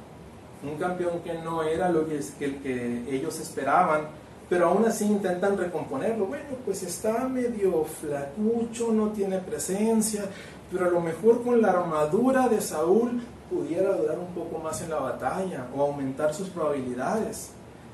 Un 0.62 0.76
campeón 0.76 1.20
que 1.20 1.34
no 1.34 1.62
era 1.62 1.88
lo 1.88 2.06
que, 2.06 2.20
que 2.38 3.04
ellos 3.10 3.40
esperaban, 3.40 4.08
pero 4.48 4.68
aún 4.68 4.84
así 4.84 5.04
intentan 5.04 5.56
recomponerlo. 5.56 6.26
Bueno, 6.26 6.44
pues 6.64 6.82
está 6.82 7.28
medio 7.28 7.84
flacucho, 7.84 8.92
no 8.92 9.08
tiene 9.08 9.38
presencia, 9.38 10.24
pero 10.70 10.86
a 10.86 10.90
lo 10.90 11.00
mejor 11.00 11.42
con 11.42 11.60
la 11.62 11.70
armadura 11.70 12.48
de 12.48 12.60
Saúl 12.60 13.22
pudiera 13.50 13.96
durar 13.96 14.18
un 14.18 14.34
poco 14.34 14.58
más 14.58 14.82
en 14.82 14.90
la 14.90 15.00
batalla 15.00 15.66
o 15.74 15.82
aumentar 15.82 16.34
sus 16.34 16.48
probabilidades, 16.48 17.50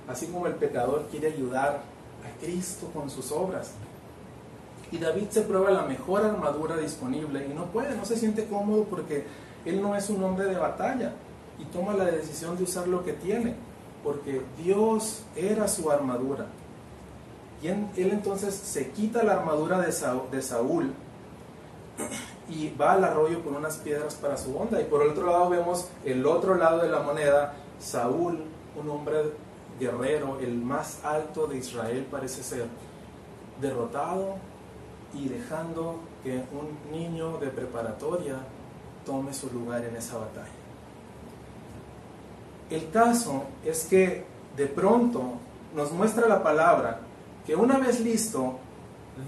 así 0.08 0.26
como 0.26 0.46
el 0.46 0.54
pecador 0.54 1.06
quiere 1.10 1.28
ayudar 1.28 1.82
a 2.24 2.44
Cristo 2.44 2.88
con 2.92 3.08
sus 3.10 3.30
obras. 3.30 3.72
Y 4.92 4.98
David 4.98 5.28
se 5.30 5.42
prueba 5.42 5.70
la 5.70 5.82
mejor 5.82 6.24
armadura 6.24 6.76
disponible 6.76 7.46
y 7.46 7.54
no 7.54 7.66
puede, 7.66 7.96
no 7.96 8.04
se 8.04 8.16
siente 8.16 8.46
cómodo 8.46 8.84
porque 8.84 9.24
él 9.64 9.80
no 9.80 9.96
es 9.96 10.10
un 10.10 10.22
hombre 10.22 10.46
de 10.46 10.56
batalla 10.56 11.12
y 11.58 11.64
toma 11.66 11.94
la 11.94 12.04
decisión 12.04 12.56
de 12.56 12.64
usar 12.64 12.86
lo 12.86 13.04
que 13.04 13.12
tiene, 13.12 13.54
porque 14.02 14.42
Dios 14.62 15.22
era 15.36 15.66
su 15.68 15.90
armadura. 15.90 16.46
Y 17.62 17.68
él 17.68 17.88
entonces 17.96 18.54
se 18.54 18.90
quita 18.90 19.22
la 19.22 19.34
armadura 19.34 19.78
de 19.80 20.42
Saúl 20.42 20.92
y 22.48 22.70
va 22.70 22.92
al 22.92 23.04
arroyo 23.04 23.42
con 23.42 23.56
unas 23.56 23.76
piedras 23.78 24.14
para 24.14 24.36
su 24.36 24.56
onda. 24.56 24.80
Y 24.80 24.84
por 24.84 25.02
otro 25.02 25.26
lado 25.26 25.48
vemos 25.48 25.88
el 26.04 26.26
otro 26.26 26.56
lado 26.56 26.82
de 26.82 26.88
la 26.88 27.00
moneda, 27.00 27.54
Saúl, 27.78 28.44
un 28.76 28.90
hombre 28.90 29.32
guerrero, 29.78 30.38
el 30.40 30.56
más 30.56 31.04
alto 31.04 31.46
de 31.46 31.58
Israel 31.58 32.06
parece 32.10 32.42
ser, 32.42 32.66
derrotado 33.60 34.36
y 35.14 35.28
dejando 35.28 36.00
que 36.22 36.44
un 36.52 36.92
niño 36.92 37.38
de 37.38 37.48
preparatoria 37.48 38.38
tome 39.04 39.32
su 39.32 39.50
lugar 39.50 39.84
en 39.84 39.96
esa 39.96 40.18
batalla. 40.18 40.48
El 42.70 42.90
caso 42.90 43.44
es 43.64 43.84
que 43.84 44.24
de 44.56 44.66
pronto 44.66 45.34
nos 45.74 45.92
muestra 45.92 46.26
la 46.28 46.42
palabra 46.42 47.00
que 47.46 47.54
una 47.54 47.78
vez 47.78 48.00
listo, 48.00 48.58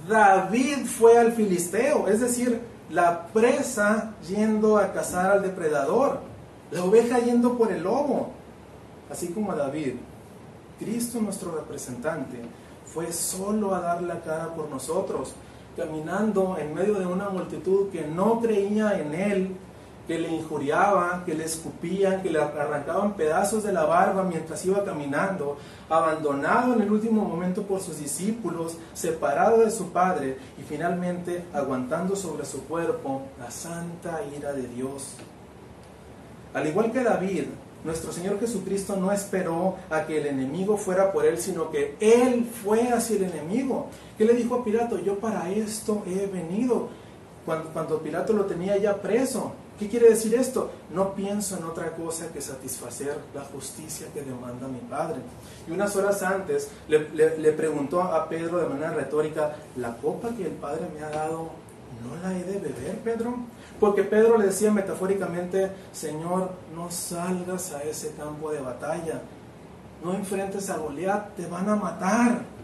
David 0.08 0.86
fue 0.86 1.18
al 1.18 1.32
filisteo, 1.32 2.08
es 2.08 2.20
decir, 2.20 2.60
la 2.90 3.26
presa 3.28 4.14
yendo 4.26 4.78
a 4.78 4.92
cazar 4.92 5.32
al 5.32 5.42
depredador, 5.42 6.20
la 6.70 6.84
oveja 6.84 7.18
yendo 7.18 7.58
por 7.58 7.70
el 7.72 7.82
lobo, 7.82 8.30
así 9.10 9.28
como 9.28 9.54
David. 9.54 9.94
Cristo, 10.78 11.20
nuestro 11.20 11.52
representante, 11.52 12.40
fue 12.86 13.12
solo 13.12 13.74
a 13.74 13.80
dar 13.80 14.02
la 14.02 14.20
cara 14.20 14.54
por 14.54 14.68
nosotros, 14.68 15.34
caminando 15.76 16.56
en 16.58 16.74
medio 16.74 16.94
de 16.94 17.06
una 17.06 17.28
multitud 17.28 17.90
que 17.90 18.06
no 18.06 18.40
creía 18.40 18.98
en 18.98 19.14
Él, 19.14 19.56
que 20.06 20.18
le 20.18 20.28
injuriaban, 20.28 21.24
que 21.24 21.34
le 21.34 21.44
escupían, 21.44 22.22
que 22.22 22.30
le 22.30 22.40
arrancaban 22.40 23.14
pedazos 23.14 23.64
de 23.64 23.72
la 23.72 23.84
barba 23.84 24.22
mientras 24.22 24.64
iba 24.64 24.84
caminando, 24.84 25.58
abandonado 25.88 26.74
en 26.74 26.82
el 26.82 26.90
último 26.90 27.24
momento 27.24 27.62
por 27.62 27.80
sus 27.80 27.98
discípulos, 27.98 28.76
separado 28.94 29.64
de 29.64 29.70
su 29.70 29.90
Padre 29.90 30.38
y 30.58 30.62
finalmente 30.62 31.44
aguantando 31.52 32.14
sobre 32.14 32.44
su 32.44 32.64
cuerpo 32.64 33.22
la 33.40 33.50
santa 33.50 34.20
ira 34.36 34.52
de 34.52 34.68
Dios. 34.68 35.16
Al 36.54 36.66
igual 36.66 36.92
que 36.92 37.02
David, 37.02 37.44
nuestro 37.86 38.12
Señor 38.12 38.38
Jesucristo 38.38 38.96
no 38.96 39.12
esperó 39.12 39.76
a 39.88 40.04
que 40.04 40.18
el 40.18 40.26
enemigo 40.26 40.76
fuera 40.76 41.12
por 41.12 41.24
él, 41.24 41.38
sino 41.38 41.70
que 41.70 41.96
él 42.00 42.44
fue 42.62 42.88
hacia 42.88 43.16
el 43.16 43.24
enemigo. 43.24 43.86
¿Qué 44.18 44.24
le 44.24 44.34
dijo 44.34 44.56
a 44.56 44.64
Pilato? 44.64 44.98
Yo 44.98 45.18
para 45.18 45.50
esto 45.50 46.02
he 46.06 46.26
venido. 46.26 46.88
Cuando, 47.46 47.70
cuando 47.70 48.00
Pilato 48.00 48.32
lo 48.32 48.44
tenía 48.44 48.76
ya 48.76 49.00
preso, 49.00 49.52
¿Qué 49.78 49.88
quiere 49.88 50.08
decir 50.08 50.34
esto? 50.34 50.70
No 50.90 51.14
pienso 51.14 51.58
en 51.58 51.64
otra 51.64 51.94
cosa 51.94 52.28
que 52.32 52.40
satisfacer 52.40 53.18
la 53.34 53.42
justicia 53.42 54.06
que 54.14 54.22
demanda 54.22 54.68
mi 54.68 54.78
Padre. 54.78 55.16
Y 55.68 55.70
unas 55.70 55.94
horas 55.96 56.22
antes 56.22 56.70
le, 56.88 57.52
preguntó 57.52 58.02
a 58.02 58.26
Pedro 58.28 58.58
de 58.58 58.68
manera 58.68 58.94
retórica, 58.94 59.54
¿la 59.76 59.94
copa 59.98 60.30
que 60.34 60.46
el 60.46 60.52
Padre 60.52 60.86
me 60.94 61.04
ha 61.04 61.10
dado 61.10 61.50
no 62.02 62.16
la 62.22 62.34
he 62.34 62.42
de 62.42 62.58
beber, 62.58 62.98
Pedro? 63.04 63.36
Porque 63.78 64.02
Pedro 64.02 64.38
le 64.38 64.46
decía 64.46 64.70
metafóricamente, 64.70 65.70
Señor, 65.92 66.50
no 66.74 66.90
salgas 66.90 67.72
a 67.72 67.82
ese 67.82 68.12
campo 68.12 68.50
de 68.50 68.60
batalla, 68.60 69.20
no 70.02 70.14
enfrentes 70.14 70.70
a 70.70 70.78
Goliat, 70.78 71.34
te 71.36 71.46
van 71.46 71.68
a 71.68 71.76
matar. 71.76 72.56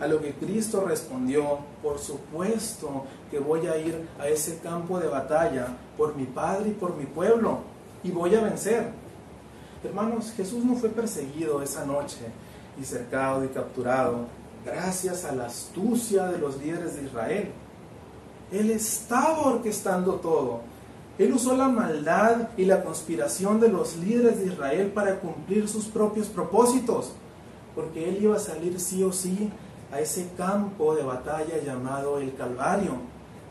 A 0.00 0.08
lo 0.08 0.20
que 0.20 0.34
Cristo 0.34 0.84
respondió, 0.84 1.60
por 1.80 2.00
supuesto 2.00 3.04
que 3.30 3.38
voy 3.38 3.66
a 3.68 3.76
ir 3.78 4.08
a 4.18 4.26
ese 4.26 4.58
campo 4.58 4.98
de 4.98 5.06
batalla 5.06 5.68
por 5.96 6.16
mi 6.16 6.24
Padre 6.24 6.70
y 6.70 6.72
por 6.72 6.96
mi 6.96 7.06
pueblo 7.06 7.60
y 8.02 8.10
voy 8.10 8.34
a 8.34 8.42
vencer. 8.42 8.90
Hermanos, 9.82 10.32
Jesús 10.36 10.64
no 10.64 10.74
fue 10.74 10.88
perseguido 10.88 11.62
esa 11.62 11.84
noche 11.84 12.26
y 12.80 12.84
cercado 12.84 13.44
y 13.44 13.48
capturado 13.48 14.26
gracias 14.64 15.24
a 15.24 15.34
la 15.34 15.46
astucia 15.46 16.26
de 16.26 16.38
los 16.38 16.58
líderes 16.58 16.96
de 16.96 17.04
Israel. 17.04 17.52
Él 18.52 18.70
estaba 18.70 19.46
orquestando 19.46 20.14
todo. 20.14 20.60
Él 21.18 21.32
usó 21.32 21.56
la 21.56 21.68
maldad 21.68 22.48
y 22.56 22.64
la 22.64 22.82
conspiración 22.82 23.60
de 23.60 23.68
los 23.68 23.96
líderes 23.96 24.40
de 24.40 24.46
Israel 24.46 24.90
para 24.92 25.20
cumplir 25.20 25.68
sus 25.68 25.84
propios 25.86 26.26
propósitos, 26.26 27.12
porque 27.74 28.08
él 28.08 28.18
iba 28.22 28.36
a 28.36 28.40
salir 28.40 28.80
sí 28.80 29.04
o 29.04 29.12
sí 29.12 29.50
a 29.92 30.00
ese 30.00 30.30
campo 30.36 30.94
de 30.96 31.04
batalla 31.04 31.62
llamado 31.64 32.18
el 32.18 32.34
Calvario, 32.34 32.94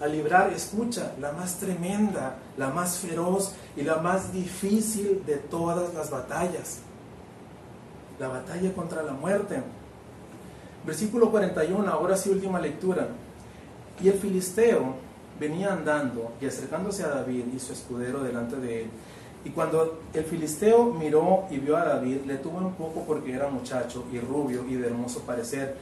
a 0.01 0.07
librar, 0.07 0.51
escucha, 0.51 1.13
la 1.21 1.31
más 1.31 1.57
tremenda, 1.57 2.35
la 2.57 2.69
más 2.69 2.97
feroz 2.97 3.53
y 3.77 3.83
la 3.83 3.97
más 3.97 4.33
difícil 4.33 5.23
de 5.25 5.37
todas 5.37 5.93
las 5.93 6.09
batallas, 6.09 6.79
la 8.19 8.27
batalla 8.27 8.73
contra 8.73 9.03
la 9.03 9.13
muerte. 9.13 9.63
Versículo 10.85 11.31
41, 11.31 11.89
ahora 11.89 12.17
sí 12.17 12.29
última 12.29 12.59
lectura. 12.59 13.07
Y 14.01 14.07
el 14.07 14.15
filisteo 14.15 14.95
venía 15.39 15.73
andando 15.73 16.31
y 16.41 16.45
acercándose 16.45 17.03
a 17.03 17.09
David 17.09 17.45
y 17.55 17.59
su 17.59 17.73
escudero 17.73 18.23
delante 18.23 18.55
de 18.57 18.83
él. 18.83 18.89
Y 19.45 19.49
cuando 19.49 19.99
el 20.13 20.23
filisteo 20.23 20.85
miró 20.85 21.45
y 21.51 21.57
vio 21.57 21.75
a 21.75 21.83
David, 21.83 22.19
le 22.25 22.37
tuvo 22.37 22.59
un 22.59 22.73
poco 22.75 23.03
porque 23.05 23.33
era 23.33 23.49
muchacho 23.49 24.05
y 24.11 24.19
rubio 24.19 24.65
y 24.69 24.75
de 24.75 24.87
hermoso 24.87 25.19
parecer 25.21 25.75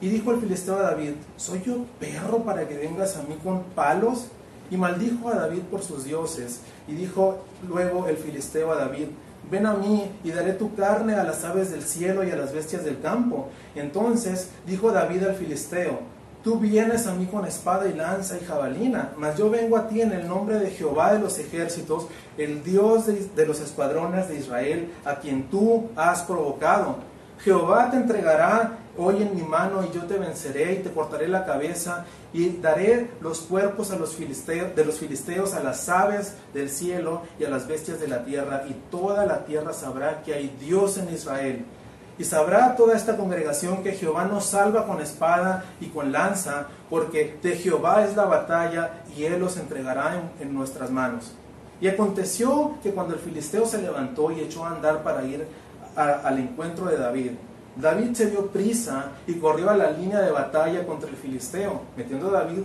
y 0.00 0.08
dijo 0.08 0.30
el 0.30 0.40
filisteo 0.40 0.76
a 0.76 0.82
David, 0.82 1.12
¿soy 1.36 1.60
yo 1.64 1.84
perro 1.98 2.44
para 2.44 2.68
que 2.68 2.76
vengas 2.76 3.16
a 3.16 3.22
mí 3.22 3.36
con 3.42 3.64
palos? 3.74 4.28
Y 4.70 4.76
maldijo 4.76 5.28
a 5.28 5.34
David 5.34 5.62
por 5.70 5.82
sus 5.82 6.04
dioses. 6.04 6.60
Y 6.86 6.92
dijo 6.92 7.38
luego 7.68 8.06
el 8.06 8.16
filisteo 8.16 8.70
a 8.70 8.76
David, 8.76 9.06
ven 9.50 9.66
a 9.66 9.74
mí 9.74 10.08
y 10.22 10.30
daré 10.30 10.52
tu 10.52 10.74
carne 10.76 11.14
a 11.14 11.24
las 11.24 11.42
aves 11.44 11.70
del 11.70 11.82
cielo 11.82 12.22
y 12.22 12.30
a 12.30 12.36
las 12.36 12.52
bestias 12.52 12.84
del 12.84 13.00
campo. 13.00 13.48
Entonces 13.74 14.50
dijo 14.66 14.92
David 14.92 15.24
al 15.24 15.34
filisteo, 15.34 16.00
tú 16.42 16.58
vienes 16.58 17.06
a 17.06 17.14
mí 17.14 17.26
con 17.26 17.44
espada 17.44 17.88
y 17.88 17.94
lanza 17.94 18.36
y 18.36 18.44
jabalina, 18.44 19.12
mas 19.16 19.36
yo 19.36 19.50
vengo 19.50 19.76
a 19.76 19.88
ti 19.88 20.00
en 20.00 20.12
el 20.12 20.28
nombre 20.28 20.58
de 20.58 20.70
Jehová 20.70 21.12
de 21.12 21.18
los 21.18 21.38
ejércitos, 21.38 22.06
el 22.36 22.62
Dios 22.62 23.06
de, 23.06 23.46
los 23.46 23.60
escuadrones 23.60 24.28
de 24.28 24.36
Israel, 24.36 24.90
a 25.04 25.16
quien 25.16 25.48
tú 25.50 25.88
has 25.96 26.22
provocado. 26.22 26.96
Jehová 27.40 27.90
te 27.90 27.96
entregará 27.96 28.78
hoy 28.96 29.22
en 29.22 29.34
mi 29.34 29.42
mano 29.42 29.84
y 29.84 29.94
yo 29.94 30.04
te 30.04 30.18
venceré 30.18 30.72
y 30.72 30.78
te 30.78 30.90
cortaré 30.90 31.28
la 31.28 31.44
cabeza 31.44 32.04
y 32.32 32.56
daré 32.56 33.10
los 33.20 33.40
cuerpos 33.40 33.92
a 33.92 33.96
los 33.96 34.14
filisteos, 34.14 34.74
de 34.74 34.84
los 34.84 34.98
filisteos 34.98 35.54
a 35.54 35.62
las 35.62 35.88
aves 35.88 36.34
del 36.52 36.68
cielo 36.68 37.22
y 37.38 37.44
a 37.44 37.50
las 37.50 37.68
bestias 37.68 38.00
de 38.00 38.08
la 38.08 38.24
tierra 38.24 38.64
y 38.68 38.74
toda 38.90 39.24
la 39.24 39.44
tierra 39.44 39.72
sabrá 39.72 40.22
que 40.22 40.34
hay 40.34 40.56
Dios 40.60 40.98
en 40.98 41.14
Israel. 41.14 41.64
Y 42.18 42.24
sabrá 42.24 42.74
toda 42.74 42.96
esta 42.96 43.16
congregación 43.16 43.82
que 43.82 43.92
Jehová 43.92 44.24
nos 44.24 44.46
salva 44.46 44.86
con 44.86 45.00
espada 45.00 45.64
y 45.80 45.86
con 45.86 46.10
lanza, 46.10 46.66
porque 46.90 47.38
de 47.42 47.56
Jehová 47.56 48.04
es 48.04 48.16
la 48.16 48.24
batalla 48.24 49.02
y 49.16 49.24
Él 49.24 49.38
los 49.38 49.56
entregará 49.56 50.20
en, 50.40 50.52
nuestras 50.52 50.90
manos. 50.90 51.32
Y 51.80 51.86
aconteció 51.86 52.74
que 52.82 52.90
cuando 52.90 53.14
el 53.14 53.20
filisteo 53.20 53.66
se 53.66 53.80
levantó 53.80 54.32
y 54.32 54.40
echó 54.40 54.64
a 54.64 54.70
andar 54.70 55.04
para 55.04 55.22
ir 55.22 55.46
al 55.94 56.38
encuentro 56.38 56.86
de 56.86 56.96
David. 56.96 57.30
David 57.76 58.14
se 58.14 58.30
dio 58.30 58.48
prisa 58.48 59.12
y 59.26 59.34
corrió 59.34 59.70
a 59.70 59.76
la 59.76 59.92
línea 59.92 60.20
de 60.20 60.32
batalla 60.32 60.84
contra 60.84 61.08
el 61.08 61.16
filisteo. 61.16 61.82
Metiendo 61.96 62.30
David 62.30 62.62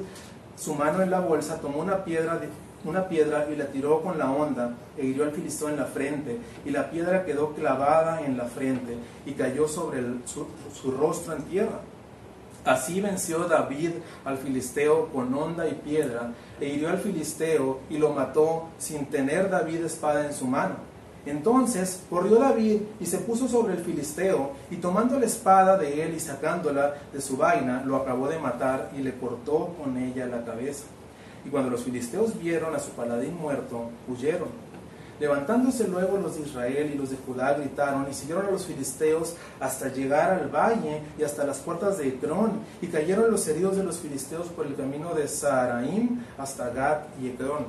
su 0.55 0.73
mano 0.73 1.01
en 1.01 1.11
la 1.11 1.19
bolsa, 1.19 1.59
tomó 1.59 1.79
una 1.79 2.03
piedra, 2.03 2.39
una 2.85 3.07
piedra 3.07 3.47
y 3.51 3.55
la 3.55 3.67
tiró 3.67 4.01
con 4.01 4.17
la 4.17 4.31
onda 4.31 4.75
e 4.97 5.05
hirió 5.05 5.23
al 5.23 5.31
filisteo 5.31 5.69
en 5.69 5.77
la 5.77 5.85
frente. 5.85 6.37
Y 6.65 6.71
la 6.71 6.89
piedra 6.89 7.25
quedó 7.25 7.53
clavada 7.53 8.21
en 8.25 8.37
la 8.37 8.45
frente 8.45 8.97
y 9.25 9.31
cayó 9.33 9.67
sobre 9.67 10.01
su 10.25 10.91
rostro 10.91 11.33
en 11.35 11.43
tierra. 11.43 11.79
Así 12.65 13.01
venció 13.01 13.39
David 13.39 13.91
al 14.23 14.37
filisteo 14.37 15.09
con 15.09 15.33
honda 15.33 15.67
y 15.67 15.73
piedra, 15.73 16.31
e 16.61 16.67
hirió 16.67 16.89
al 16.89 16.97
filisteo 16.97 17.79
y 17.89 17.97
lo 17.97 18.13
mató 18.13 18.69
sin 18.77 19.07
tener 19.07 19.49
David 19.49 19.83
espada 19.83 20.25
en 20.25 20.33
su 20.33 20.47
mano. 20.47 20.75
Entonces 21.25 22.03
corrió 22.09 22.37
David 22.37 22.81
y 23.01 23.05
se 23.05 23.17
puso 23.17 23.49
sobre 23.49 23.73
el 23.73 23.79
filisteo, 23.79 24.51
y 24.71 24.77
tomando 24.77 25.19
la 25.19 25.25
espada 25.25 25.77
de 25.77 26.03
él 26.03 26.13
y 26.13 26.19
sacándola 26.21 26.95
de 27.11 27.21
su 27.21 27.35
vaina, 27.35 27.83
lo 27.85 27.97
acabó 27.97 28.29
de 28.29 28.39
matar 28.39 28.91
y 28.97 29.01
le 29.01 29.13
cortó 29.15 29.73
con 29.77 29.97
ella 29.97 30.25
la 30.25 30.45
cabeza. 30.45 30.85
Y 31.45 31.49
cuando 31.49 31.69
los 31.69 31.83
filisteos 31.83 32.39
vieron 32.39 32.75
a 32.75 32.79
su 32.79 32.91
paladín 32.91 33.35
muerto, 33.35 33.89
huyeron. 34.07 34.49
Levantándose 35.19 35.87
luego 35.87 36.17
los 36.17 36.35
de 36.35 36.41
Israel 36.41 36.91
y 36.93 36.97
los 36.97 37.11
de 37.11 37.17
Judá 37.17 37.53
gritaron 37.53 38.07
y 38.09 38.13
siguieron 38.13 38.47
a 38.47 38.51
los 38.51 38.65
filisteos 38.65 39.35
hasta 39.59 39.89
llegar 39.89 40.31
al 40.31 40.49
valle 40.49 41.01
y 41.17 41.23
hasta 41.23 41.45
las 41.45 41.59
puertas 41.59 41.97
de 41.99 42.07
Ecrón 42.07 42.53
y 42.81 42.87
cayeron 42.87 43.29
los 43.29 43.47
heridos 43.47 43.77
de 43.77 43.83
los 43.83 43.99
filisteos 43.99 44.47
por 44.47 44.65
el 44.65 44.75
camino 44.75 45.13
de 45.13 45.27
Saraim 45.27 46.19
hasta 46.37 46.69
Gat 46.71 47.05
y 47.21 47.27
Ecrón. 47.27 47.65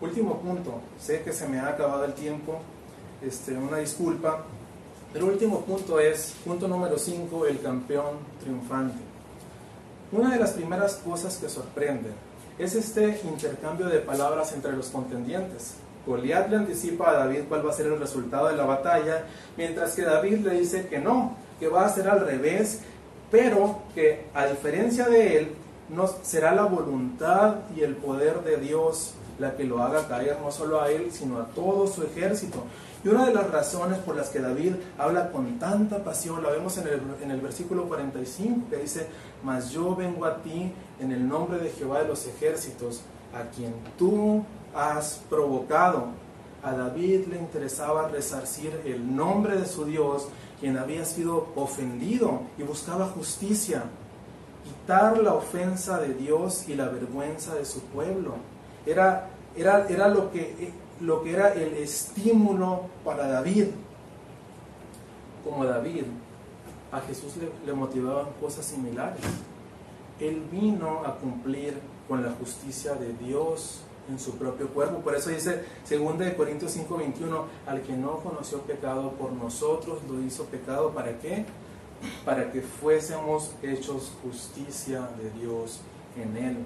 Último 0.00 0.40
punto, 0.40 0.80
sé 1.00 1.22
que 1.22 1.32
se 1.32 1.46
me 1.48 1.60
ha 1.60 1.68
acabado 1.68 2.04
el 2.04 2.14
tiempo, 2.14 2.58
este, 3.22 3.56
una 3.56 3.78
disculpa, 3.78 4.42
pero 5.12 5.26
último 5.26 5.60
punto 5.60 6.00
es, 6.00 6.34
punto 6.44 6.66
número 6.66 6.98
5, 6.98 7.46
el 7.46 7.60
campeón 7.60 8.16
triunfante. 8.40 8.98
Una 10.10 10.30
de 10.30 10.40
las 10.40 10.50
primeras 10.50 10.96
cosas 10.96 11.36
que 11.36 11.48
sorprende 11.48 12.10
es 12.58 12.74
este 12.74 13.20
intercambio 13.24 13.86
de 13.86 13.98
palabras 13.98 14.52
entre 14.52 14.72
los 14.72 14.88
contendientes. 14.88 15.74
Goliat 16.06 16.50
le 16.50 16.56
anticipa 16.56 17.10
a 17.10 17.14
David 17.14 17.42
cuál 17.48 17.66
va 17.66 17.70
a 17.70 17.74
ser 17.74 17.86
el 17.86 17.98
resultado 17.98 18.48
de 18.48 18.56
la 18.56 18.64
batalla, 18.64 19.24
mientras 19.56 19.94
que 19.94 20.02
David 20.02 20.38
le 20.38 20.60
dice 20.60 20.88
que 20.88 20.98
no, 20.98 21.36
que 21.60 21.68
va 21.68 21.86
a 21.86 21.88
ser 21.88 22.08
al 22.08 22.26
revés, 22.26 22.80
pero 23.30 23.82
que 23.94 24.26
a 24.34 24.46
diferencia 24.46 25.08
de 25.08 25.38
él, 25.38 25.52
no 25.88 26.08
será 26.22 26.54
la 26.54 26.64
voluntad 26.64 27.56
y 27.76 27.82
el 27.82 27.96
poder 27.96 28.42
de 28.42 28.56
Dios 28.56 29.14
la 29.38 29.56
que 29.56 29.64
lo 29.64 29.82
haga 29.82 30.06
caer 30.08 30.38
no 30.42 30.50
solo 30.50 30.80
a 30.80 30.90
él, 30.90 31.10
sino 31.10 31.38
a 31.38 31.46
todo 31.46 31.86
su 31.86 32.02
ejército. 32.02 32.64
Y 33.04 33.08
una 33.08 33.26
de 33.26 33.34
las 33.34 33.50
razones 33.50 33.98
por 33.98 34.16
las 34.16 34.28
que 34.28 34.38
David 34.38 34.74
habla 34.96 35.32
con 35.32 35.58
tanta 35.58 36.04
pasión, 36.04 36.42
la 36.42 36.50
vemos 36.50 36.78
en 36.78 36.86
el, 36.86 37.00
en 37.22 37.30
el 37.30 37.40
versículo 37.40 37.88
45, 37.88 38.70
que 38.70 38.76
dice, 38.76 39.08
mas 39.42 39.70
yo 39.70 39.96
vengo 39.96 40.24
a 40.24 40.36
ti 40.36 40.72
en 41.02 41.10
el 41.10 41.28
nombre 41.28 41.58
de 41.58 41.70
Jehová 41.70 42.02
de 42.02 42.08
los 42.08 42.26
ejércitos, 42.26 43.00
a 43.34 43.50
quien 43.50 43.74
tú 43.98 44.44
has 44.74 45.20
provocado. 45.28 46.06
A 46.62 46.72
David 46.72 47.26
le 47.26 47.38
interesaba 47.38 48.08
resarcir 48.08 48.80
el 48.84 49.14
nombre 49.14 49.56
de 49.56 49.66
su 49.66 49.84
Dios, 49.84 50.28
quien 50.60 50.78
había 50.78 51.04
sido 51.04 51.48
ofendido 51.56 52.42
y 52.56 52.62
buscaba 52.62 53.06
justicia, 53.08 53.82
quitar 54.64 55.18
la 55.18 55.34
ofensa 55.34 55.98
de 55.98 56.14
Dios 56.14 56.68
y 56.68 56.74
la 56.74 56.88
vergüenza 56.88 57.56
de 57.56 57.64
su 57.64 57.80
pueblo. 57.80 58.36
Era, 58.86 59.28
era, 59.56 59.88
era 59.88 60.06
lo, 60.06 60.30
que, 60.30 60.72
lo 61.00 61.24
que 61.24 61.32
era 61.32 61.52
el 61.52 61.74
estímulo 61.74 62.82
para 63.04 63.26
David. 63.26 63.66
Como 65.42 65.64
David, 65.64 66.04
a 66.92 67.00
Jesús 67.00 67.32
le 67.66 67.72
motivaban 67.72 68.26
cosas 68.40 68.64
similares. 68.64 69.20
Él 70.22 70.44
vino 70.52 71.02
a 71.04 71.16
cumplir 71.16 71.74
con 72.06 72.22
la 72.22 72.30
justicia 72.30 72.94
de 72.94 73.12
Dios 73.14 73.80
en 74.08 74.20
su 74.20 74.36
propio 74.36 74.68
cuerpo. 74.68 74.98
Por 74.98 75.16
eso 75.16 75.30
dice 75.30 75.64
2 75.90 76.18
de 76.18 76.36
Corintios 76.36 76.72
5:21, 76.76 77.46
al 77.66 77.82
que 77.82 77.94
no 77.94 78.18
conoció 78.18 78.60
pecado 78.60 79.10
por 79.12 79.32
nosotros 79.32 79.98
lo 80.08 80.20
hizo 80.20 80.44
pecado 80.44 80.90
para 80.90 81.18
qué? 81.18 81.44
Para 82.24 82.52
que 82.52 82.60
fuésemos 82.60 83.52
hechos 83.62 84.12
justicia 84.22 85.08
de 85.20 85.30
Dios 85.40 85.80
en 86.16 86.36
él. 86.36 86.56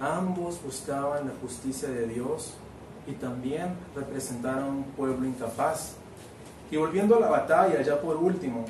Ambos 0.00 0.58
buscaban 0.62 1.26
la 1.26 1.34
justicia 1.42 1.90
de 1.90 2.06
Dios 2.06 2.54
y 3.06 3.12
también 3.12 3.74
representaron 3.94 4.68
un 4.68 4.84
pueblo 4.84 5.26
incapaz. 5.26 5.94
Y 6.70 6.76
volviendo 6.76 7.16
a 7.16 7.20
la 7.20 7.28
batalla, 7.28 7.82
ya 7.82 8.00
por 8.00 8.16
último, 8.16 8.64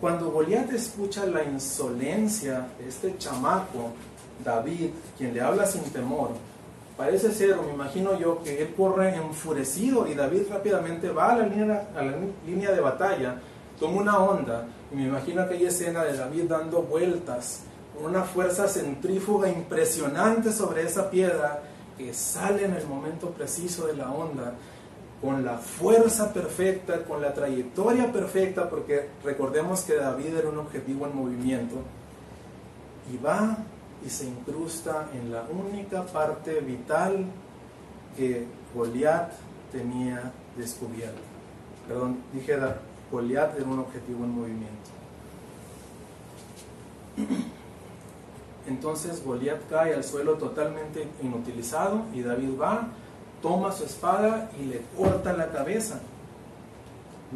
cuando 0.00 0.30
Goliat 0.30 0.72
escucha 0.72 1.26
la 1.26 1.44
insolencia 1.44 2.68
de 2.78 2.88
este 2.88 3.16
chamaco, 3.18 3.92
David, 4.44 4.90
quien 5.16 5.34
le 5.34 5.40
habla 5.40 5.66
sin 5.66 5.82
temor, 5.84 6.30
Parece 6.98 7.32
ser, 7.32 7.52
o 7.52 7.62
me 7.62 7.74
imagino 7.74 8.18
yo, 8.18 8.42
que 8.42 8.60
él 8.60 8.74
corre 8.76 9.14
enfurecido 9.14 10.08
y 10.08 10.14
David 10.14 10.42
rápidamente 10.50 11.10
va 11.10 11.30
a 11.30 11.36
la 11.36 11.46
línea, 11.46 11.90
a 11.96 12.02
la 12.02 12.14
línea 12.44 12.72
de 12.72 12.80
batalla, 12.80 13.36
toma 13.78 14.00
una 14.00 14.18
onda 14.18 14.66
y 14.92 14.96
me 14.96 15.04
imagino 15.04 15.42
aquella 15.42 15.68
escena 15.68 16.02
de 16.02 16.16
David 16.16 16.46
dando 16.48 16.82
vueltas 16.82 17.60
con 17.94 18.10
una 18.10 18.24
fuerza 18.24 18.66
centrífuga 18.66 19.48
impresionante 19.48 20.52
sobre 20.52 20.82
esa 20.82 21.08
piedra 21.08 21.62
que 21.96 22.12
sale 22.12 22.64
en 22.64 22.74
el 22.74 22.84
momento 22.88 23.30
preciso 23.30 23.86
de 23.86 23.94
la 23.94 24.10
onda, 24.10 24.54
con 25.20 25.44
la 25.44 25.58
fuerza 25.58 26.32
perfecta, 26.32 27.04
con 27.04 27.20
la 27.20 27.34
trayectoria 27.34 28.12
perfecta, 28.12 28.70
porque 28.70 29.08
recordemos 29.24 29.82
que 29.82 29.96
David 29.96 30.36
era 30.36 30.48
un 30.48 30.58
objetivo 30.58 31.06
en 31.06 31.16
movimiento, 31.16 31.76
y 33.12 33.16
va 33.16 33.58
y 34.04 34.10
se 34.10 34.26
incrusta 34.26 35.08
en 35.12 35.32
la 35.32 35.42
única 35.42 36.04
parte 36.04 36.60
vital 36.60 37.24
que 38.16 38.46
Goliat 38.74 39.32
tenía 39.72 40.32
descubierta. 40.56 41.18
Perdón, 41.86 42.18
dije 42.32 42.58
Goliat 43.10 43.56
era 43.58 43.66
un 43.66 43.78
objetivo 43.80 44.24
en 44.24 44.30
movimiento. 44.30 44.90
Entonces 48.68 49.24
Goliat 49.24 49.60
cae 49.70 49.94
al 49.94 50.04
suelo 50.04 50.34
totalmente 50.34 51.08
inutilizado 51.22 52.04
y 52.12 52.22
David 52.22 52.60
va, 52.60 52.88
toma 53.42 53.72
su 53.72 53.84
espada 53.84 54.50
y 54.60 54.64
le 54.64 54.82
corta 54.96 55.32
la 55.32 55.50
cabeza. 55.50 56.00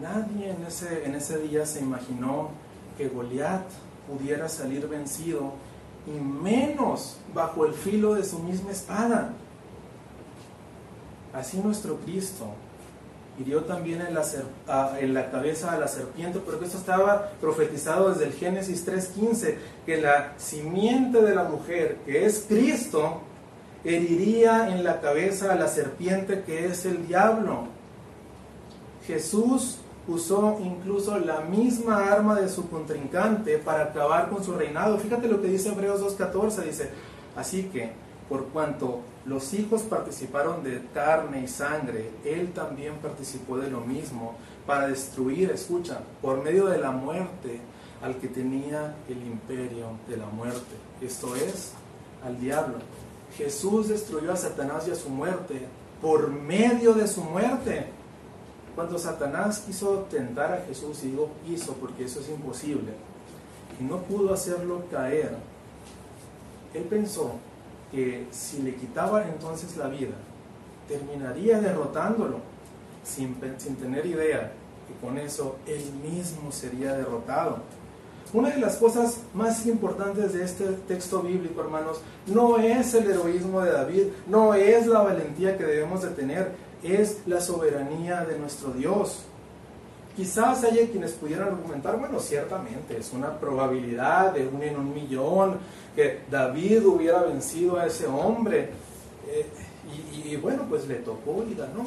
Nadie 0.01 0.51
en 0.51 0.65
ese, 0.65 1.05
en 1.05 1.15
ese 1.15 1.39
día 1.39 1.67
se 1.67 1.81
imaginó 1.81 2.51
que 2.97 3.09
Goliat 3.09 3.65
pudiera 4.09 4.49
salir 4.49 4.89
vencido 4.89 5.53
y 6.07 6.11
menos 6.11 7.17
bajo 7.35 7.67
el 7.67 7.75
filo 7.75 8.15
de 8.15 8.25
su 8.25 8.39
misma 8.39 8.73
espada. 8.73 9.33
Así 11.33 11.59
nuestro 11.59 11.97
Cristo 11.99 12.47
hirió 13.39 13.65
también 13.65 14.03
en 14.03 14.15
la, 14.15 14.25
en 14.99 15.15
la 15.15 15.31
cabeza 15.31 15.73
a 15.73 15.79
la 15.79 15.89
serpiente, 15.89 16.39
porque 16.39 16.67
eso 16.67 16.79
estaba 16.79 17.31
profetizado 17.41 18.11
desde 18.11 18.27
el 18.27 18.33
Génesis 18.33 18.87
3.15, 18.87 19.57
que 19.87 20.01
la 20.01 20.35
simiente 20.37 21.23
de 21.23 21.35
la 21.35 21.45
mujer, 21.45 21.99
que 22.05 22.27
es 22.27 22.45
Cristo, 22.47 23.21
heriría 23.85 24.69
en 24.69 24.85
la 24.85 25.01
cabeza 25.01 25.53
a 25.53 25.57
la 25.57 25.69
serpiente 25.69 26.43
que 26.45 26.67
es 26.67 26.85
el 26.87 27.07
diablo. 27.07 27.65
Jesús 29.07 29.79
usó 30.07 30.59
incluso 30.63 31.19
la 31.19 31.41
misma 31.41 32.13
arma 32.13 32.41
de 32.41 32.49
su 32.49 32.69
contrincante 32.69 33.59
para 33.59 33.85
acabar 33.85 34.29
con 34.31 34.43
su 34.45 34.53
reinado. 34.53 34.99
Fíjate 34.99 35.29
lo 35.29 35.41
que 35.41 35.49
dice 35.49 35.71
Hebreos 35.71 36.01
2.14, 36.01 36.65
dice, 36.65 36.91
así 37.37 37.65
que 37.65 37.93
por 38.29 38.47
cuanto 38.47 39.01
los 39.27 39.53
hijos 39.55 39.83
participaron 39.83 40.65
de 40.65 40.83
carne 40.95 41.43
y 41.43 41.49
sangre, 41.49 42.11
él 42.25 42.53
también 42.53 42.95
participó 42.97 43.59
de 43.59 43.71
lo 43.71 43.81
mismo 43.81 44.35
para 44.67 44.89
destruir, 44.89 45.51
escucha, 45.51 46.01
por 46.21 46.43
medio 46.43 46.67
de 46.67 46.79
la 46.79 46.91
muerte 46.91 47.61
al 48.03 48.17
que 48.17 48.29
tenía 48.29 48.97
el 49.09 49.23
imperio 49.23 49.91
de 50.09 50.17
la 50.17 50.27
muerte, 50.27 50.75
esto 51.01 51.37
es, 51.37 51.73
al 52.25 52.41
diablo. 52.41 52.79
Jesús 53.37 53.89
destruyó 53.89 54.33
a 54.33 54.37
Satanás 54.37 54.87
y 54.87 54.91
a 54.91 54.95
su 54.95 55.09
muerte 55.09 55.67
por 56.01 56.31
medio 56.31 56.95
de 56.95 57.07
su 57.07 57.23
muerte. 57.23 57.87
Cuando 58.75 58.99
Satanás 58.99 59.61
quiso 59.67 60.07
tentar 60.11 60.53
a 60.53 60.65
Jesús, 60.67 61.05
y 61.05 61.09
digo 61.09 61.31
quiso 61.47 61.75
porque 61.75 62.05
eso 62.05 62.21
es 62.21 62.29
imposible, 62.29 62.93
y 63.81 63.85
no 63.85 63.99
pudo 63.99 64.33
hacerlo 64.33 64.85
caer, 64.91 65.37
él 66.75 66.83
pensó 66.85 67.33
que 67.91 68.27
si 68.31 68.63
le 68.63 68.75
quitaba 68.75 69.27
entonces 69.29 69.77
la 69.77 69.89
vida, 69.89 70.15
terminaría 70.89 71.61
derrotándolo, 71.61 72.39
sin, 73.05 73.37
sin 73.59 73.77
tener 73.77 74.07
idea 74.07 74.53
que 74.89 75.07
con 75.07 75.19
eso 75.19 75.57
él 75.67 75.85
mismo 76.03 76.51
sería 76.51 76.95
derrotado. 76.95 77.59
Una 78.33 78.49
de 78.49 78.61
las 78.61 78.77
cosas 78.77 79.19
más 79.35 79.67
importantes 79.67 80.33
de 80.33 80.43
este 80.43 80.65
texto 80.89 81.21
bíblico, 81.21 81.61
hermanos, 81.61 82.01
no 82.27 82.57
es 82.57 82.95
el 82.95 83.11
heroísmo 83.11 83.61
de 83.61 83.73
David, 83.73 84.05
no 84.27 84.55
es 84.55 84.87
la 84.87 85.03
valentía 85.03 85.59
que 85.59 85.65
debemos 85.65 86.01
de 86.01 86.09
tener, 86.11 86.53
es 86.83 87.19
la 87.27 87.43
soberanía 87.43 88.25
de 88.25 88.39
nuestro 88.39 88.71
Dios. 88.73 89.25
quizás 90.17 90.65
haya 90.65 90.91
quienes 90.91 91.13
pudieran 91.13 91.49
argumentar, 91.49 91.99
bueno, 91.99 92.21
ciertamente 92.21 92.99
es 92.99 93.13
una 93.13 93.39
probabilidad 93.39 94.33
de 94.33 94.47
un 94.47 94.63
en 94.63 94.77
un 94.77 94.93
millón 94.93 95.59
que 95.97 96.21
David 96.31 96.87
hubiera 96.87 97.23
vencido 97.23 97.79
a 97.79 97.87
ese 97.87 98.07
hombre. 98.07 98.71
Eh, 99.29 99.47
y, 100.15 100.33
y, 100.33 100.37
bueno, 100.37 100.65
pues 100.69 100.87
le 100.87 100.97
tocó 100.97 101.45
y 101.51 101.55
ganó, 101.55 101.85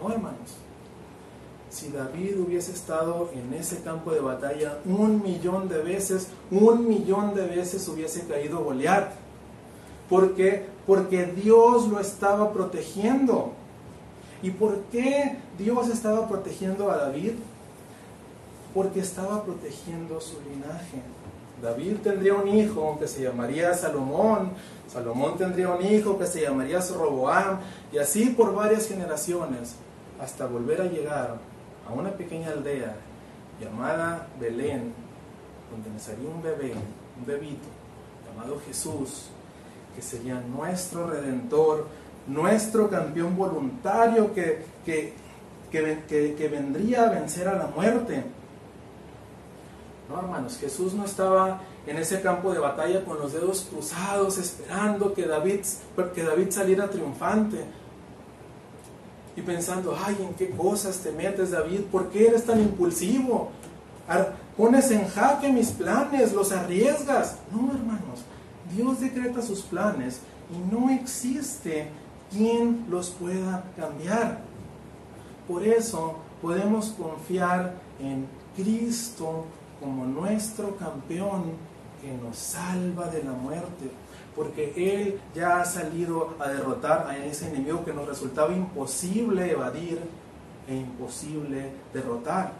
¿no, 0.00 0.12
hermanos? 0.12 0.56
Si 1.78 1.90
David 1.90 2.40
hubiese 2.40 2.72
estado 2.72 3.30
en 3.32 3.54
ese 3.54 3.82
campo 3.82 4.10
de 4.10 4.18
batalla 4.18 4.78
un 4.84 5.22
millón 5.22 5.68
de 5.68 5.78
veces, 5.78 6.26
un 6.50 6.88
millón 6.88 7.36
de 7.36 7.46
veces 7.46 7.86
hubiese 7.86 8.26
caído 8.26 8.64
Goliat. 8.64 9.12
¿Por 10.10 10.34
qué? 10.34 10.66
Porque 10.88 11.26
Dios 11.26 11.86
lo 11.86 12.00
estaba 12.00 12.52
protegiendo. 12.52 13.52
¿Y 14.42 14.50
por 14.50 14.80
qué 14.90 15.38
Dios 15.56 15.88
estaba 15.88 16.26
protegiendo 16.26 16.90
a 16.90 16.96
David? 16.96 17.34
Porque 18.74 18.98
estaba 18.98 19.44
protegiendo 19.44 20.20
su 20.20 20.34
linaje. 20.50 21.00
David 21.62 21.98
tendría 22.02 22.34
un 22.34 22.48
hijo 22.48 22.96
que 22.98 23.06
se 23.06 23.22
llamaría 23.22 23.72
Salomón, 23.74 24.50
Salomón 24.92 25.38
tendría 25.38 25.68
un 25.68 25.86
hijo 25.86 26.18
que 26.18 26.26
se 26.26 26.42
llamaría 26.42 26.80
Roboam, 26.80 27.60
y 27.92 27.98
así 27.98 28.30
por 28.30 28.52
varias 28.52 28.88
generaciones, 28.88 29.76
hasta 30.20 30.44
volver 30.46 30.80
a 30.80 30.86
llegar 30.86 31.38
a 31.88 31.92
una 31.92 32.10
pequeña 32.10 32.50
aldea 32.50 32.94
llamada 33.60 34.28
Belén, 34.38 34.92
donde 35.70 35.90
nacería 35.90 36.28
un 36.28 36.42
bebé, 36.42 36.74
un 37.18 37.26
bebito, 37.26 37.68
llamado 38.26 38.60
Jesús, 38.66 39.30
que 39.96 40.02
sería 40.02 40.40
nuestro 40.40 41.08
redentor, 41.08 41.86
nuestro 42.26 42.90
campeón 42.90 43.36
voluntario 43.36 44.34
que, 44.34 44.64
que, 44.84 45.14
que, 45.70 46.48
vendría 46.48 47.06
a 47.06 47.10
vencer 47.10 47.48
a 47.48 47.54
la 47.54 47.66
muerte. 47.66 48.22
No, 50.08 50.20
hermanos, 50.20 50.58
Jesús 50.58 50.94
no 50.94 51.04
estaba 51.04 51.60
en 51.86 51.96
ese 51.96 52.20
campo 52.20 52.52
de 52.52 52.58
batalla 52.58 53.04
con 53.04 53.18
los 53.18 53.32
dedos 53.32 53.66
cruzados 53.70 54.38
esperando 54.38 55.12
que 55.14 55.26
David, 55.26 55.60
que 56.14 56.22
David 56.22 56.50
saliera 56.50 56.88
triunfante. 56.88 57.64
Y 59.38 59.42
pensando, 59.42 59.96
ay, 60.04 60.16
¿en 60.20 60.34
qué 60.34 60.50
cosas 60.50 60.98
te 60.98 61.12
metes, 61.12 61.52
David? 61.52 61.82
¿Por 61.92 62.10
qué 62.10 62.26
eres 62.26 62.44
tan 62.44 62.58
impulsivo? 62.58 63.52
Pones 64.56 64.90
en 64.90 65.06
jaque 65.06 65.52
mis 65.52 65.70
planes, 65.70 66.32
los 66.32 66.50
arriesgas. 66.50 67.36
No, 67.52 67.72
hermanos, 67.72 68.24
Dios 68.74 68.98
decreta 68.98 69.40
sus 69.40 69.60
planes 69.60 70.18
y 70.50 70.74
no 70.74 70.90
existe 70.90 71.88
quien 72.32 72.84
los 72.90 73.10
pueda 73.10 73.62
cambiar. 73.76 74.40
Por 75.46 75.64
eso 75.64 76.16
podemos 76.42 76.88
confiar 76.88 77.74
en 78.00 78.26
Cristo 78.56 79.44
como 79.78 80.04
nuestro 80.04 80.76
campeón 80.76 81.44
que 82.02 82.12
nos 82.12 82.36
salva 82.36 83.06
de 83.06 83.22
la 83.22 83.32
muerte, 83.34 83.92
porque 84.38 84.72
Él 84.76 85.20
ya 85.34 85.60
ha 85.60 85.64
salido 85.64 86.36
a 86.38 86.48
derrotar 86.48 87.08
a 87.08 87.18
ese 87.18 87.48
enemigo 87.48 87.84
que 87.84 87.92
nos 87.92 88.06
resultaba 88.06 88.54
imposible 88.54 89.50
evadir 89.50 89.98
e 90.68 90.76
imposible 90.76 91.72
derrotar. 91.92 92.52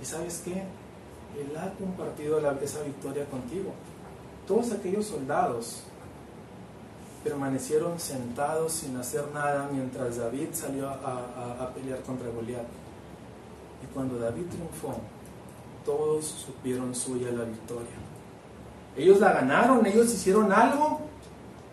¿Y 0.00 0.04
sabes 0.04 0.42
qué? 0.44 0.52
Él 0.52 1.56
ha 1.58 1.72
compartido 1.72 2.38
esa 2.62 2.80
victoria 2.82 3.24
contigo. 3.24 3.72
Todos 4.46 4.70
aquellos 4.70 5.06
soldados 5.06 5.82
permanecieron 7.24 7.98
sentados 7.98 8.74
sin 8.74 8.96
hacer 8.96 9.24
nada 9.34 9.68
mientras 9.72 10.18
David 10.18 10.50
salió 10.52 10.88
a, 10.88 11.72
pelear 11.74 12.02
contra 12.02 12.30
Goliat. 12.30 12.68
Y 13.82 13.92
cuando 13.92 14.16
David 14.16 14.44
triunfó, 14.48 14.94
todos 15.84 16.24
supieron 16.24 16.94
suya 16.94 17.32
la 17.32 17.42
victoria. 17.42 17.96
¿Ellos 18.96 19.18
la 19.18 19.32
ganaron? 19.32 19.84
¿Ellos 19.84 20.14
hicieron 20.14 20.52
algo? 20.52 21.00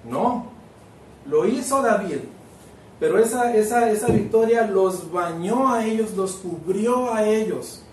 No. 0.10 0.48
Lo 1.26 1.46
hizo 1.46 1.82
David. 1.82 2.20
Pero 3.00 3.20
esa, 3.20 3.54
esa, 3.56 3.90
esa 3.90 4.08
victoria 4.08 4.68
los 4.68 5.12
bañó 5.12 5.72
a 5.74 5.86
ellos, 5.86 6.14
los 6.16 6.34
cubrió 6.36 7.14
a 7.14 7.24
ellos. 7.24 7.84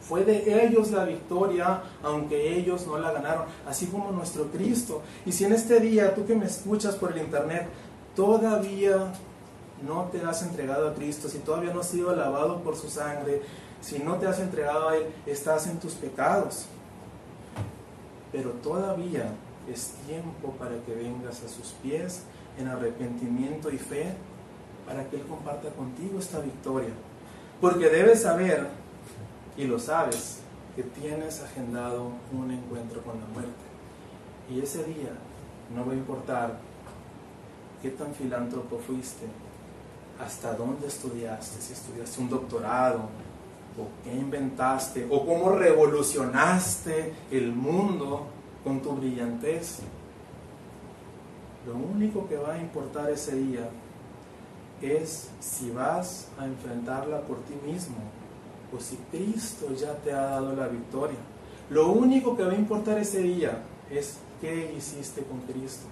Fue 0.00 0.24
de 0.24 0.64
ellos 0.64 0.90
la 0.90 1.04
victoria, 1.04 1.82
aunque 2.02 2.58
ellos 2.58 2.86
no 2.86 2.98
la 2.98 3.12
ganaron, 3.12 3.44
así 3.68 3.86
como 3.86 4.10
nuestro 4.10 4.46
Cristo. 4.46 5.02
Y 5.24 5.30
si 5.30 5.44
en 5.44 5.52
este 5.52 5.78
día, 5.78 6.14
tú 6.14 6.26
que 6.26 6.34
me 6.34 6.46
escuchas 6.46 6.96
por 6.96 7.12
el 7.12 7.18
internet, 7.18 7.68
todavía 8.16 9.12
no 9.86 10.08
te 10.10 10.20
has 10.22 10.42
entregado 10.42 10.88
a 10.88 10.94
Cristo, 10.94 11.28
si 11.28 11.38
todavía 11.38 11.72
no 11.72 11.80
has 11.80 11.88
sido 11.88 12.14
lavado 12.14 12.60
por 12.62 12.76
su 12.76 12.90
sangre, 12.90 13.42
si 13.80 14.00
no 14.00 14.16
te 14.16 14.26
has 14.26 14.40
entregado 14.40 14.88
a 14.88 14.96
Él, 14.96 15.06
estás 15.26 15.66
en 15.68 15.78
tus 15.78 15.92
pecados. 15.94 16.66
Pero 18.32 18.50
todavía 18.50 19.32
es 19.68 19.94
tiempo 20.06 20.52
para 20.58 20.76
que 20.84 20.94
vengas 20.94 21.42
a 21.42 21.48
sus 21.48 21.72
pies 21.82 22.22
en 22.58 22.68
arrepentimiento 22.68 23.70
y 23.70 23.78
fe, 23.78 24.14
para 24.86 25.08
que 25.08 25.16
Él 25.16 25.22
comparta 25.22 25.70
contigo 25.70 26.18
esta 26.18 26.40
victoria. 26.40 26.92
Porque 27.60 27.88
debes 27.88 28.22
saber 28.22 28.68
y 29.56 29.64
lo 29.64 29.78
sabes, 29.78 30.40
que 30.74 30.82
tienes 30.82 31.42
agendado 31.42 32.12
un 32.32 32.50
encuentro 32.50 33.02
con 33.02 33.20
la 33.20 33.26
muerte. 33.26 33.50
Y 34.50 34.60
ese 34.60 34.84
día 34.84 35.10
no 35.74 35.84
va 35.84 35.92
a 35.92 35.96
importar 35.96 36.58
qué 37.82 37.90
tan 37.90 38.14
filántropo 38.14 38.78
fuiste, 38.78 39.26
hasta 40.18 40.54
dónde 40.54 40.86
estudiaste, 40.86 41.60
si 41.60 41.72
estudiaste 41.72 42.20
un 42.20 42.28
doctorado, 42.28 43.00
o 43.78 43.88
qué 44.04 44.12
inventaste, 44.12 45.06
o 45.10 45.24
cómo 45.24 45.52
revolucionaste 45.52 47.14
el 47.30 47.52
mundo 47.52 48.26
con 48.64 48.80
tu 48.80 48.92
brillantez. 48.92 49.80
Lo 51.66 51.74
único 51.74 52.28
que 52.28 52.36
va 52.36 52.54
a 52.54 52.58
importar 52.58 53.10
ese 53.10 53.36
día 53.36 53.68
es 54.80 55.30
si 55.40 55.70
vas 55.70 56.28
a 56.38 56.46
enfrentarla 56.46 57.20
por 57.22 57.38
ti 57.42 57.54
mismo 57.66 57.96
pues 58.70 58.84
si 58.84 58.96
Cristo 59.10 59.72
ya 59.74 59.94
te 59.94 60.12
ha 60.12 60.22
dado 60.22 60.54
la 60.54 60.68
victoria. 60.68 61.18
Lo 61.70 61.90
único 61.92 62.36
que 62.36 62.44
va 62.44 62.52
a 62.52 62.56
importar 62.56 62.98
ese 62.98 63.20
día 63.20 63.62
es 63.90 64.18
qué 64.40 64.72
hiciste 64.76 65.22
con 65.22 65.40
Cristo. 65.40 65.86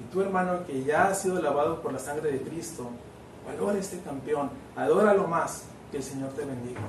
Y 0.00 0.12
tu 0.12 0.20
hermano 0.20 0.64
que 0.66 0.84
ya 0.84 1.08
ha 1.08 1.14
sido 1.14 1.40
lavado 1.40 1.80
por 1.80 1.92
la 1.92 1.98
sangre 1.98 2.32
de 2.32 2.42
Cristo, 2.42 2.90
valora 3.46 3.78
este 3.78 4.00
campeón, 4.00 4.50
adóralo 4.76 5.26
más, 5.26 5.64
que 5.90 5.98
el 5.98 6.02
Señor 6.02 6.30
te 6.30 6.44
bendiga. 6.44 6.80